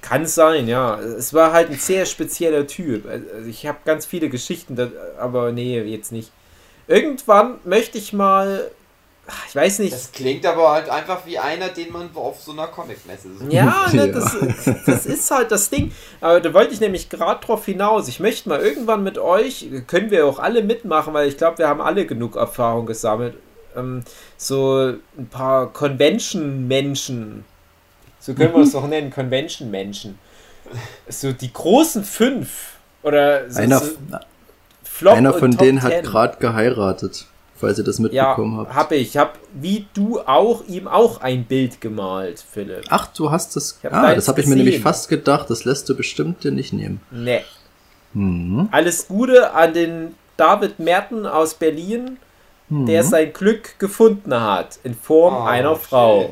[0.00, 0.98] Kann sein, ja.
[0.98, 3.06] Es war halt ein sehr spezieller Typ.
[3.06, 4.78] Also ich habe ganz viele Geschichten,
[5.18, 6.30] aber nee, jetzt nicht.
[6.86, 8.70] Irgendwann möchte ich mal,
[9.48, 12.68] ich weiß nicht, Das klingt aber halt einfach wie einer, den man auf so einer
[12.68, 13.52] Comicmesse sucht.
[13.52, 14.12] Ja, ne.
[14.12, 14.36] Das,
[14.86, 15.92] das ist halt das Ding.
[16.20, 18.06] Aber da wollte ich nämlich gerade drauf hinaus.
[18.06, 21.68] Ich möchte mal irgendwann mit euch, können wir auch alle mitmachen, weil ich glaube, wir
[21.68, 23.34] haben alle genug Erfahrung gesammelt.
[23.76, 24.02] Ähm,
[24.36, 27.44] so ein paar Convention-Menschen.
[28.26, 30.18] So können wir es auch nennen, Convention-Menschen.
[31.08, 32.72] So die großen fünf.
[33.04, 33.92] Oder so, Einer, so
[34.82, 36.02] Flop einer von denen hat 10.
[36.04, 38.74] gerade geheiratet, falls ihr das Ja, mitbekommen habt.
[38.74, 39.16] habe ich.
[39.16, 42.84] Habe, wie du auch, ihm auch ein Bild gemalt, Philipp.
[42.88, 43.78] Ach, du hast das.
[43.78, 45.48] Ich hab ah, das habe ich mir nämlich fast gedacht.
[45.48, 47.00] Das lässt du bestimmt dir nicht nehmen.
[47.12, 47.42] Nee.
[48.12, 48.68] Mhm.
[48.72, 52.16] Alles Gute an den David Merten aus Berlin,
[52.70, 53.08] der Mhm.
[53.08, 56.22] sein Glück gefunden hat in Form Oh, einer Frau.
[56.22, 56.30] schön.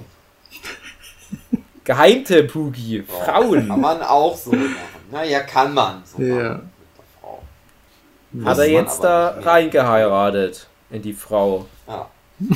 [1.85, 3.03] Geheimtipp, Hugi.
[3.05, 3.69] Kann Frauen.
[3.81, 4.77] man auch so machen.
[5.11, 6.35] Naja, kann man so Ja.
[6.35, 6.71] machen.
[6.79, 7.43] Mit der Frau.
[8.51, 11.67] Hat er jetzt da reingeheiratet in die Frau.
[11.87, 12.09] Ja.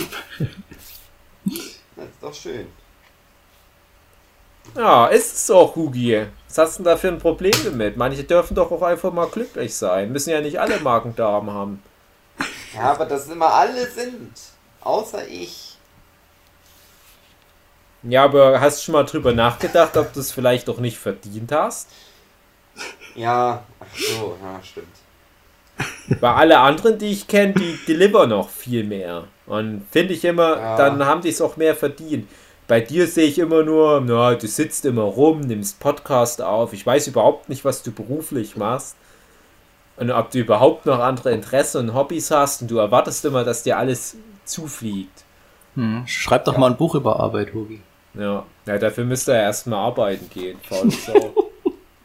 [1.45, 2.67] das ist doch schön.
[4.77, 6.27] Ja, ist es auch, Hugi.
[6.49, 7.97] Was hast du denn da für ein Problem damit?
[7.97, 10.13] Manche dürfen doch auch einfach mal glücklich sein.
[10.13, 11.83] Müssen ja nicht alle Magen-Darm haben.
[12.75, 14.33] Ja, aber das immer alle sind.
[14.83, 15.68] Außer ich.
[18.03, 21.51] Ja, aber hast du schon mal drüber nachgedacht, ob du es vielleicht doch nicht verdient
[21.53, 21.89] hast?
[23.15, 24.87] Ja, ach so, ja, stimmt.
[26.21, 29.25] Weil alle anderen, die ich kenne, die deliver noch viel mehr.
[29.47, 30.77] Und finde ich immer, Ja.
[30.77, 32.29] dann haben die es auch mehr verdient.
[32.67, 36.73] Bei dir sehe ich immer nur, na, du sitzt immer rum, nimmst Podcast auf.
[36.73, 38.97] Ich weiß überhaupt nicht, was du beruflich machst.
[39.97, 42.63] Und ob du überhaupt noch andere Interessen und Hobbys hast.
[42.63, 45.25] Und du erwartest immer, dass dir alles zufliegt.
[45.75, 46.05] Hm.
[46.07, 47.81] Schreib doch mal ein Buch über Arbeit, Hugi.
[48.19, 50.59] Ja, ja dafür müsste er erstmal arbeiten gehen.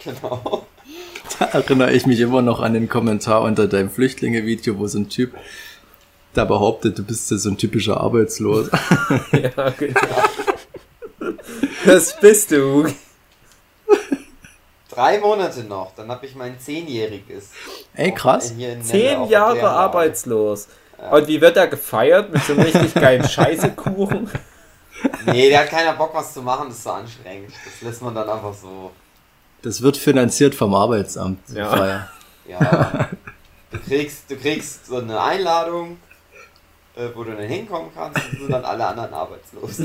[0.05, 0.67] Genau.
[1.39, 5.07] Da erinnere ich mich immer noch an den Kommentar unter deinem Flüchtlinge-Video, wo so ein
[5.07, 5.33] Typ
[6.33, 8.77] da behauptet, du bist ja so ein typischer Arbeitsloser.
[9.31, 9.99] ja, genau.
[11.85, 12.87] Das bist du.
[14.89, 17.51] Drei Monate noch, dann habe ich mein Zehnjähriges.
[17.93, 18.53] Ey, krass.
[18.81, 20.67] Zehn Jahre arbeitslos.
[21.11, 22.33] Und wie wird er gefeiert?
[22.33, 24.29] Mit so einem richtig geilen Scheißekuchen?
[25.25, 27.51] Nee, der hat keiner Bock, was zu machen, das ist so anstrengend.
[27.65, 28.91] Das lässt man dann einfach so.
[29.61, 31.39] Das wird finanziert vom Arbeitsamt.
[31.49, 31.69] die Ja.
[31.69, 32.09] Feier.
[32.47, 33.09] Ja.
[33.71, 35.97] Du kriegst, du kriegst so eine Einladung,
[36.95, 39.79] äh, wo du dann hinkommen kannst und sind dann alle anderen arbeitslos.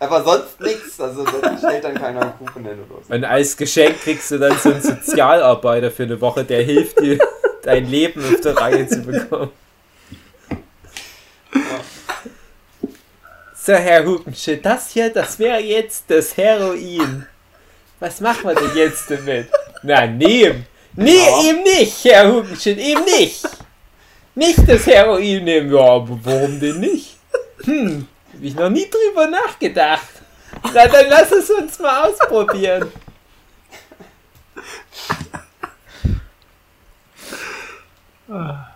[0.00, 3.14] Aber sonst nichts, also sonst stellt dann keiner einen Kuchen hin oder so.
[3.14, 7.18] Und als Geschenk kriegst du dann so einen Sozialarbeiter für eine Woche, der hilft dir,
[7.62, 9.50] dein Leben auf der Reihe zu bekommen.
[13.64, 17.26] So, Herr Hupenschütt, das hier, das wäre jetzt das Heroin.
[17.98, 19.48] Was machen wir denn jetzt damit?
[19.82, 20.66] Na, nehmen.
[20.92, 21.42] Nee, Ja.
[21.44, 23.42] eben nicht, Herr Hupenschütt, eben nicht.
[24.34, 25.72] Nicht das Heroin nehmen.
[25.72, 27.16] Ja, aber warum denn nicht?
[27.64, 30.08] Hm, hab ich noch nie drüber nachgedacht.
[30.74, 32.92] Na, dann lass es uns mal ausprobieren.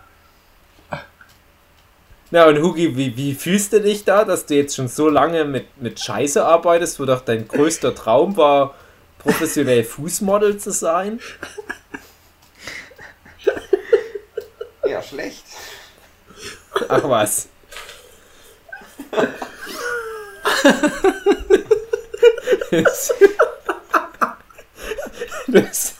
[2.30, 5.46] Na und Hugi, wie, wie fühlst du dich da, dass du jetzt schon so lange
[5.46, 8.74] mit, mit Scheiße arbeitest, wo doch dein größter Traum war,
[9.18, 11.20] professionell Fußmodel zu sein?
[14.86, 15.44] Ja, schlecht.
[16.88, 17.48] Ach was.
[22.70, 23.14] Das,
[25.46, 25.94] das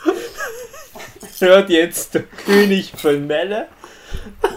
[1.41, 3.69] hört jetzt der König von Melle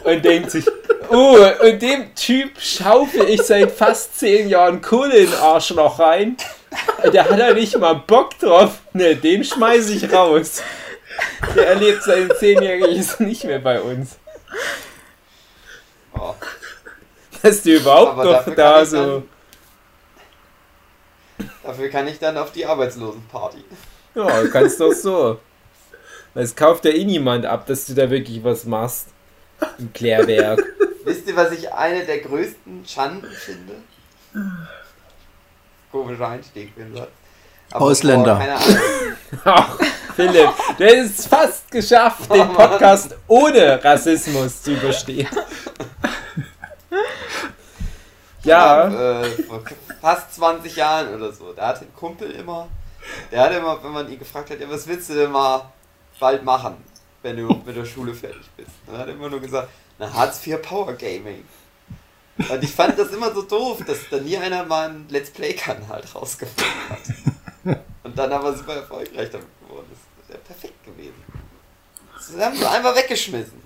[0.03, 0.65] und denkt sich,
[1.09, 6.37] oh, und dem Typ schaufel ich seit fast zehn Jahren Kohle in den Arschloch rein.
[7.11, 8.79] Der hat ja nicht mal Bock drauf.
[8.93, 10.61] Ne, den schmeiß ich raus.
[11.55, 14.17] Der erlebt sein Zehnjähriges nicht mehr bei uns.
[16.13, 16.33] Oh.
[17.41, 19.23] Dass du überhaupt Aber noch dafür da kann ich so.
[21.63, 23.63] Dafür kann ich dann auf die Arbeitslosenparty.
[24.15, 25.39] Ja, du kannst doch so.
[26.33, 29.09] Es kauft ja eh niemand ab, dass du da wirklich was machst.
[29.79, 30.61] Im Klärwerk.
[31.05, 33.75] Wisst ihr, was ich eine der größten Schanden finde?
[35.91, 36.95] Komischer Einstieg, bin.
[37.71, 38.35] Aber Ausländer.
[38.37, 39.17] vor- Keine Ahnung.
[39.45, 39.77] Ach,
[40.15, 42.55] Philipp, du hättest es fast geschafft, den Oh Mann.
[42.55, 45.27] Podcast ohne Rassismus zu überstehen.
[48.43, 49.61] Ja, Äh, vor
[50.01, 51.53] fast 20 Jahren oder so.
[51.53, 52.67] Da hatte ein Kumpel immer,
[53.31, 55.71] der hat immer, wenn man ihn gefragt hat, ja, was willst du denn mal
[56.19, 56.75] bald machen,
[57.23, 58.71] wenn du mit der Schule fertig bist?
[58.85, 59.69] Dann hat er immer nur gesagt,
[59.99, 61.43] na, Hartz IV Power Gaming.
[62.37, 66.03] Und ich fand das immer so doof, dass da nie einer mal einen Let's Play-Kanal
[66.15, 67.77] rausgefunden hat.
[68.03, 70.01] Und dann aber super erfolgreich damit geworden ist.
[70.19, 71.23] Das wäre perfekt gewesen.
[72.13, 73.61] Das haben sie einfach weggeschmissen.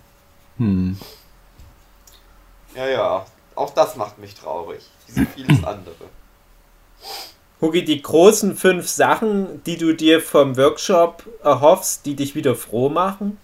[0.58, 0.99] Hm.
[2.76, 3.26] Ja, ja.
[3.56, 4.84] Auch das macht mich traurig.
[5.08, 5.95] Wie so vieles andere.
[7.62, 12.89] Hugi, die großen fünf Sachen, die du dir vom Workshop erhoffst, die dich wieder froh
[12.89, 13.39] machen?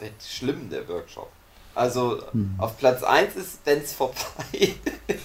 [0.00, 1.30] Wird schlimm, der Workshop.
[1.74, 2.22] Also,
[2.58, 4.74] auf Platz 1 ist, wenn es vorbei
[5.06, 5.20] ist.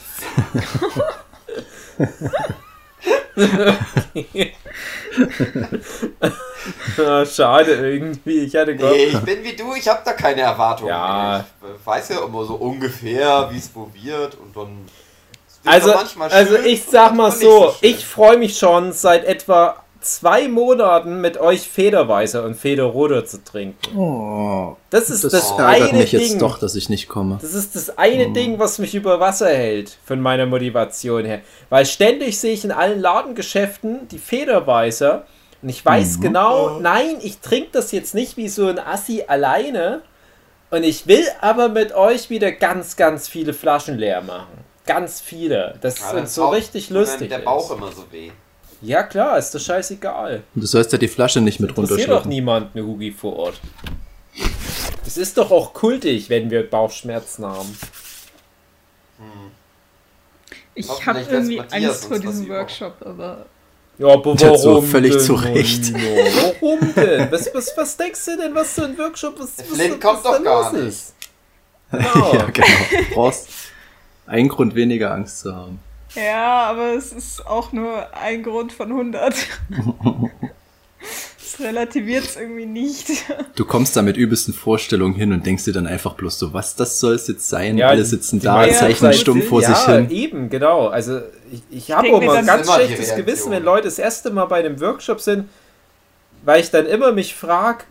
[6.97, 8.39] Ja, schade irgendwie.
[8.41, 8.95] Ich hatte gehofft.
[8.95, 10.89] Nee, ich bin wie du, ich habe da keine Erwartungen.
[10.89, 11.45] Ja.
[11.61, 14.85] Ich weiß ja immer so ungefähr, wie es wird und dann.
[15.47, 17.89] es wird Also, also ich sag mal so, schön.
[17.89, 23.97] ich freue mich schon seit etwa zwei Monaten mit euch Federweißer und Federroder zu trinken.
[23.97, 26.19] Oh, Das ist das, das, ärgert eine mich Ding.
[26.21, 27.37] jetzt doch, dass ich nicht komme.
[27.41, 31.41] Das ist das eine Ding, was mich über Wasser hält, von meiner Motivation her.
[31.69, 35.25] Weil ständig sehe ich in allen Ladengeschäften die Federweißer
[35.61, 40.01] und ich weiß genau, nein, ich trinke das jetzt nicht wie so ein Assi alleine
[40.69, 44.63] und ich will aber mit euch wieder ganz, ganz viele Flaschen leer machen.
[44.85, 45.75] Ganz viele.
[45.81, 47.29] Das Ja, ist so taucht richtig mir lustig.
[47.29, 47.45] Der ist.
[47.45, 48.31] Bauch immer so weh.
[48.85, 50.43] Ja klar, ist das scheißegal.
[50.53, 52.29] Und du sollst ja die Flasche nicht mit doch runterschlucken.
[52.29, 53.59] niemand eine Hugi vor Ort.
[55.05, 57.75] Es ist doch auch kultig, wenn wir Bauchschmerzen haben.
[60.75, 62.49] Ich Hoffentlich habe irgendwie Angst vor was diesem.
[62.49, 63.45] Workshop, aber
[63.97, 65.93] Ja, aber Ja, so warum völlig denn, zu Recht.
[65.93, 67.31] Warum denn?
[67.31, 70.31] Was, was, was denkst du denn, was so ein Workshop was, Flint was kommt doch
[70.33, 70.87] da gar los nicht.
[70.87, 71.13] ist?
[71.91, 72.33] Genau.
[72.33, 72.67] ja, genau.
[72.91, 73.47] Du brauchst
[74.25, 75.79] einen Grund weniger Angst zu haben.
[76.15, 79.35] Ja, aber es ist auch nur ein Grund von 100.
[81.37, 83.07] Das relativiert es irgendwie nicht.
[83.55, 86.75] Du kommst da mit übelsten Vorstellungen hin und denkst dir dann einfach bloß so, was
[86.75, 87.77] das soll es jetzt sein?
[87.77, 90.09] Ja, Alle sitzen da, meisten zeichnen stumm vor ja, sich hin.
[90.09, 90.87] eben, genau.
[90.87, 93.15] Also ich, ich habe auch mal dann- ganz schlechtes.
[93.15, 95.47] Gewissen, wenn Leute das erste Mal bei einem Workshop sind,
[96.43, 97.83] weil ich dann immer mich frage,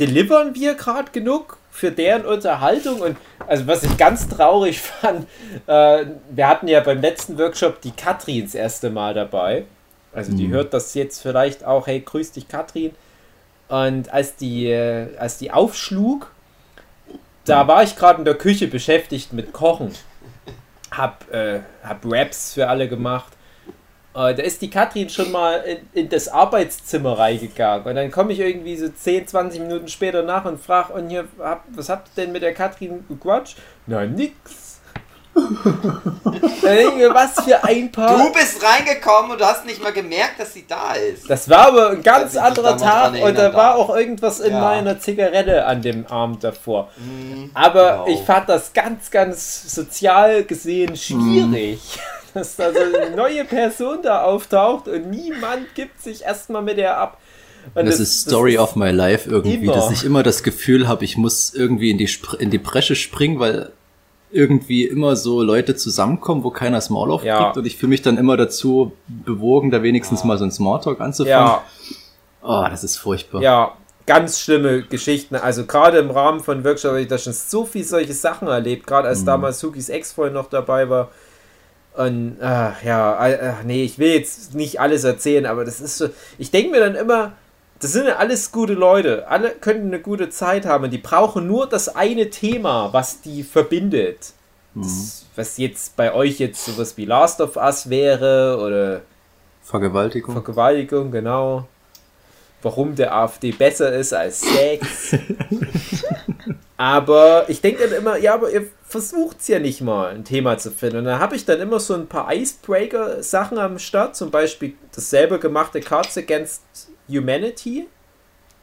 [0.00, 3.16] delivern wir gerade genug für deren Unterhaltung und
[3.48, 5.26] also was ich ganz traurig fand,
[5.66, 9.64] äh, wir hatten ja beim letzten Workshop die Katrin das erste Mal dabei.
[10.12, 12.92] Also die hört das jetzt vielleicht auch, hey, grüß dich Katrin.
[13.66, 16.30] Und als die, äh, als die aufschlug,
[17.44, 19.92] da war ich gerade in der Küche beschäftigt mit Kochen.
[20.92, 23.32] Hab, äh, hab Raps für alle gemacht.
[24.14, 27.86] Äh, da ist die Katrin schon mal in, in das Arbeitszimmer reingegangen.
[27.86, 31.24] Und dann komme ich irgendwie so 10, 20 Minuten später nach und frage, und hier,
[31.40, 33.56] hab, was habt ihr denn mit der Katrin gequatscht?
[33.86, 34.70] Na, nix.
[35.34, 38.16] Was für ein Paar.
[38.16, 41.28] Du bist reingekommen und du hast nicht mal gemerkt, dass sie da ist.
[41.28, 44.60] Das war aber ein ganz anderer Tag und da war auch irgendwas in Ja.
[44.60, 46.88] meiner Zigarette an dem Abend davor.
[47.52, 48.06] Aber genau.
[48.06, 51.80] ich fand das ganz, ganz sozial gesehen schwierig,
[52.34, 56.98] dass da so eine neue Person da auftaucht und niemand gibt sich erstmal mit der
[56.98, 57.18] ab.
[57.74, 59.72] Und Das, ist Story ist- of my life irgendwie, immer.
[59.74, 62.94] dass ich immer das Gefühl habe, ich muss irgendwie in die, Spr in die Bresche
[62.94, 63.72] springen, weil
[64.30, 67.44] irgendwie immer so Leute zusammenkommen, wo keiner Smalltalk Ja.
[67.44, 71.00] kriegt und ich fühle mich dann immer dazu bewogen, da wenigstens mal so ein Smalltalk
[71.00, 71.30] anzufangen.
[71.38, 71.62] Ja,
[72.42, 73.40] Oh, das ist furchtbar.
[73.42, 73.72] ja,
[74.06, 75.34] ganz schlimme Geschichten.
[75.36, 78.86] Also gerade im Rahmen von Workshops habe ich da schon so viel solche Sachen erlebt,
[78.86, 79.10] gerade Mhm.
[79.10, 81.08] als damals Sukis Ex-Freund noch dabei war.
[81.96, 86.08] Und ach, ja, ach, nee, ich will jetzt nicht alles erzählen, aber das ist so.
[86.38, 87.32] Ich denke mir dann immer,
[87.80, 89.28] das sind ja alles gute Leute.
[89.28, 90.90] Alle könnten eine gute Zeit haben.
[90.90, 94.32] Die brauchen nur das eine Thema, was die verbindet.
[94.74, 99.02] Das, was jetzt bei euch jetzt sowas wie Last of Us wäre oder
[99.62, 100.34] Vergewaltigung.
[100.34, 101.68] Vergewaltigung, genau.
[102.64, 105.16] Warum der AfD besser ist als Sex.
[106.76, 110.56] aber ich denke dann immer, ja, aber ihr versucht es ja nicht mal, ein Thema
[110.56, 110.98] zu finden.
[110.98, 115.10] Und dann habe ich dann immer so ein paar Icebreaker-Sachen am Start, zum Beispiel das
[115.10, 116.62] selber gemachte Cards Against
[117.08, 117.86] Humanity.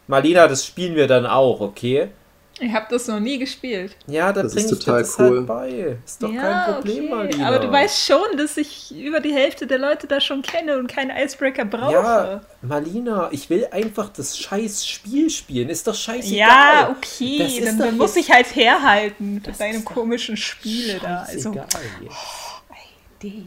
[0.07, 2.09] Marlina, das spielen wir dann auch, okay?
[2.63, 3.95] Ich habe das noch nie gespielt.
[4.05, 5.37] Ja, da Das bringe ist ich dir total das cool.
[5.37, 5.97] halt bei.
[6.05, 7.15] Ist doch ja, kein Problem, okay.
[7.15, 7.47] Marlina.
[7.47, 10.85] Aber du weißt schon, dass ich über die Hälfte der Leute da schon kenne und
[10.87, 11.93] keine Icebreaker brauche.
[11.93, 15.69] Ja, Marlina, ich will einfach das scheiß Spiel spielen.
[15.69, 16.37] Ist doch scheißegal.
[16.37, 21.23] Ja, Das okay, ist dann, dann muss ich halt herhalten mit doch komischen Spiele da.
[21.27, 21.67] Also, Scheißegal.
[23.23, 23.45] die-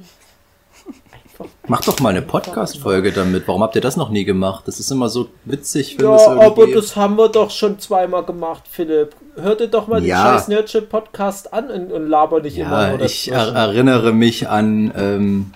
[1.66, 3.48] Mach doch mal eine Podcast-Folge damit.
[3.48, 4.64] Warum habt ihr das noch nie gemacht?
[4.66, 6.74] Das ist immer so witzig, wenn Ja, das aber irgendwie...
[6.74, 9.16] das haben wir doch schon zweimal gemacht, Philipp.
[9.36, 10.22] Hör dir doch mal den Ja.
[10.34, 14.48] scheiß Nerdship Podcast an und, und laber nicht immer ja, nur ich er erinnere mich
[14.48, 15.52] an ähm,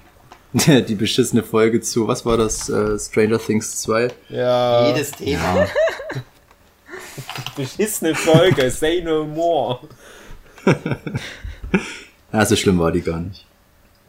[0.88, 2.68] die beschissene Folge zu, was war das?
[2.68, 4.08] Äh, Stranger Things 2.
[4.30, 5.66] Ja, Jedes Thema.
[7.56, 9.78] beschissene Folge, say no more.
[12.32, 13.46] Ja, so schlimm war die gar nicht.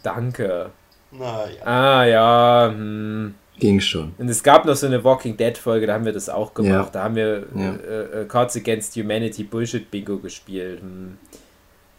[0.03, 0.72] Danke.
[1.12, 1.66] Naja.
[1.66, 3.36] Ah, ja, hm.
[3.60, 4.14] Ging schon.
[4.18, 6.72] Und es gab noch so eine Walking Dead Folge, da haben wir das auch gemacht.
[6.72, 6.89] Ja.
[6.93, 7.74] Da haben wir Ja.
[7.76, 10.80] äh, äh, Cards Against Humanity Bullshit Bingo gespielt.
[10.82, 11.18] Hm.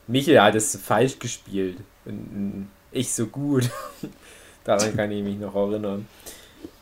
[0.07, 1.77] Michael hat es falsch gespielt.
[2.07, 3.69] Und, hm, ich so gut.
[4.65, 6.07] Daran kann ich mich noch erinnern.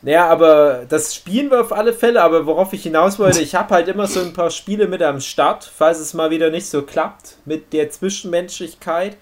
[0.01, 2.21] Naja, aber das spielen wir auf alle Fälle.
[2.23, 5.19] Aber worauf ich hinaus wollte, ich habe halt immer so ein paar Spiele mit am
[5.19, 9.17] Start, falls es mal wieder nicht so klappt mit der Zwischenmenschlichkeit.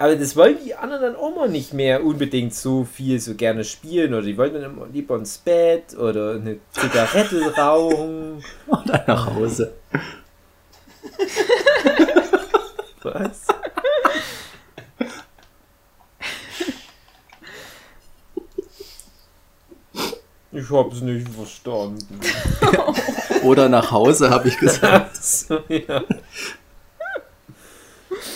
[0.00, 3.64] Aber das wollen die anderen dann auch mal nicht mehr unbedingt so viel so gerne
[3.64, 4.14] spielen.
[4.14, 8.42] Oder die wollen dann immer lieber ins Bett oder eine Zigarette rauchen.
[8.86, 9.74] Dann nach Hause.
[13.02, 13.46] Was?
[20.52, 22.20] Ich hab's nicht verstanden.
[23.42, 25.22] Oder nach Hause, habe ich gesagt.
[25.22, 26.04] So, ja.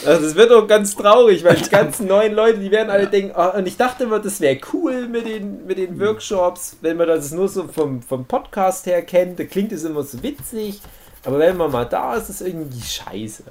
[0.06, 3.32] Also das wird doch ganz traurig, weil die ganzen neuen Leute, die werden alle denken,
[3.36, 7.08] oh, und ich dachte immer, das wäre cool mit den, mit den Workshops, wenn man
[7.08, 10.80] das nur so vom, vom Podcast her kennt, da klingt es immer so witzig,
[11.24, 13.44] aber wenn man mal da ist, ist es irgendwie scheiße.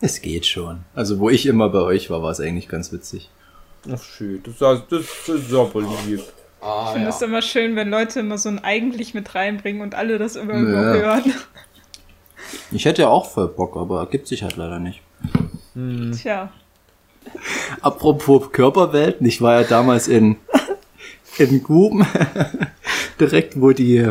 [0.00, 0.80] Es geht schon.
[0.94, 3.30] Also, wo ich immer bei euch war, war es eigentlich ganz witzig.
[3.90, 6.20] Ach schön, das, das, das ist aber lieb.
[6.60, 7.14] Ah, Ich finde ja.
[7.14, 10.54] es immer schön, wenn Leute immer so ein eigentlich mit reinbringen und alle das immer
[10.54, 10.60] Ja.
[10.94, 11.32] hören.
[12.72, 15.02] Ich hätte ja auch voll Bock, aber ergibt sich halt leider nicht.
[15.74, 16.50] Tja.
[17.80, 20.36] Apropos Körperwelten, ich war ja damals in,
[21.38, 22.06] in Guben,
[23.20, 24.10] direkt wo die,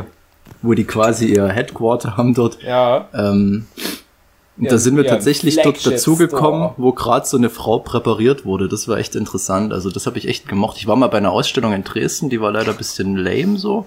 [0.61, 2.61] wo die quasi ihr Headquarter haben dort.
[2.61, 3.65] Ja, Ähm,
[4.57, 8.45] und Ja, da sind wir ja, tatsächlich dort dazugekommen, wo gerade so eine Frau präpariert
[8.45, 8.69] wurde.
[8.69, 9.73] Das war echt interessant.
[9.73, 10.77] Also das habe ich echt gemocht.
[10.77, 13.85] Ich war mal bei einer Ausstellung in Dresden, die war leider ein bisschen lame so.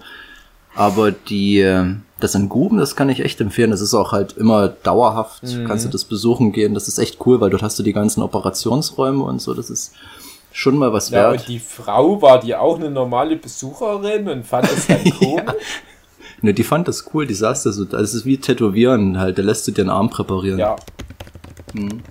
[0.78, 1.86] Aber die, äh,
[2.20, 3.72] das in Guben, das kann ich echt empfehlen.
[3.72, 5.42] Das ist auch halt immer dauerhaft.
[5.42, 5.66] Mhm.
[5.66, 6.72] Kannst du das besuchen gehen.
[6.74, 9.54] Das ist echt cool, weil dort hast du die ganzen Operationsräume und so.
[9.54, 9.92] Das ist
[10.52, 11.40] schon mal was ja wert.
[11.40, 15.82] und die Frau war die auch eine normale Besucherin und fand es halt komisch.
[16.42, 19.44] Ne, die fand das cool, die saß da so, es ist wie Tätowieren halt, der
[19.44, 20.60] lässt du dir den Arm präparieren.
[20.60, 20.76] Ja.
[21.74, 22.02] Ein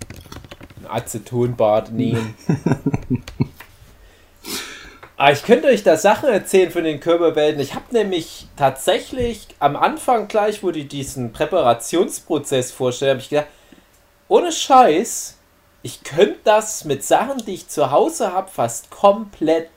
[0.89, 2.35] Acetonbad nehmen.
[5.19, 7.59] Ah, ich könnte euch da Sachen erzählen von den Körperwelten.
[7.59, 13.47] Ich habe nämlich tatsächlich am Anfang gleich, wo die diesen Präparationsprozess vorstellen, habe ich gedacht,
[14.27, 15.37] ohne Scheiß,
[15.81, 19.69] ich könnte das mit Sachen, die ich zu Hause habe, fast komplett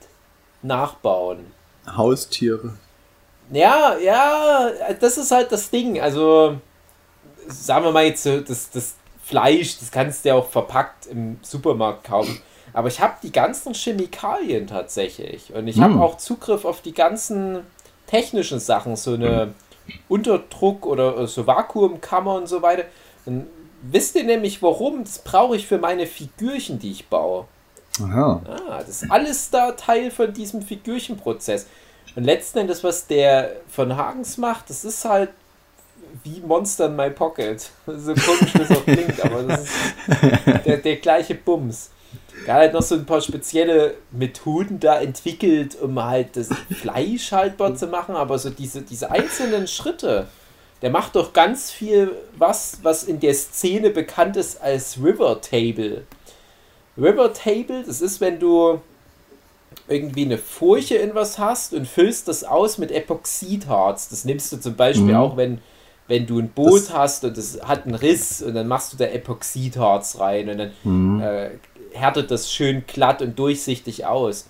[0.61, 1.51] nachbauen.
[1.87, 2.77] Haustiere.
[3.51, 4.69] Ja, ja,
[4.99, 5.99] das ist halt das Ding.
[5.99, 6.57] Also,
[7.47, 12.03] sagen wir mal jetzt das, das Fleisch, das kannst du ja auch verpackt im Supermarkt
[12.03, 12.39] kaufen.
[12.73, 15.53] Aber ich habe die ganzen Chemikalien tatsächlich.
[15.53, 16.01] Und ich habe Hm.
[16.01, 17.59] auch Zugriff auf die ganzen
[18.07, 19.53] technischen Sachen, so eine
[20.09, 22.83] Unterdruck oder so Vakuumkammer und so weiter.
[23.25, 23.47] Dann
[23.81, 25.03] wisst ihr nämlich, warum?
[25.03, 27.45] Das brauche ich für meine Figürchen, die ich baue.
[28.01, 28.41] Aha.
[28.47, 31.67] Ah, das ist alles da Teil von diesem Figürchenprozess.
[32.15, 35.29] Und letzten Endes, was der von Hagens macht, das ist halt
[36.23, 37.69] wie Monster in My Pocket.
[37.85, 39.71] So komisch, wie es auch klingt, aber das ist
[40.65, 41.89] der, der gleiche Bums.
[42.45, 47.31] Der hat halt noch so ein paar spezielle Methoden da entwickelt, um halt das Fleisch
[47.31, 50.27] haltbar zu machen, aber so diese, diese einzelnen Schritte,
[50.81, 56.03] der macht doch ganz viel was, was in der Szene bekannt ist als River Table.
[56.97, 58.81] River Table, das ist, wenn du
[59.87, 64.09] irgendwie eine Furche in was hast und füllst das aus mit Epoxidharz.
[64.09, 65.15] Das nimmst du zum Beispiel Mhm.
[65.15, 65.59] auch, wenn,
[66.07, 68.97] wenn du ein Boot Das- hast und es hat einen Riss und dann machst du
[68.97, 71.21] da Epoxidharz rein und dann Mhm.
[71.21, 71.49] äh,
[71.93, 74.47] härtet das schön glatt und durchsichtig aus.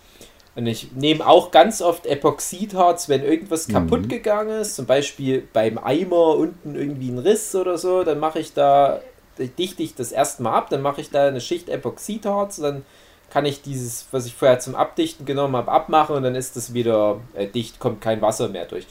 [0.54, 5.78] Und ich nehme auch ganz oft Epoxidharz, wenn irgendwas kaputt gegangen ist, zum Beispiel beim
[5.78, 9.00] Eimer unten irgendwie ein Riss oder so, dann mache ich da,
[9.38, 12.84] dichte ich das erstmal ab, dann mache ich da eine Schicht Epoxidharz, dann
[13.30, 16.74] kann ich dieses, was ich vorher zum Abdichten genommen habe, abmachen und dann ist das
[16.74, 18.86] wieder äh, dicht, kommt kein Wasser mehr durch.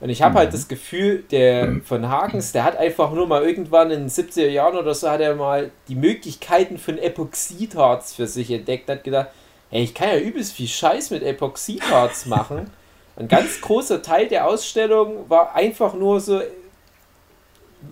[0.00, 3.90] Und ich habe halt das Gefühl, der von Hagens, der hat einfach nur mal irgendwann
[3.90, 8.50] in den 70er Jahren oder so, hat er mal die Möglichkeiten von Epoxidharz für sich
[8.50, 9.28] entdeckt, hat gedacht,
[9.70, 12.70] hey, ich kann ja übelst viel Scheiß mit Epoxidharz machen.
[13.16, 16.42] Ein ganz großer Teil der Ausstellung war einfach nur so,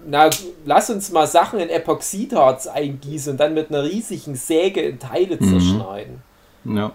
[0.07, 0.29] na,
[0.67, 5.39] lass uns mal Sachen in Epoxidharz eingießen und dann mit einer riesigen Säge in Teile
[5.39, 6.23] zerschneiden.
[6.65, 6.93] Ja.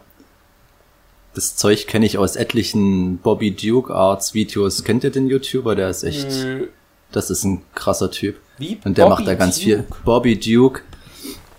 [1.40, 4.84] Das Zeug kenne ich aus etlichen Bobby Duke Arts Videos.
[4.84, 5.74] Kennt ihr den YouTuber?
[5.74, 6.68] Der ist echt, Nö.
[7.14, 8.36] das ist ein krasser Typ.
[8.58, 9.64] Wie Und der Bobby macht da ganz Duke.
[9.66, 9.86] viel.
[10.04, 10.82] Bobby Duke,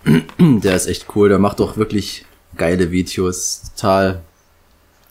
[0.38, 1.30] der ist echt cool.
[1.30, 2.26] Der macht auch wirklich
[2.58, 3.72] geile Videos.
[3.74, 4.20] Total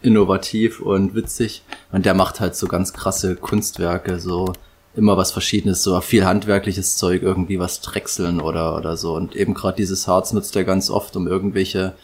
[0.03, 1.63] innovativ und witzig.
[1.91, 4.53] Und der macht halt so ganz krasse Kunstwerke, so
[4.93, 9.15] immer was Verschiedenes, so viel handwerkliches Zeug, irgendwie was drechseln oder, oder so.
[9.15, 11.95] Und eben gerade dieses Harz nutzt er ganz oft, um irgendwelche,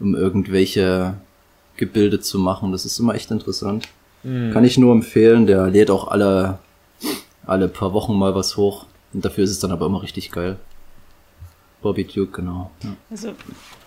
[0.00, 1.18] um irgendwelche
[1.76, 2.72] Gebilde zu machen.
[2.72, 3.88] Das ist immer echt interessant.
[4.22, 5.46] Kann ich nur empfehlen.
[5.48, 6.58] Der lädt auch alle,
[7.44, 8.86] alle paar Wochen mal was hoch.
[9.12, 10.58] Und dafür ist es dann aber immer richtig geil.
[11.82, 12.70] Bobby Duke, genau.
[12.84, 12.90] Ja.
[13.10, 13.32] Also,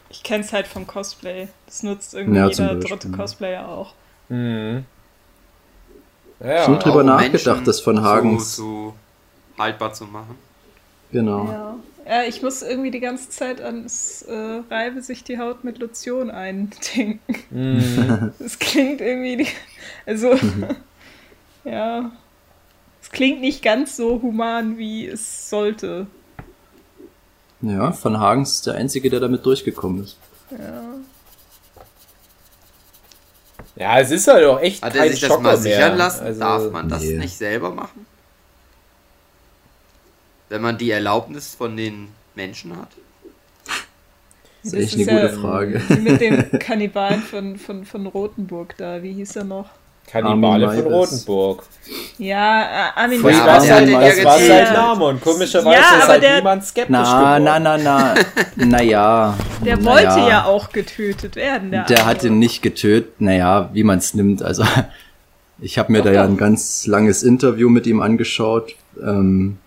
[0.09, 1.47] ich kenne es halt vom Cosplay.
[1.65, 3.15] Das nutzt irgendwie Ja, jeder Beispiel, dritte ja.
[3.15, 3.93] Cosplayer auch.
[4.27, 4.85] Mhm.
[6.41, 8.57] Ja, Schon drüber um nachgedacht, Menschen das von Hagens.
[8.57, 8.93] So, so
[9.57, 10.35] haltbar zu machen.
[11.11, 11.45] Genau.
[11.45, 11.75] Ja.
[12.07, 16.29] ja, ich muss irgendwie die ganze Zeit ans äh, Reibe sich die Haut mit Lotion
[16.31, 17.19] eindenken.
[17.51, 18.31] Mhm.
[18.39, 19.47] Das klingt irgendwie, die-
[20.05, 20.33] also,
[21.63, 22.11] ja,
[23.01, 26.07] es klingt nicht ganz so human, wie es sollte.
[27.61, 30.17] Ja, Van Hagens ist der Einzige, der damit durchgekommen ist.
[30.51, 30.83] Ja.
[33.75, 35.57] ja, es ist halt auch echt Hat kein er sich das Schocker mal mehr.
[35.61, 36.25] sichern lassen?
[36.25, 37.17] Also, Darf man das nee.
[37.17, 38.05] nicht selber machen?
[40.55, 42.87] Wenn man die Erlaubnis von den Menschen hat?
[44.63, 45.81] Das ist Das echt ist eine ja- gute Frage.
[45.89, 49.65] Wie mit dem Kannibalen von, von, von Rotenburg da, wie hieß er noch?
[50.09, 50.93] Kannibale von.
[50.93, 51.63] Rotenburg.
[52.19, 53.33] Ja, äh, Armin Das
[53.67, 56.35] Ja, hat den das ja war sein Name und komischerweise Ja, ist aber halt der-
[56.37, 57.43] niemand skeptisch Na, geworden.
[57.43, 58.15] na, na, na.
[58.65, 59.37] Naja.
[59.65, 60.45] Der na wollte ja.
[60.45, 61.71] auch getötet werden.
[61.71, 63.19] Der, Der hat ihn nicht getötet.
[63.19, 64.41] Naja, wie man es nimmt.
[64.41, 64.63] Also,
[65.59, 68.73] ich habe mir da ja ein ganz langes Interview mit ihm angeschaut.
[69.05, 69.57] Ähm,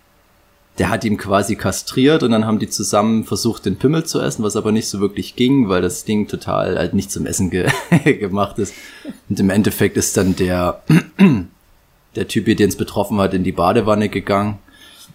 [0.79, 4.43] der hat ihn quasi kastriert und dann haben die zusammen versucht, den Pimmel zu essen,
[4.43, 7.67] was aber nicht so wirklich ging, weil das Ding total halt nicht zum Essen ge
[8.05, 8.73] gemacht ist.
[9.29, 10.81] Und im Endeffekt ist dann der,
[12.15, 14.57] der Typ, den es betroffen hat, in die Badewanne gegangen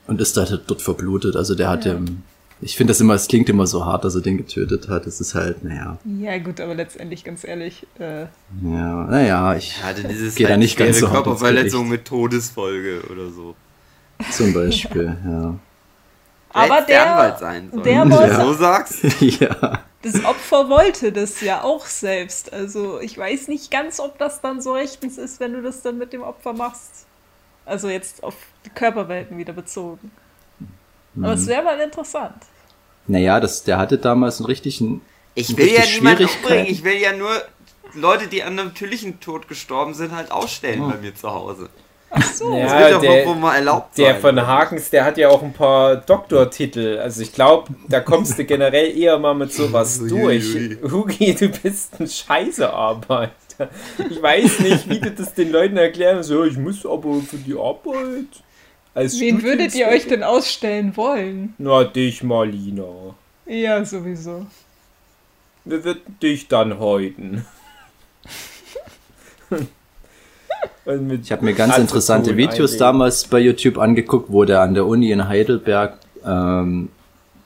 [0.06, 1.34] und ist da dort verblutet.
[1.34, 1.94] Also der hat Ja.
[1.94, 2.22] dem,
[2.60, 5.06] ich finde das immer, es klingt immer so hart, dass er den getötet hat.
[5.06, 8.22] Es ist halt, naja, Ja, gut, aber letztendlich, ganz ehrlich, äh,
[8.62, 13.02] ja, naja, ich hatte dieses Geh da halt nicht ganz so hart Körperverletzung mit Todesfolge
[13.10, 13.54] oder so.
[14.30, 15.54] Zum Beispiel, ja.
[16.56, 17.82] Aber Hättest der- Anwalt sein sollen.
[17.82, 19.02] der Wenn du wollte- so sagst.
[19.20, 19.82] ja.
[20.02, 22.52] das Opfer wollte das ja auch selbst.
[22.52, 25.98] Also ich weiß nicht ganz, ob das dann so rechtens ist, wenn du das dann
[25.98, 27.06] mit dem Opfer machst.
[27.66, 28.34] Also jetzt auf
[28.64, 30.10] die Körperwelten wieder bezogen.
[31.16, 32.34] Aber es wäre mal interessant.
[33.06, 35.00] Naja, das, der hatte damals einen richtigen.
[35.34, 37.30] Ich will ja niemanden umbringen, ich will ja nur
[37.94, 40.88] Leute, die an einem natürlichen Tod gestorben sind, halt ausstellen Oh.
[40.90, 41.68] bei mir zu Hause.
[42.16, 42.50] Ach so.
[42.52, 44.20] Das Ja, wird doch der- wohl mal erlaubt Der sein.
[44.20, 46.98] von Hakens, der hat ja auch ein paar Doktortitel.
[47.02, 50.44] Also ich glaube, da kommst du generell eher mal mit sowas durch.
[50.82, 53.68] Hugi, du bist ein scheiße Arbeiter.
[54.10, 57.54] Ich weiß nicht, wie du das den Leuten erklären So, ich muss aber für die
[57.54, 58.26] Arbeit.
[58.94, 61.54] Als Wen würdet ihr euch denn ausstellen wollen?
[61.58, 62.84] Na, dich, Marlina.
[63.46, 64.46] Ja, sowieso.
[65.64, 67.44] Wir würden dich dann häuten.
[70.87, 72.78] Ich habe mir ganz interessante Videos einlegen.
[72.78, 76.91] damals bei YouTube angeguckt, wo der an der Uni in Heidelberg ähm,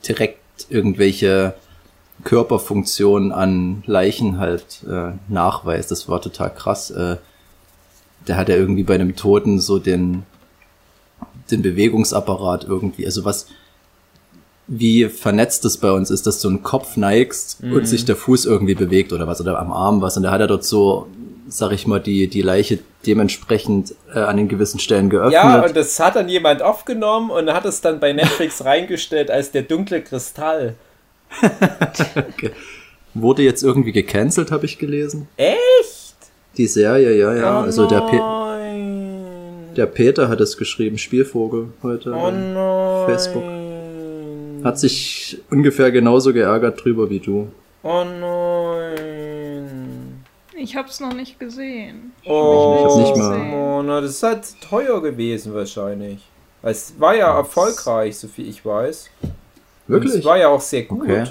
[0.07, 1.55] direkt irgendwelche
[2.25, 5.91] Körperfunktionen an Leichen halt äh, nachweist.
[5.91, 6.91] Das war total krass.
[6.91, 7.17] Äh,
[8.27, 10.25] der hat ja irgendwie bei einem Toten so den,
[11.51, 13.47] den Bewegungsapparat irgendwie, also was,
[14.67, 18.45] wie vernetzt das bei uns ist, dass du einen Kopf neigst und sich der Fuß
[18.47, 20.17] irgendwie bewegt oder was, oder am Arm was.
[20.17, 21.07] Und da hat er dort so,
[21.49, 25.33] sag ich mal, die, die Leiche dementsprechend äh, an den gewissen Stellen geöffnet.
[25.33, 29.51] Ja, und das hat dann jemand aufgenommen und hat es dann bei Netflix reingestellt als
[29.51, 30.75] der dunkle Kristall.
[33.15, 35.29] Wurde jetzt irgendwie gecancelt, habe ich gelesen.
[35.37, 36.17] Echt?
[36.57, 37.61] Die Serie, ja, ja.
[37.61, 38.21] Oh also der, Pe
[39.77, 42.13] der Peter hat es geschrieben, Spielvogel heute.
[42.13, 43.07] Oh nein.
[43.07, 43.45] Facebook.
[44.65, 47.49] Hat sich ungefähr genauso geärgert drüber wie du.
[47.83, 48.48] Oh nein.
[50.61, 52.13] Ich hab's noch nicht gesehen.
[52.25, 56.21] Oh, Ich hab's nicht mal- Oh, na, das ist halt teuer gewesen wahrscheinlich.
[56.63, 59.11] Es war ja erfolgreich, so viel ich weiß.
[59.23, 59.33] Und
[59.87, 60.15] Wirklich?
[60.17, 61.03] Es war ja auch sehr gut.
[61.05, 61.27] Okay.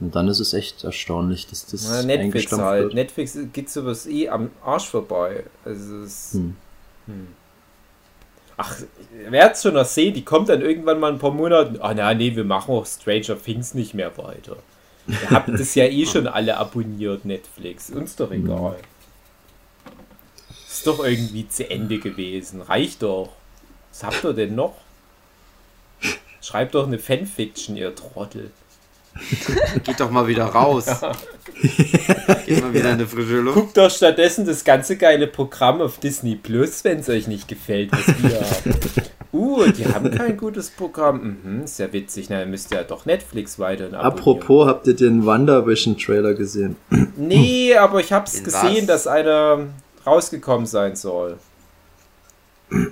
[0.00, 2.82] Und dann ist es echt erstaunlich, dass das Na, Netflix halt.
[2.84, 2.94] wird.
[2.94, 5.44] Netflix geht sowas eh am Arsch vorbei.
[5.64, 6.56] Also es Hm.
[8.56, 8.76] Ach,
[9.28, 10.14] wer hat's schon noch sehen?
[10.14, 11.78] Die kommt dann irgendwann mal in ein paar Monaten.
[11.80, 14.56] Ah, na, nee, wir machen auch Stranger Things nicht mehr weiter.
[15.06, 17.90] Ihr habt das ja eh schon alle abonniert, Netflix.
[17.90, 18.76] Uns doch egal.
[20.66, 22.62] Ist doch irgendwie zu Ende gewesen.
[22.62, 23.30] Reicht doch.
[23.90, 24.74] Was habt ihr denn noch?
[26.40, 28.50] Schreibt doch eine Fanfiction, ihr Trottel.
[29.84, 30.86] Geht doch mal wieder raus.
[32.46, 33.56] Geht mal wieder in eine frische Luft.
[33.56, 37.92] Guckt doch stattdessen das ganze geile Programm auf Disney Plus, wenn es euch nicht gefällt,
[37.92, 38.80] was wir haben.
[39.32, 41.38] Uh, die haben kein gutes Programm.
[41.42, 42.28] Mhm, ist ja witzig.
[42.28, 44.18] Na, dann müsst ihr ja doch Netflix weiterhin abonnieren.
[44.18, 46.76] Apropos, habt ihr den WandaVision-Trailer gesehen?
[47.16, 49.04] Nee, aber ich hab's In gesehen, was?
[49.04, 49.66] dass einer
[50.06, 51.38] rausgekommen sein soll.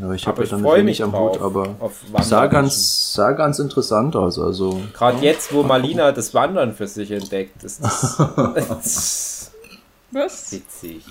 [0.00, 1.34] Ja, ich Aber habe ich damit freue wenig mich am drauf.
[1.36, 1.92] Hut, aber auf
[2.22, 4.38] sah ganz, sah ganz interessant aus.
[4.38, 8.16] Also Gerade jetzt, wo Malina das Wandern für sich entdeckt, ist das
[10.10, 10.52] Was?
[10.52, 11.04] witzig.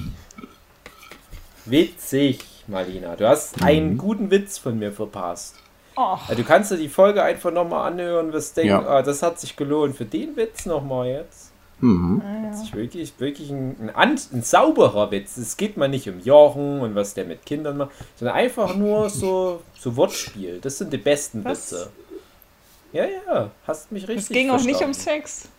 [1.66, 3.16] Witzig, Malina.
[3.16, 5.56] Du hast einen guten Witz von mir verpasst.
[5.96, 8.88] Oh, Ja, du kannst dir die Folge einfach nochmal anhören, wirst denken, Ja.
[8.88, 11.52] ah, das hat sich gelohnt für den Witz nochmal jetzt.
[11.80, 12.22] mhm.
[12.50, 15.38] Das ist wirklich, wirklich ein, ein, ein sauberer Witz.
[15.38, 19.10] Es geht mal nicht um Jochen und was der mit Kindern macht, sondern einfach nur
[19.10, 20.60] so, so Wortspiel.
[20.62, 21.72] Das sind die besten Was?
[21.72, 21.90] Witze.
[22.92, 24.94] Ja, ja, hast mich richtig es ging auch nicht um verstanden.
[25.26, 25.50] Sex.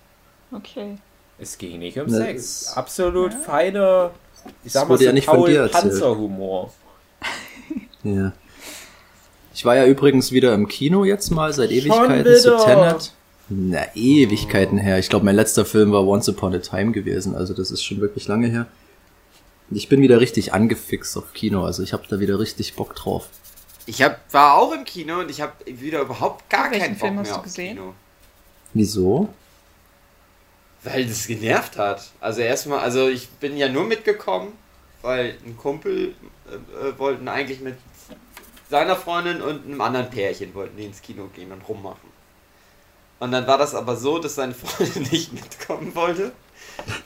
[0.52, 0.96] Okay.
[1.38, 2.72] Es ging nicht um Ne, Sex.
[2.76, 4.11] Absolut feiner,
[4.64, 5.68] ich sag Es mal so ja nicht von Paul.
[5.68, 6.72] Panzer-Humor.
[8.05, 8.32] Ja.
[9.55, 12.57] Ich war ja übrigens wieder im Kino jetzt mal seit Ewigkeiten zu?
[12.59, 13.12] Tenet.
[13.48, 14.98] Na, Ewigkeiten her.
[14.98, 17.34] Ich glaube, mein letzter Film war Once Upon a Time gewesen.
[17.34, 18.66] Also das ist schon wirklich lange her.
[19.70, 21.64] Ich bin wieder richtig angefixt auf Kino.
[21.64, 23.28] Also ich habe da wieder richtig Bock drauf.
[23.86, 27.00] Ich hab, war auch im Kino und ich habe wieder überhaupt gar Welchen keinen Bock
[27.00, 27.76] Film hast mehr du auf gesehen?
[27.76, 27.94] Kino.
[28.72, 29.28] Wieso?
[30.82, 32.11] Weil das genervt hat.
[32.20, 34.52] Also erstmal, also ich bin ja nur mitgekommen,
[35.02, 36.14] weil ein Kumpel
[36.51, 37.76] äh, äh, wollten eigentlich mit
[38.74, 42.09] seiner Freundin und einem anderen Pärchen wollten die ins Kino gehen und rummachen.
[43.20, 46.32] Und dann war das aber so, dass seine Freundin nicht mitkommen wollte.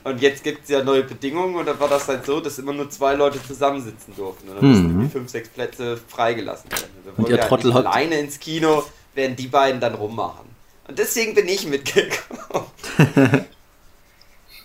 [0.03, 2.73] Und jetzt gibt es ja neue Bedingungen und dann war das halt so, dass immer
[2.73, 4.49] nur zwei Leute zusammensitzen durften.
[4.49, 5.11] Und dann mussten Mhm.
[5.11, 6.85] fünf, sechs Plätze freigelassen werden.
[7.05, 8.83] Und dann Und ihr halt Trottel nicht hat- alleine ins Kino,
[9.15, 10.47] während die beiden dann rummachen.
[10.89, 12.65] Und deswegen bin ich mitgekommen.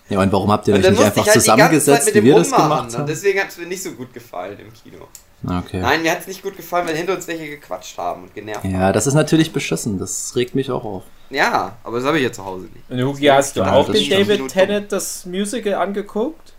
[0.10, 2.52] Ja, und warum habt ihr Und euch dann nicht einfach halt zusammengesetzt, wie wir das
[2.52, 3.08] gemacht Und haben?
[3.08, 5.08] deswegen hat es mir nicht so gut gefallen im Kino.
[5.46, 5.82] Okay.
[5.82, 8.64] Nein, mir hat es nicht gut gefallen, weil hinter uns welche gequatscht haben und genervt
[8.64, 8.72] haben.
[8.72, 10.00] Ja, das ist natürlich beschissen.
[10.00, 11.04] Das regt mich auch auf.
[11.30, 12.90] Ja, aber das habe ich ja zu Hause nicht.
[12.90, 14.12] Und Hugi, hast du auch stimmt.
[14.12, 16.54] David Tennant das Musical angeguckt?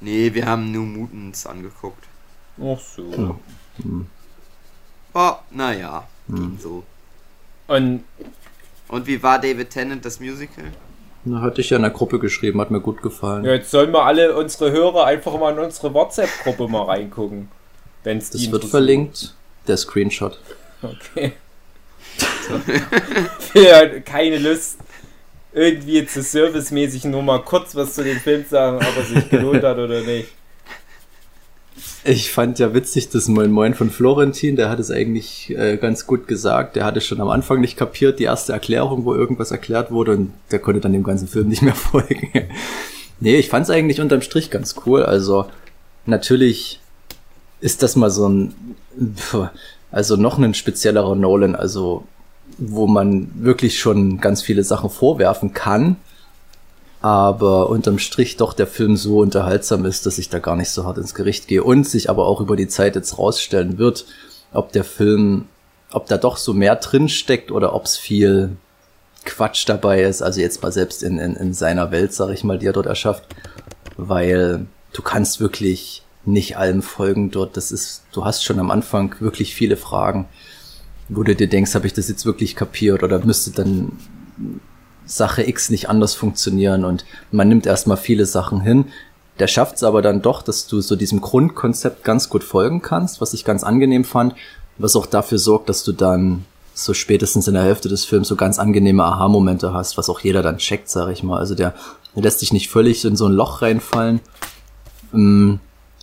[0.00, 2.04] Nee, wir haben New Mutants angeguckt.
[2.62, 3.36] Ach so.
[5.14, 6.36] Oh, naja, Hm.
[6.36, 6.82] ging so.
[7.66, 8.04] Und
[8.88, 10.64] Und wie war David Tennant, das Musical?
[11.24, 13.44] Na, hatte ich ja in der Gruppe geschrieben, hat mir gut gefallen.
[13.44, 17.48] ja, jetzt sollen wir alle unsere Hörer einfach mal in unsere WhatsApp-Gruppe mal reingucken.
[18.06, 19.34] Wenn's die Das wird verlinkt.
[19.66, 20.38] Der Screenshot.
[20.80, 21.32] Okay.
[23.54, 24.78] ja, keine Lust,
[25.52, 29.64] irgendwie zu servicemäßig nur mal kurz was zu dem Film sagen, ob er sich gelohnt
[29.64, 30.28] hat oder nicht.
[32.04, 36.06] Ich fand ja witzig, das Moin Moin von Florentin, der hat es eigentlich äh, ganz
[36.06, 36.76] gut gesagt.
[36.76, 40.32] Der hatte schon am Anfang nicht kapiert, die erste Erklärung, wo irgendwas erklärt wurde und
[40.52, 42.30] der konnte dann dem ganzen Film nicht mehr folgen.
[43.18, 45.02] nee, ich fand es eigentlich unterm Strich ganz cool.
[45.02, 45.46] Also
[46.04, 46.78] natürlich
[47.66, 48.54] ist das mal so ein,
[49.90, 52.04] also noch ein speziellerer Nolan, also
[52.58, 55.96] wo man wirklich schon ganz viele Sachen vorwerfen kann,
[57.02, 60.84] aber unterm Strich doch der Film so unterhaltsam ist, dass ich da gar nicht so
[60.84, 64.06] hart ins Gericht gehe und sich aber auch über die Zeit jetzt rausstellen wird,
[64.52, 65.46] ob der Film,
[65.90, 68.56] ob da doch so mehr drin steckt oder ob es viel
[69.24, 72.60] Quatsch dabei ist, also jetzt mal selbst in, in, in seiner Welt, sag ich mal,
[72.60, 73.24] die er dort erschafft,
[73.96, 77.56] weil du kannst wirklich nicht allem folgen dort.
[77.56, 80.26] Das ist, du hast schon am Anfang wirklich viele Fragen,
[81.08, 83.92] wo du dir denkst, habe ich das jetzt wirklich kapiert oder müsste dann
[85.04, 88.86] Sache X nicht anders funktionieren und man nimmt erstmal viele Sachen hin.
[89.38, 93.20] Der schafft es aber dann doch, dass du so diesem Grundkonzept ganz gut folgen kannst,
[93.20, 94.34] was ich ganz angenehm fand,
[94.78, 96.44] was auch dafür sorgt, dass du dann
[96.74, 100.42] so spätestens in der Hälfte des Films so ganz angenehme Aha-Momente hast, was auch jeder
[100.42, 101.38] dann checkt, sag ich mal.
[101.38, 101.74] Also der,
[102.14, 104.20] der lässt dich nicht völlig in so ein Loch reinfallen.
[105.12, 105.54] Mm,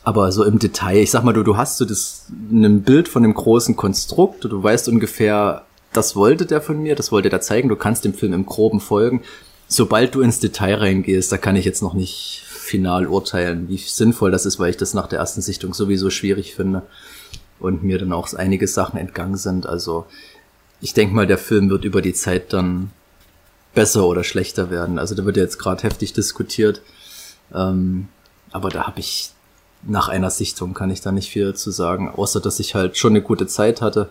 [0.04, 3.24] aber so im Detail, ich sag mal, du, du hast so das, ein Bild von
[3.24, 7.70] dem großen Konstrukt, du weißt ungefähr, das wollte der von mir, das wollte der zeigen,
[7.70, 9.22] du kannst dem Film im Groben folgen.
[9.68, 14.32] Sobald du ins Detail reingehst, da kann ich jetzt noch nicht final urteilen, wie sinnvoll
[14.32, 16.84] das ist, weil ich das nach der ersten Sichtung sowieso schwierig finde
[17.60, 19.66] und mir dann auch einige Sachen entgangen sind.
[19.68, 20.06] Also
[20.82, 22.92] ich denke mal, der Film wird über die Zeit dann
[23.74, 25.00] besser oder schlechter werden.
[25.00, 26.82] Also da wird ja jetzt gerade heftig diskutiert.
[27.54, 28.08] Ähm,
[28.52, 29.32] aber da habe ich
[29.86, 33.14] nach einer Sichtung kann ich da nicht viel zu sagen, außer dass ich halt schon
[33.14, 34.10] eine gute Zeit hatte.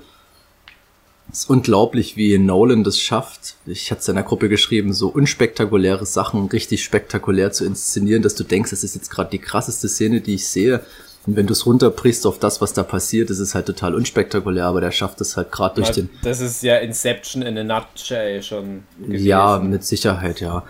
[1.30, 3.54] Es ist unglaublich, wie Nolan das schafft.
[3.64, 8.34] Ich hatte es in der Gruppe geschrieben, so unspektakuläre Sachen richtig spektakulär zu inszenieren, dass
[8.34, 10.82] du denkst, das ist jetzt gerade die krasseste Szene, die ich sehe.
[11.26, 14.66] Und wenn du es runterbrichst auf das, was da passiert, ist es halt total unspektakulär,
[14.66, 18.42] aber der schafft es halt gerade durch den Das ist ja Inception in a nutshell
[18.42, 19.24] schon gewesen.
[19.24, 20.64] Ja, mit Sicherheit, ja.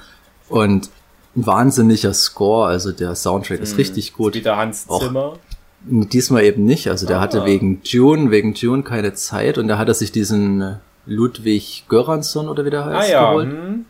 [0.49, 0.91] Und
[1.37, 4.35] ein wahnsinniger Score, also der Soundtrack ist richtig gut.
[4.35, 4.87] Wieder Hans.
[4.87, 5.35] Zimmer.
[5.85, 7.23] Diesmal eben nicht, also der Ah.
[7.23, 10.77] hatte wegen Dune, wegen Dune keine Zeit und da hat er sich diesen
[11.07, 13.31] Ludwig Göransson oder wie der Ah heißt ja.
[13.31, 13.85] geholt, Hm.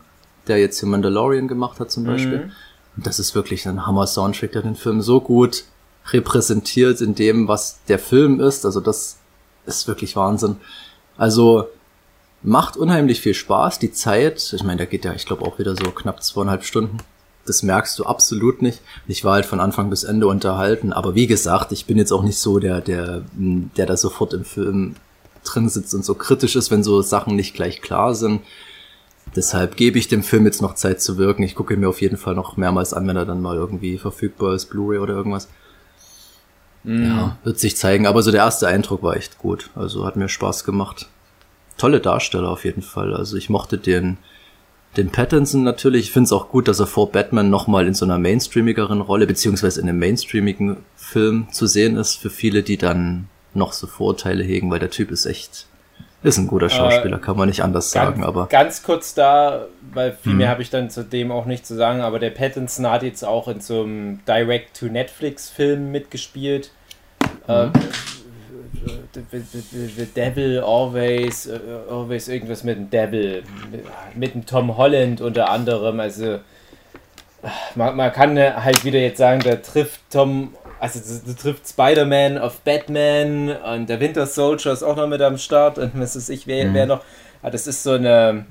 [0.47, 2.51] der jetzt hier Mandalorian gemacht hat zum Beispiel.
[2.97, 5.65] Und das ist wirklich ein Hammer-Soundtrack, der den Film so gut
[6.11, 8.65] repräsentiert in dem, was der Film ist.
[8.65, 9.17] Also das
[9.65, 10.57] ist wirklich Wahnsinn.
[11.17, 11.65] Also
[12.41, 13.79] macht unheimlich viel Spaß.
[13.79, 16.97] Die Zeit, ich meine, da geht ja, ich glaube, auch wieder so knapp zweieinhalb Stunden.
[17.45, 18.81] Das merkst du absolut nicht.
[19.07, 20.93] Ich war halt von Anfang bis Ende unterhalten.
[20.93, 24.45] Aber wie gesagt, ich bin jetzt auch nicht so der, der, der da sofort im
[24.45, 24.95] Film
[25.43, 28.41] drin sitzt und so kritisch ist, wenn so Sachen nicht gleich klar sind.
[29.35, 31.43] Deshalb gebe ich dem Film jetzt noch Zeit zu wirken.
[31.43, 33.97] Ich gucke ihn mir auf jeden Fall noch mehrmals an, wenn er dann mal irgendwie
[33.97, 35.49] verfügbar ist, Blu-ray oder irgendwas.
[36.85, 38.07] Ja, wird sich zeigen.
[38.07, 39.69] Aber so der erste Eindruck war echt gut.
[39.75, 41.07] Also hat mir Spaß gemacht.
[41.77, 43.13] Tolle Darsteller auf jeden Fall.
[43.13, 44.17] Also ich mochte den,
[44.97, 46.05] den Pattinson natürlich.
[46.05, 49.27] Ich finde es auch gut, dass er vor Batman nochmal in so einer mainstreamigeren Rolle,
[49.27, 54.43] beziehungsweise in einem mainstreamigen Film zu sehen ist, für viele, die dann noch so Vorurteile
[54.43, 55.67] hegen, weil der Typ ist echt,
[56.23, 60.13] ist ein guter Schauspieler, kann man nicht anders sagen, ganz, aber ganz kurz da, weil
[60.13, 63.03] viel mehr habe ich dann zu dem auch nicht zu sagen, aber der Pattinson hat
[63.03, 66.71] jetzt auch in so einem Direct-to-Netflix-Film mitgespielt.
[67.47, 67.67] Äh,
[69.21, 73.43] the, Devil Always, äh, Always irgendwas mit dem Devil,
[74.15, 75.99] mit, dem Tom Holland unter anderem.
[75.99, 76.39] Also
[77.75, 82.61] man, man kann halt wieder jetzt sagen, da trifft Tom, also da trifft Spider-Man auf
[82.61, 86.47] Batman und der Winter Soldier ist auch noch mit am Start und was ist ich,
[86.47, 87.01] wer, wer noch.
[87.41, 88.45] Ah, das ist so eine,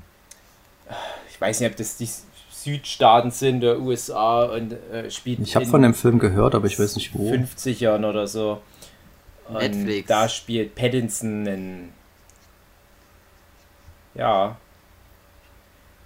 [1.31, 2.09] ich weiß nicht, ob das die
[2.51, 6.79] Südstaaten sind der USA und äh, spielt ich habe von dem Film gehört, aber ich
[6.79, 7.29] weiß nicht wo.
[7.29, 8.61] 50ern oder so.
[9.47, 10.07] Und Netflix.
[10.07, 11.93] Da spielt Pattinson einen.
[14.15, 14.57] Ja.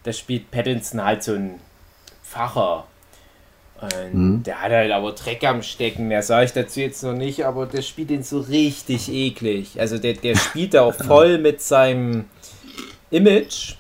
[0.04, 1.60] Da spielt Pattinson halt so ein
[2.24, 2.88] Pfarrer.
[3.82, 4.44] Und Mhm.
[4.44, 7.68] der hat halt aber Dreck am Stecken, mehr sage ich dazu jetzt noch nicht, aber
[7.68, 9.80] der spielt ihn so richtig eklig.
[9.80, 12.26] Also der, der spielt da auch voll mit seinem
[13.12, 13.76] Image,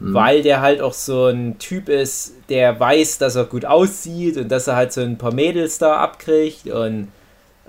[0.00, 4.48] weil der halt auch so ein Typ ist, der weiß, dass er gut aussieht und
[4.50, 7.08] dass er halt so ein paar Mädels da abkriegt und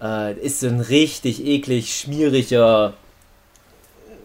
[0.02, 2.94] äh, ist so ein richtig eklig, schmieriger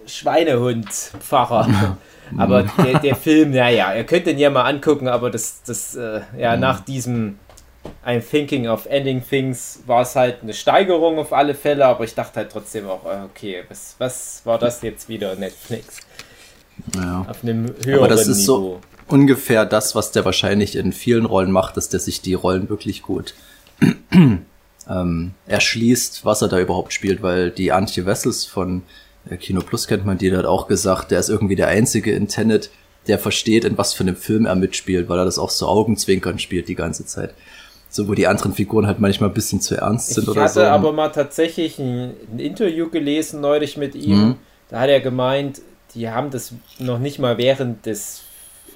[0.06, 1.96] Schweinehund-Pfarrer.
[2.36, 6.20] aber der, der Film, naja, ihr könnt den ja mal angucken, aber das, das, äh,
[6.38, 7.38] ja, nach diesem,
[8.04, 12.14] I'm Thinking of Ending Things war es halt eine Steigerung auf alle Fälle, aber ich
[12.14, 15.98] dachte halt trotzdem auch, äh, okay, was, was war das jetzt wieder Netflix?
[16.94, 17.26] Ja.
[17.28, 18.44] Auf einem höheren Aber das ist Niveau.
[18.44, 22.68] so ungefähr das, was der wahrscheinlich in vielen Rollen macht, dass der sich die Rollen
[22.68, 23.34] wirklich gut
[24.89, 28.82] ähm, erschließt, was er da überhaupt spielt, weil die Antje Wessels von
[29.28, 32.28] äh, Kino Plus kennt man, die hat auch gesagt, der ist irgendwie der einzige in
[32.28, 32.70] Tenet,
[33.06, 36.39] der versteht, in was für einem Film er mitspielt, weil er das auch so Augenzwinkern
[36.39, 37.35] spielt die ganze Zeit.
[37.90, 40.55] So, wo die anderen Figuren halt manchmal ein bisschen zu ernst sind Ich oder hatte
[40.55, 40.62] so.
[40.62, 44.19] aber mal tatsächlich ein, ein Interview gelesen neulich mit ihm.
[44.19, 44.35] Mhm.
[44.69, 45.62] Da hat er gemeint,
[45.94, 48.24] die haben das noch nicht mal während des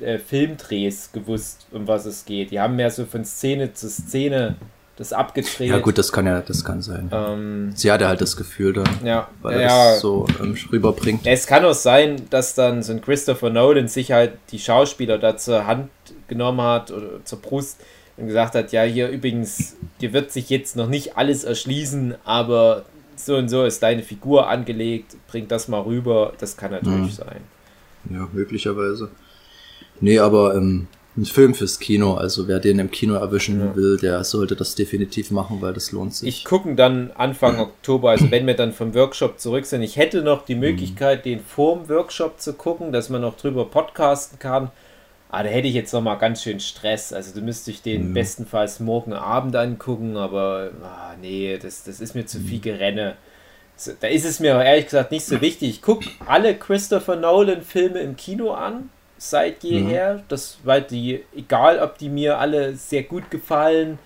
[0.01, 2.53] äh, Filmdrehs gewusst, um was es geht.
[2.53, 4.57] Die haben mehr so von Szene zu Szene
[5.03, 5.69] das abgedreht.
[5.69, 7.11] ja gut, das kann ja, das kann sein.
[7.13, 9.91] Ähm, Sie hatte halt das Gefühl dann, ja, weil er ja.
[9.91, 11.27] das so ähm, rüberbringt.
[11.27, 15.37] Es kann auch sein, dass dann so ein Christopher Nolan sich halt die Schauspieler da
[15.37, 15.91] zur Hand
[16.29, 17.81] genommen hat oder zur Brust
[18.17, 22.85] und gesagt hat, ja, hier übrigens, dir wird sich jetzt noch nicht alles erschließen, aber
[23.17, 27.41] so und so ist deine Figur angelegt, bring das mal rüber, das kann natürlich sein.
[28.11, 29.11] Ja, möglicherweise.
[30.01, 33.77] Nee, aber ähm, ein Film fürs Kino, also wer den im Kino erwischen Ja.
[33.77, 36.29] will, der sollte das definitiv machen, weil das lohnt sich.
[36.29, 39.83] Ich gucke dann Anfang Oktober, also wenn wir dann vom Workshop zurück sind.
[39.83, 44.39] Ich hätte noch die Möglichkeit, den vorm Workshop zu gucken, dass man noch drüber podcasten
[44.39, 44.71] kann.
[45.29, 47.13] Aber da hätte ich jetzt noch mal ganz schön Stress.
[47.13, 52.15] Also da müsste ich den bestenfalls morgen Abend angucken, aber ah, nee, das, das ist
[52.15, 53.17] mir zu viel Gerenne.
[54.01, 55.71] Da ist es mir aber ehrlich gesagt nicht so wichtig.
[55.71, 58.91] Ich gucke alle Christopher Nolan-Filme im Kino an,
[59.31, 60.23] seit jeher.
[60.29, 63.99] Das, weil die, egal ob die mir alle sehr gut gefallen,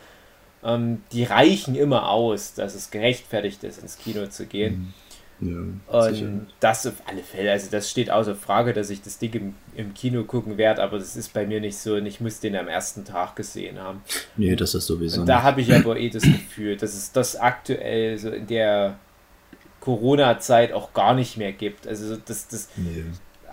[0.65, 4.95] ähm, die reichen immer aus, dass es gerechtfertigt ist, ins Kino zu gehen.
[5.41, 6.27] ja, sicher.
[6.27, 9.55] Und das auf alle Fälle, also das steht außer Frage, dass ich das Ding im,
[9.77, 12.57] im Kino gucken werde, aber das ist bei mir nicht so und ich muss den
[12.57, 14.03] am ersten Tag gesehen haben.
[14.37, 17.37] Nee, das ist sowieso Und da habe ich aber eh das Gefühl, dass es das
[17.37, 18.99] aktuell so in der
[19.81, 21.87] Corona-Zeit auch gar nicht mehr gibt.
[21.87, 23.05] Also das, das Nee.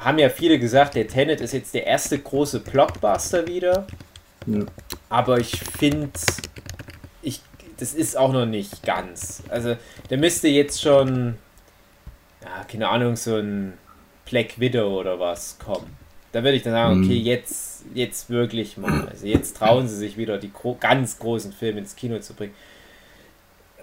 [0.03, 3.87] Haben ja viele gesagt, der Tenet ist jetzt der erste große Blockbuster wieder.
[4.45, 4.59] Ja.
[5.09, 6.09] Aber ich finde,
[7.21, 7.41] ich,
[7.77, 9.43] das ist auch noch nicht ganz.
[9.49, 9.75] Also,
[10.09, 11.37] der müsste jetzt schon,
[12.43, 13.73] ja, keine Ahnung, so ein
[14.29, 15.95] Black Widow oder was kommen.
[16.31, 17.05] Da würde ich dann sagen, Mhm.
[17.05, 19.07] okay, jetzt, jetzt wirklich mal.
[19.07, 22.53] Also, jetzt trauen sie sich wieder, die gro ganz großen Filme ins Kino zu bringen.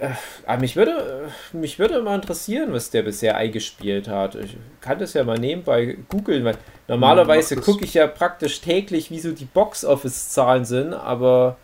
[0.00, 0.08] Äh,
[0.46, 4.34] Aber mich würde, mich würde mal interessieren, was der bisher eingespielt hat.
[4.34, 6.56] Ich kann das ja mal nebenbei googeln, weil
[6.88, 7.66] normalerweise mach das.
[7.66, 11.56] gucke ich ja praktisch täglich, wie so die Box-Office-Zahlen sind, aber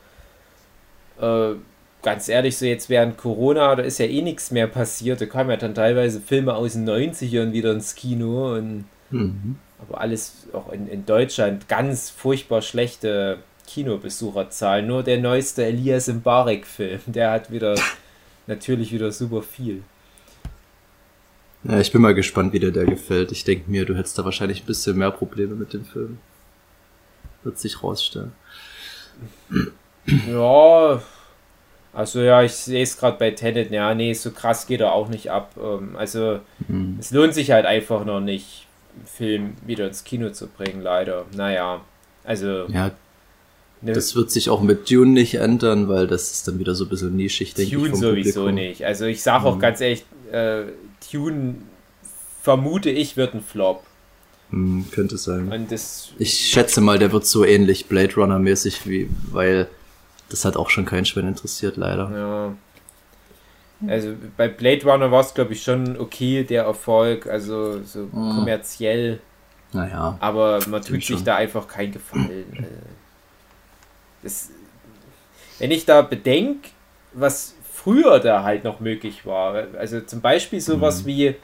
[1.20, 1.52] äh,
[2.02, 5.20] ganz ehrlich, so jetzt während Corona, da ist ja eh nichts mehr passiert.
[5.20, 9.56] Da kamen ja dann teilweise Filme aus den 90ern wieder ins Kino und Mhm.
[9.80, 13.38] aber alles auch in, in Deutschland ganz furchtbar schlechte
[13.68, 14.86] Kinobesucherzahlen.
[14.86, 17.76] Nur der neueste Elias Mbarek-Film, der hat wieder
[18.46, 19.82] natürlich wieder super viel.
[21.64, 23.32] Ja, ich bin mal gespannt, wie dir der gefällt.
[23.32, 26.18] Ich denke mir, du hättest da wahrscheinlich ein bisschen mehr Probleme mit dem Film.
[27.42, 28.32] Wird sich rausstellen.
[30.28, 31.02] Ja,
[31.92, 33.70] also ja, ich sehe es gerade bei Tenet.
[33.70, 35.52] Ja, nee, so krass geht er auch nicht ab.
[35.60, 36.96] Ähm, Also Mhm.
[37.00, 38.66] es lohnt sich halt einfach noch nicht,
[38.96, 41.24] einen Film wieder ins Kino zu bringen, leider.
[41.34, 41.80] Naja,
[42.24, 42.92] also Ja,
[43.86, 46.84] ne, das wird sich auch mit Dune nicht ändern, weil das ist dann wieder so
[46.84, 47.76] ein bisschen nischig, denke ich.
[47.76, 48.54] Tune vom sowieso Publikum.
[48.54, 48.84] nicht.
[48.84, 49.60] Also ich sage auch Mhm.
[49.60, 50.64] ganz ehrlich, äh,
[51.10, 51.56] Tune
[52.42, 53.82] vermute ich wird ein Flop.
[54.50, 55.66] Hm, könnte sein.
[56.18, 59.66] Ich schätze mal, der wird so ähnlich Blade Runner mäßig wie, weil
[60.28, 62.10] das hat auch schon keinen Schwein interessiert, leider.
[62.10, 63.88] Ja.
[63.88, 68.36] Also bei Blade Runner war es, glaube ich, schon okay, der Erfolg, also so Mhm.
[68.36, 69.18] kommerziell,
[69.72, 71.24] Naja, aber man tut sich schon.
[71.24, 72.44] da einfach keinen Gefallen.
[74.22, 74.50] Das,
[75.58, 76.70] wenn ich da bedenke,
[77.12, 81.06] was früher da halt noch möglich war, also zum Beispiel sowas Mhm.
[81.06, 81.34] wie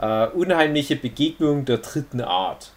[0.00, 2.70] äh, Unheimliche Begegnung der dritten Art.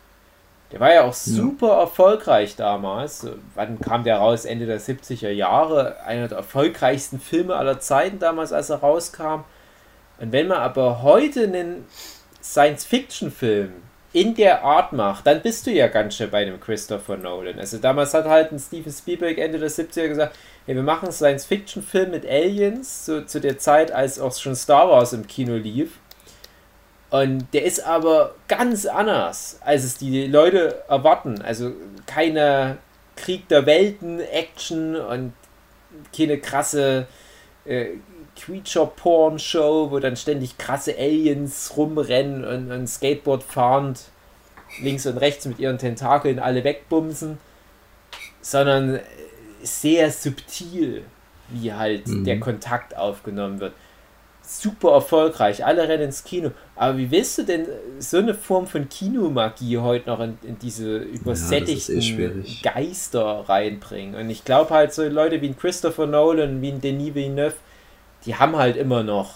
[0.71, 3.25] Der war ja auch super erfolgreich damals.
[3.55, 4.43] Wann kam der raus?
[4.45, 6.01] Ende der 70er Jahre.
[6.05, 9.45] Einer der erfolgreichsten Filme aller Zeiten damals, als er rauskam.
[10.19, 11.85] Und wenn man aber heute einen
[12.43, 13.71] Science-Fiction-Film
[14.17, 17.59] in der Art macht, dann bist du ja ganz schön bei einem Christopher Nolan.
[17.59, 20.35] Also damals hat halt ein Steven Spielberg Ende der 70er gesagt,
[20.65, 24.89] hey, wir machen einen Science-Fiction-Film mit Aliens, so zu der Zeit, als auch schon Star
[24.89, 25.99] Wars im Kino lief.
[27.11, 31.43] Und der ist aber ganz anders, als es die Leute erwarten.
[31.43, 31.73] Also
[32.07, 32.79] keine
[33.15, 35.33] Krieg der Welten, Action und
[36.15, 37.05] keine krasse
[37.65, 37.89] äh,
[38.37, 44.03] Creature-Porn-Show, wo dann ständig krasse Aliens rumrennen und, und Skateboard fahrend
[44.81, 47.37] links und rechts mit ihren Tentakeln alle wegbumsen,
[48.41, 48.99] sondern
[49.63, 51.03] sehr subtil.
[51.49, 52.25] wie halt Mhm.
[52.25, 53.71] der Kontakt aufgenommen wird.
[54.41, 56.51] Super erfolgreich, alle rennen ins Kino.
[56.75, 57.65] Aber wie willst du denn
[57.99, 62.61] so eine Form von Kinomagie heute noch in, in diese übersättigten eh schwierig.
[62.63, 64.15] Geister reinbringen?
[64.15, 67.55] Und ich glaube halt, so Leute wie ein Christopher Nolan, wie ein Denis Villeneuve,
[68.27, 69.33] die haben halt immer noch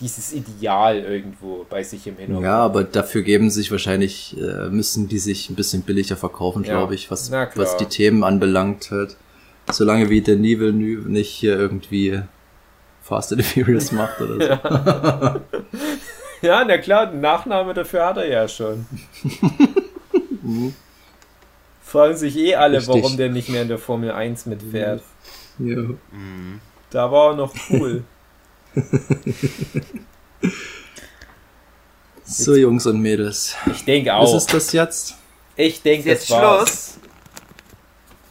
[0.00, 2.44] dieses Ideal irgendwo bei sich im Hintergrund.
[2.44, 6.74] Ja, aber dafür geben sich wahrscheinlich, äh, müssen die sich ein bisschen billiger verkaufen, Ja,
[6.74, 9.16] glaube ich, was, was die Themen anbelangt halt.
[9.70, 12.20] Solange wie der Villeneuve nicht hier irgendwie
[13.02, 15.40] Fast and Furious macht oder so.
[16.46, 18.86] Ja, na klar, den Nachname dafür hat er ja schon.
[21.82, 22.94] Fragen sich eh alle, Richtig.
[22.94, 25.02] warum der nicht mehr in der Formel 1 mitfährt.
[25.60, 25.82] Ja.
[26.90, 28.02] Da war er noch cool.
[32.26, 33.54] So, Jungs und Mädels.
[33.70, 34.36] Ich denke Was auch.
[34.36, 35.14] ist das jetzt?
[35.56, 36.68] Ich denke, Ist jetzt das war's.
[36.68, 36.98] Schluss.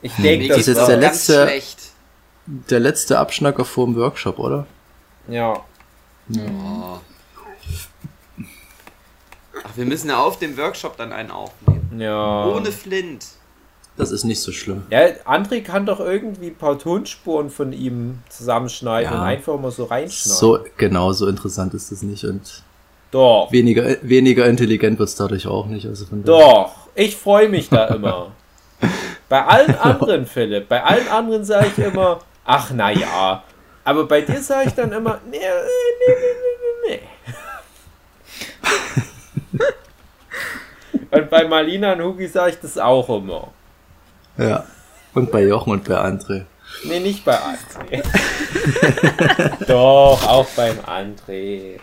[0.02, 1.78] Ich denke, Mir das ist jetzt der letzte- schlecht.
[2.46, 4.66] Der letzte Abschnacker vor dem Workshop, oder?
[5.30, 5.54] Ja.
[6.36, 7.00] Oh.
[9.64, 12.00] Ach, wir müssen ja auf dem Workshop dann einen aufnehmen.
[12.02, 12.46] Ja.
[12.48, 13.26] Ohne Flint.
[13.96, 14.84] Das ist nicht so schlimm.
[14.90, 19.20] Ja, André kann doch irgendwie ein paar Tonspuren von ihm zusammenschneiden Ja.
[19.20, 20.38] und einfach mal so reinschneiden.
[20.40, 22.64] So, genau, so interessant ist das nicht und
[23.12, 23.52] Doch.
[23.52, 25.86] weniger, weniger intelligent wird's dadurch auch nicht.
[25.86, 28.32] Also von Doch, ich freue mich da immer.
[29.30, 33.44] bei allen anderen, Philipp, bei allen anderen sage ich immer, ach na ja.
[33.84, 35.44] Aber bei dir sage ich dann immer, nee, nee,
[36.08, 36.16] nee,
[36.90, 37.00] nee, nee.
[41.12, 43.50] Und bei Marlina und Hugi sage ich das auch immer.
[44.38, 44.66] Ja.
[45.14, 46.46] Und bei Jochen und bei André.
[46.86, 48.04] Nee, nicht bei André.
[49.68, 51.80] Doch, auch beim André.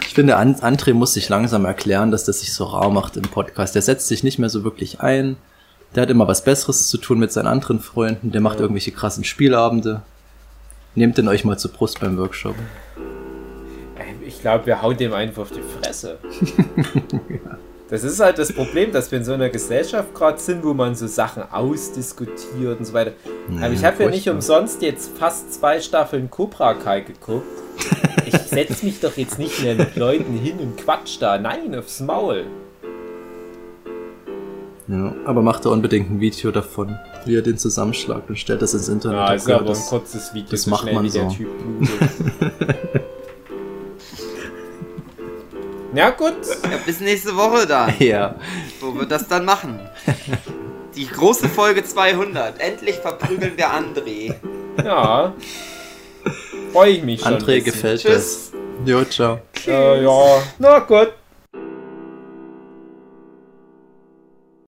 [0.00, 3.22] Ich finde, An André muss sich langsam erklären, dass das sich so rar macht im
[3.22, 3.74] Podcast.
[3.74, 5.36] Der setzt sich nicht mehr so wirklich ein.
[5.94, 8.32] Der hat immer was Besseres zu tun mit seinen anderen Freunden.
[8.32, 10.02] Der macht irgendwelche krassen Spielabende.
[10.94, 12.54] Nehmt den euch mal zur Brust beim Workshop.
[13.98, 16.18] Ähm, Ich glaube, wir hauen dem einfach auf die Fresse.
[17.88, 20.96] Das ist halt das Problem, dass wir in so einer Gesellschaft gerade sind, wo man
[20.96, 23.12] so Sachen ausdiskutiert und so weiter.
[23.60, 27.46] Aber ich habe ja nicht umsonst jetzt fast zwei Staffeln Cobra Kai geguckt.
[28.26, 31.38] Ich setze mich doch jetzt nicht mehr mit Leuten hin und quatsch da.
[31.38, 32.46] Nein, aufs Maul.
[34.88, 38.74] Ja, aber macht da unbedingt ein Video davon, wie er den zusammenschlagt und stellt das
[38.74, 39.18] ins Internet.
[39.18, 41.36] Ja, ist gehört, aber ein das- kurzes Video, das so macht man wie der so.
[41.36, 43.02] Typ blutet.
[45.94, 46.34] Ja gut,
[46.64, 48.34] Ja, bis nächste Woche dann, Ja,
[48.80, 49.78] wo wir das dann machen.
[50.94, 52.60] Die große Folge 200.
[52.60, 54.34] Endlich verprügeln wir André.
[54.84, 55.32] ja.
[56.72, 57.34] Freue ich mich schon.
[57.34, 58.50] André gefällt Tschüss.
[58.52, 58.52] das.
[58.84, 59.38] Jo, ciao.
[59.66, 61.12] Äh, ja, na gut.